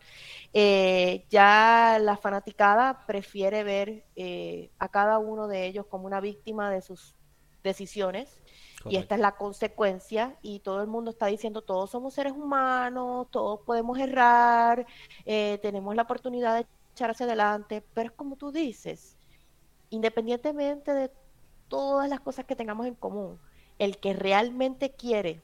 Eh, 0.53 1.24
ya 1.30 1.99
la 2.01 2.16
fanaticada 2.16 3.07
prefiere 3.07 3.64
ver 3.64 4.05
eh, 4.16 4.70
a 4.78 4.88
cada 4.88 5.18
uno 5.18 5.49
de 5.49 5.66
ellos 5.66 5.86
como 5.86 6.07
una 6.07 6.20
víctima 6.20 6.70
de 6.70 6.82
sus 6.82 7.14
decisiones. 7.62 8.40
Y 8.88 8.96
esta 8.96 9.16
es 9.16 9.20
la 9.20 9.32
consecuencia 9.32 10.36
y 10.40 10.61
todo 10.61 10.80
el 10.80 10.86
mundo 10.86 11.11
está 11.11 11.26
diciendo, 11.26 11.62
todos 11.62 11.90
somos 11.90 12.14
seres 12.14 12.32
humanos, 12.32 13.26
todos 13.30 13.61
podemos 13.66 13.99
errar, 13.99 14.86
eh, 15.26 15.59
tenemos 15.61 15.96
la 15.96 16.03
oportunidad 16.03 16.55
de 16.55 16.66
echar 16.92 17.11
hacia 17.11 17.26
adelante, 17.26 17.84
pero 17.92 18.11
es 18.11 18.12
como 18.14 18.36
tú 18.36 18.53
dices, 18.53 19.16
independientemente 19.90 20.94
de 20.94 21.11
todas 21.66 22.09
las 22.09 22.20
cosas 22.20 22.44
que 22.44 22.55
tengamos 22.55 22.86
en 22.86 22.94
común, 22.94 23.38
el 23.78 23.98
que 23.98 24.12
realmente 24.12 24.90
quiere 24.90 25.40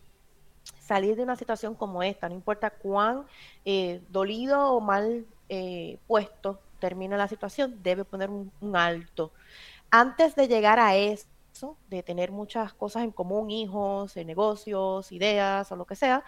salir 0.81 1.17
de 1.17 1.23
una 1.23 1.37
situación 1.37 1.75
como 1.75 2.03
esta, 2.03 2.29
no 2.29 2.35
importa 2.35 2.71
cuán 2.71 3.25
eh, 3.65 4.03
dolido 4.11 4.73
o 4.73 4.81
mal 4.81 5.27
eh, 5.49 5.99
puesto 6.07 6.61
termine 6.79 7.17
la 7.17 7.29
situación, 7.29 7.83
debe 7.83 8.05
poner 8.05 8.29
un, 8.29 8.77
alto. 8.77 9.33
Antes 9.91 10.35
de 10.35 10.49
llegar 10.49 10.79
a 10.79 10.97
eso, 10.97 11.27
de 11.89 12.03
tener 12.03 12.31
muchas 12.31 12.75
cosas 12.75 13.05
en 13.05 13.11
común, 13.11 13.51
hijos, 13.51 14.17
eh, 14.17 14.25
negocios, 14.25 15.11
ideas 15.13 15.71
o 15.73 15.77
lo 15.77 15.87
que 15.87 15.97
sea, 15.97 16.25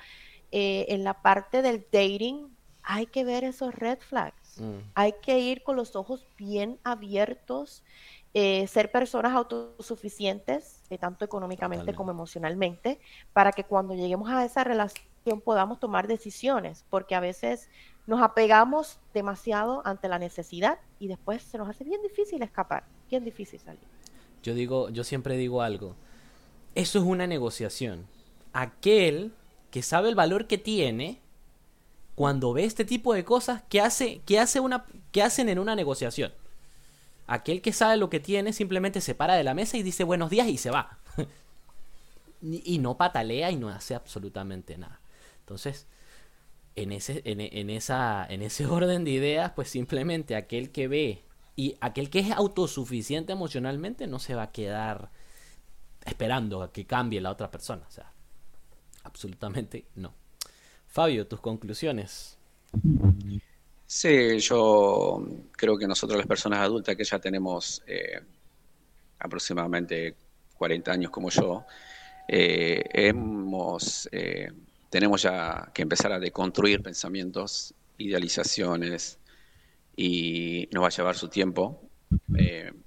en 0.53 1.05
la 1.05 1.21
parte 1.21 1.61
del 1.61 1.85
dating 1.93 2.57
hay 2.87 3.07
que 3.07 3.25
ver 3.25 3.45
esos 3.45 3.75
red 3.75 3.99
flags. 3.99 4.61
Mm. 4.61 4.79
Hay 4.95 5.15
que 5.21 5.41
ir 5.41 5.63
con 5.65 5.77
los 5.77 5.97
ojos 5.97 6.25
bien 6.39 6.79
abiertos 6.85 7.83
eh, 8.33 8.67
ser 8.69 8.93
personas 8.93 9.33
autosuficientes, 9.33 10.76
eh, 10.91 10.99
tanto 10.99 11.25
económicamente 11.25 11.95
como 11.95 12.11
emocionalmente, 12.11 13.01
para 13.33 13.53
que 13.53 13.65
cuando 13.65 13.95
lleguemos 13.95 14.31
a 14.31 14.45
esa 14.45 14.65
relación 14.65 15.41
podamos 15.45 15.81
tomar 15.81 16.07
decisiones, 16.07 16.85
porque 16.91 17.15
a 17.15 17.21
veces 17.21 17.69
nos 18.07 18.23
apegamos 18.23 18.99
demasiado 19.13 19.83
ante 19.85 20.09
la 20.09 20.19
necesidad 20.19 20.79
y 20.99 21.09
después 21.09 21.43
se 21.43 21.59
nos 21.59 21.69
hace 21.69 21.85
bien 21.85 22.01
difícil 22.03 22.43
escapar, 22.43 22.85
bien 23.11 23.25
difícil 23.25 23.59
salir. 23.59 23.81
Yo 24.43 24.55
digo, 24.55 24.91
yo 24.91 25.03
siempre 25.03 25.37
digo 25.37 25.63
algo, 25.63 25.97
eso 26.75 26.99
es 26.99 27.05
una 27.05 27.27
negociación. 27.27 28.07
Aquel 28.53 29.33
que 29.71 29.83
sabe 29.83 30.09
el 30.09 30.15
valor 30.15 30.47
que 30.47 30.59
tiene, 30.59 31.21
cuando 32.15 32.53
ve 32.53 32.65
este 32.65 32.85
tipo 32.85 33.13
de 33.13 33.25
cosas, 33.25 33.63
¿qué 33.69 33.81
hace, 33.81 34.21
qué 34.25 34.39
hace 34.39 34.61
una, 34.61 34.87
qué 35.11 35.23
hacen 35.23 35.49
en 35.49 35.59
una 35.59 35.75
negociación? 35.75 36.33
Aquel 37.27 37.61
que 37.61 37.73
sabe 37.73 37.97
lo 37.97 38.11
que 38.11 38.21
tiene 38.21 38.53
simplemente 38.53 39.01
se 39.01 39.15
para 39.15 39.35
de 39.35 39.45
la 39.45 39.55
mesa 39.55 39.77
y 39.77 39.83
dice 39.83 40.05
buenos 40.05 40.31
días 40.31 40.49
y 40.49 40.59
se 40.59 40.71
va. 40.71 40.99
y 42.43 42.79
no 42.79 42.97
patalea 42.97 43.51
y 43.51 43.57
no 43.57 43.69
hace 43.69 43.95
absolutamente 43.95 44.79
nada. 44.79 45.01
Entonces, 45.41 45.87
en 46.77 46.93
ese, 46.93 47.23
en, 47.25 47.71
esa, 47.71 48.27
en 48.29 48.43
ese 48.43 48.67
orden 48.67 49.05
de 49.05 49.11
ideas, 49.11 49.53
pues 49.53 49.69
simplemente 49.69 50.37
aquel 50.37 50.71
que 50.71 50.89
ve 50.89 51.23
y 51.57 51.77
aquel 51.81 52.11
que 52.11 52.21
es 52.21 52.31
autosuficiente 52.31 53.33
emocionalmente 53.33 54.07
no 54.07 54.19
se 54.19 54.35
va 54.35 54.45
a 54.45 54.53
quedar 54.53 55.11
esperando 56.05 56.63
a 56.63 56.73
que 56.73 56.85
cambie 56.85 57.21
la 57.21 57.31
otra 57.31 57.51
persona. 57.51 57.83
O 57.89 57.91
sea, 57.91 58.13
absolutamente 59.03 59.87
no. 59.97 60.15
Fabio, 60.87 61.27
tus 61.27 61.41
conclusiones. 61.41 62.39
Sí, 63.87 64.41
yo 64.41 65.25
creo 65.53 65.79
que 65.79 65.87
nosotros 65.87 66.19
las 66.19 66.27
personas 66.27 66.59
adultas 66.59 66.97
que 66.97 67.05
ya 67.05 67.21
tenemos 67.21 67.83
eh, 67.87 68.21
aproximadamente 69.21 70.17
40 70.59 70.91
años 70.93 71.11
como 71.13 71.31
yo, 71.31 71.65
eh, 72.27 72.83
hemos, 72.93 74.09
eh, 74.11 74.51
tenemos 74.91 75.23
ya 75.23 75.71
que 75.73 75.83
empezar 75.83 76.13
a 76.13 76.19
deconstruir 76.19 76.83
pensamientos, 76.83 77.75
idealizaciones, 77.99 79.21
y 79.95 80.69
nos 80.73 80.83
va 80.83 80.89
a 80.89 80.91
llevar 80.91 81.17
su 81.17 81.29
tiempo. 81.29 81.81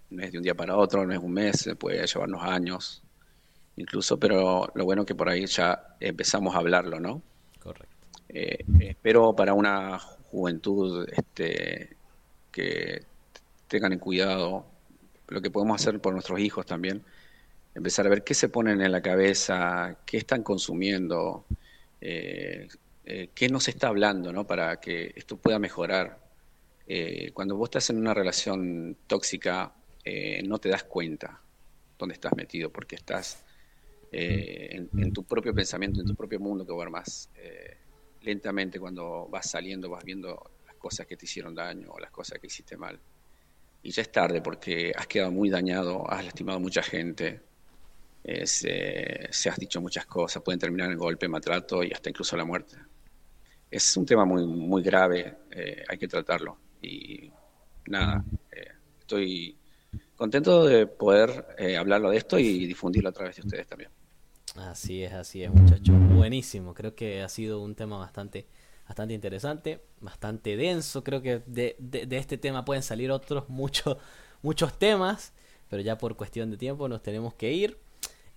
No 0.10 0.24
es 0.24 0.32
de 0.32 0.38
un 0.38 0.44
día 0.44 0.56
para 0.56 0.76
otro, 0.76 1.06
no 1.06 1.14
es 1.14 1.20
un 1.20 1.32
mes, 1.32 1.70
puede 1.80 2.06
llevarnos 2.06 2.44
años 2.44 3.04
incluso, 3.78 4.20
pero 4.20 4.70
lo 4.76 4.84
bueno 4.84 5.06
que 5.06 5.16
por 5.16 5.30
ahí 5.30 5.46
ya 5.46 5.96
empezamos 6.02 6.54
a 6.54 6.58
hablarlo, 6.58 7.00
¿no? 7.00 7.22
Correcto. 7.60 7.88
espero 8.28 9.34
para 9.34 9.54
una 9.54 9.98
juventud 10.32 11.08
este, 11.12 11.96
que 12.52 13.04
tengan 13.68 13.94
en 13.94 14.00
cuidado 14.00 14.66
lo 15.28 15.42
que 15.42 15.52
podemos 15.52 15.80
hacer 15.82 16.00
por 16.00 16.14
nuestros 16.14 16.40
hijos 16.40 16.66
también, 16.66 17.04
empezar 17.76 18.06
a 18.06 18.10
ver 18.10 18.24
qué 18.24 18.34
se 18.34 18.50
ponen 18.50 18.82
en 18.82 18.92
la 18.92 19.02
cabeza, 19.02 20.00
qué 20.06 20.18
están 20.18 20.44
consumiendo, 20.44 21.46
eh, 22.02 22.68
eh, 23.06 23.30
qué 23.34 23.50
nos 23.50 23.68
está 23.68 23.88
hablando, 23.88 24.34
¿no? 24.34 24.46
Para 24.46 24.80
que 24.80 25.14
esto 25.16 25.38
pueda 25.38 25.60
mejorar. 25.60 26.20
Eh, 26.88 27.32
cuando 27.34 27.56
vos 27.56 27.70
estás 27.70 27.90
en 27.92 27.98
una 27.98 28.14
relación 28.14 28.98
tóxica, 29.08 29.74
no 30.44 30.58
te 30.58 30.70
das 30.70 30.86
cuenta 30.86 31.40
dónde 32.00 32.14
estás 32.16 32.34
metido, 32.36 32.72
porque 32.72 32.96
estás 32.96 33.44
en, 34.12 35.14
tu 35.14 35.24
propio 35.24 35.54
pensamiento, 35.54 36.02
en 36.02 36.08
tu 36.08 36.16
propio 36.16 36.40
mundo 36.40 36.66
que 36.66 36.90
más 36.90 37.30
lentamente 38.22 38.80
cuando 38.80 39.28
vas 39.30 39.50
saliendo, 39.50 39.90
vas 39.90 40.04
viendo 40.04 40.52
las 40.66 40.76
cosas 40.76 41.06
que 41.08 41.18
te 41.18 41.26
hicieron 41.26 41.56
daño 41.56 41.92
o 41.92 42.00
las 42.00 42.12
cosas 42.12 42.40
que 42.40 42.48
hiciste 42.48 42.78
mal. 42.78 43.00
Y 43.82 43.92
ya 43.92 44.02
es 44.02 44.12
tarde 44.12 44.42
porque 44.42 44.92
has 44.96 45.08
quedado 45.08 45.32
muy 45.32 45.50
dañado, 45.50 46.10
has 46.12 46.26
lastimado 46.26 46.58
a 46.58 46.62
mucha 46.62 46.84
gente, 46.84 47.42
se, 48.46 49.30
has 49.50 49.58
dicho 49.58 49.82
muchas 49.82 50.06
cosas, 50.06 50.44
pueden 50.44 50.60
terminar 50.60 50.92
en 50.92 50.98
golpe, 50.98 51.28
maltrato 51.28 51.84
y 51.84 51.92
hasta 51.92 52.10
incluso 52.10 52.36
la 52.36 52.46
muerte. 52.46 52.78
Es 53.72 53.96
un 53.98 54.06
tema 54.06 54.26
muy, 54.26 54.46
muy 54.46 54.82
grave, 54.82 55.38
eh, 55.52 55.84
hay 55.88 55.98
que 55.98 56.08
tratarlo. 56.08 56.58
Y 56.82 57.32
nada, 57.88 58.24
eh, 58.52 58.72
estoy 59.00 59.58
contento 60.16 60.66
de 60.66 60.88
poder 60.88 61.56
eh, 61.58 61.78
hablarlo 61.78 62.10
de 62.10 62.18
esto 62.18 62.38
y 62.38 62.66
difundirlo 62.66 63.10
a 63.10 63.14
través 63.14 63.36
de 63.38 63.42
ustedes 63.44 63.68
también. 63.68 63.92
Así 64.58 65.04
es, 65.04 65.14
así 65.14 65.44
es, 65.44 65.54
muchachos. 65.54 65.96
Buenísimo. 66.16 66.74
Creo 66.74 66.96
que 66.96 67.22
ha 67.22 67.30
sido 67.30 67.62
un 67.62 67.76
tema 67.76 67.98
bastante, 67.98 68.46
bastante 68.88 69.14
interesante, 69.14 69.82
bastante 70.02 70.58
denso. 70.58 71.04
Creo 71.04 71.22
que 71.22 71.42
de, 71.46 71.76
de 71.80 72.18
este 72.18 72.38
tema 72.38 72.66
pueden 72.66 72.84
salir 72.84 73.12
otros 73.12 73.48
muchos, 73.50 73.98
muchos 74.42 74.78
temas, 74.78 75.34
pero 75.70 75.82
ya 75.82 75.98
por 75.98 76.16
cuestión 76.16 76.52
de 76.52 76.58
tiempo 76.58 76.88
nos 76.88 77.02
tenemos 77.02 77.34
que 77.34 77.52
ir. 77.54 77.78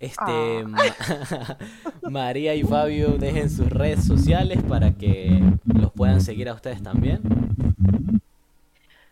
Este, 0.03 0.21
ah. 0.27 1.57
María 2.09 2.55
y 2.55 2.63
Fabio 2.63 3.17
dejen 3.17 3.49
sus 3.49 3.69
redes 3.69 4.03
sociales 4.03 4.61
para 4.61 4.91
que 4.91 5.41
los 5.63 5.93
puedan 5.93 6.19
seguir 6.19 6.49
a 6.49 6.53
ustedes 6.53 6.83
también. 6.83 7.21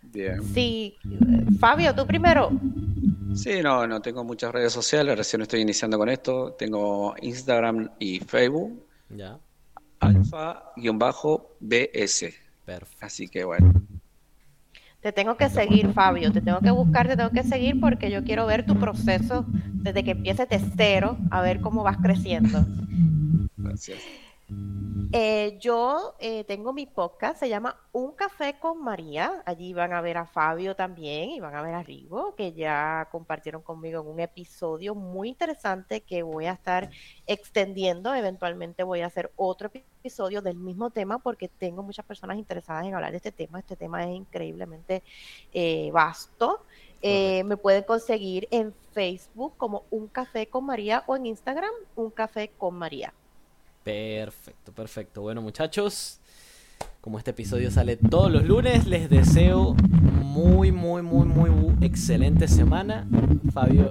Bien. 0.02 0.44
Sí, 0.54 0.98
Fabio, 1.60 1.96
tú 1.96 2.06
primero. 2.06 2.52
Sí, 3.36 3.62
no, 3.62 3.88
no 3.88 4.02
tengo 4.02 4.24
muchas 4.24 4.52
redes 4.52 4.74
sociales, 4.74 5.18
recién 5.18 5.42
estoy 5.42 5.62
iniciando 5.62 5.98
con 5.98 6.10
esto. 6.10 6.54
Tengo 6.54 7.16
Instagram 7.22 7.92
y 8.00 8.20
Facebook. 8.20 8.86
Ya. 9.10 9.40
Alfa-BS. 10.00 10.82
Perfecto. 12.66 13.06
Así 13.06 13.28
que 13.28 13.44
bueno. 13.44 13.74
Te 15.02 15.12
tengo 15.12 15.36
que 15.36 15.50
seguir, 15.50 15.94
Fabio, 15.94 16.32
te 16.32 16.42
tengo 16.42 16.60
que 16.60 16.70
buscar, 16.70 17.08
te 17.08 17.18
tengo 17.18 17.32
que 17.32 17.44
seguir 17.44 17.80
porque 17.80 18.12
yo 18.12 18.24
quiero 18.24 18.46
ver 18.46 18.68
tu 18.68 18.80
proceso 18.80 19.46
desde 19.48 20.04
que 20.04 20.12
empieces 20.12 20.48
de 20.48 20.62
cero, 20.78 21.18
a 21.32 21.42
ver 21.42 21.60
cómo 21.60 21.82
vas 21.82 21.98
creciendo. 21.98 22.64
Gracias. 23.58 23.98
Eh, 25.14 25.58
yo 25.60 26.16
eh, 26.20 26.46
tengo 26.46 26.72
mi 26.72 26.86
podcast, 26.86 27.38
se 27.38 27.50
llama 27.50 27.78
Un 27.92 28.14
Café 28.14 28.58
con 28.58 28.82
María. 28.82 29.44
Allí 29.46 29.74
van 29.74 29.92
a 29.92 30.00
ver 30.00 30.18
a 30.18 30.26
Fabio 30.26 30.74
también 30.74 31.32
y 31.32 31.42
van 31.42 31.54
a 31.54 31.62
ver 31.62 31.74
a 31.74 31.84
Rigo, 31.84 32.34
que 32.36 32.54
ya 32.54 33.10
compartieron 33.12 33.62
conmigo 33.62 34.00
en 34.00 34.08
un 34.08 34.22
episodio 34.22 34.96
muy 34.96 35.28
interesante 35.28 36.00
que 36.00 36.24
voy 36.24 36.46
a 36.46 36.54
estar 36.54 36.92
extendiendo. 37.28 38.16
Eventualmente 38.16 38.84
voy 38.84 39.02
a 39.02 39.08
hacer 39.08 39.34
otro 39.36 39.70
episodio 39.74 40.42
del 40.42 40.56
mismo 40.56 40.92
tema 40.92 41.20
porque 41.20 41.50
tengo 41.50 41.84
muchas 41.84 42.06
personas 42.06 42.38
interesadas 42.38 42.86
en 42.86 42.96
hablar 42.96 43.12
de 43.12 43.18
este 43.18 43.34
tema. 43.34 43.60
Este 43.60 43.76
tema 43.76 44.06
es 44.06 44.16
increíblemente 44.16 45.04
eh, 45.52 45.92
vasto. 45.92 46.64
me 47.04 47.58
pueden 47.58 47.84
conseguir 47.84 48.48
en 48.50 48.74
Facebook 48.94 49.58
como 49.58 49.84
Un 49.90 50.08
Café 50.08 50.48
con 50.48 50.66
María 50.66 51.04
o 51.06 51.18
en 51.18 51.26
Instagram 51.26 51.74
Un 51.96 52.12
Café 52.12 52.50
con 52.58 52.76
María. 52.76 53.14
Perfecto, 53.84 54.72
perfecto. 54.72 55.22
Bueno, 55.22 55.42
muchachos, 55.42 56.20
como 57.02 57.18
este 57.18 57.32
episodio 57.32 57.72
sale 57.72 57.98
todos 57.98 58.32
los 58.32 58.46
lunes, 58.46 58.86
les 58.86 59.10
deseo 59.10 59.74
muy, 59.74 60.72
muy, 60.72 61.02
muy, 61.02 61.26
muy 61.26 61.50
excelente 61.86 62.48
semana. 62.48 63.08
Fabio, 63.54 63.90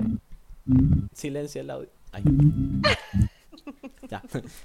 silencio 1.12 1.60
el 1.60 1.70
audio. 1.70 1.88
Ya. 4.08 4.22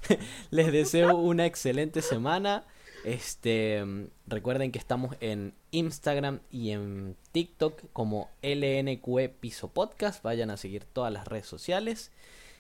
les 0.52 0.72
deseo 0.72 1.18
una 1.18 1.46
excelente 1.46 2.02
semana. 2.02 2.64
Este, 3.04 3.84
recuerden 4.26 4.72
que 4.72 4.80
estamos 4.80 5.16
en 5.20 5.54
Instagram 5.72 6.40
y 6.50 6.72
en 6.72 7.16
TikTok 7.32 7.84
como 7.94 8.30
LNQ 8.42 9.30
Piso 9.40 9.70
Podcast. 9.70 10.24
Vayan 10.24 10.50
a 10.50 10.58
seguir 10.58 10.86
todas 10.86 11.14
las 11.14 11.28
redes 11.28 11.46
sociales. 11.46 12.12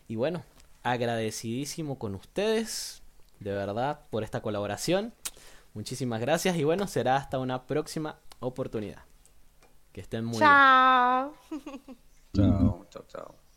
Y 0.07 0.15
bueno, 0.15 0.43
agradecidísimo 0.85 1.97
con 1.97 2.15
ustedes, 2.15 3.01
de 3.39 3.51
verdad, 3.51 3.99
por 4.11 4.23
esta 4.23 4.41
colaboración. 4.41 5.13
Muchísimas 5.73 6.21
gracias 6.21 6.55
y 6.55 6.63
bueno, 6.63 6.87
será 6.87 7.17
hasta 7.17 7.39
una 7.39 7.65
próxima 7.65 8.19
oportunidad. 8.39 9.03
Que 9.91 10.01
estén 10.01 10.23
muy 10.23 10.37
bien. 10.37 10.49
Chao. 10.49 11.33
Chao, 12.33 12.85
chao, 12.89 13.05
chao. 13.07 13.44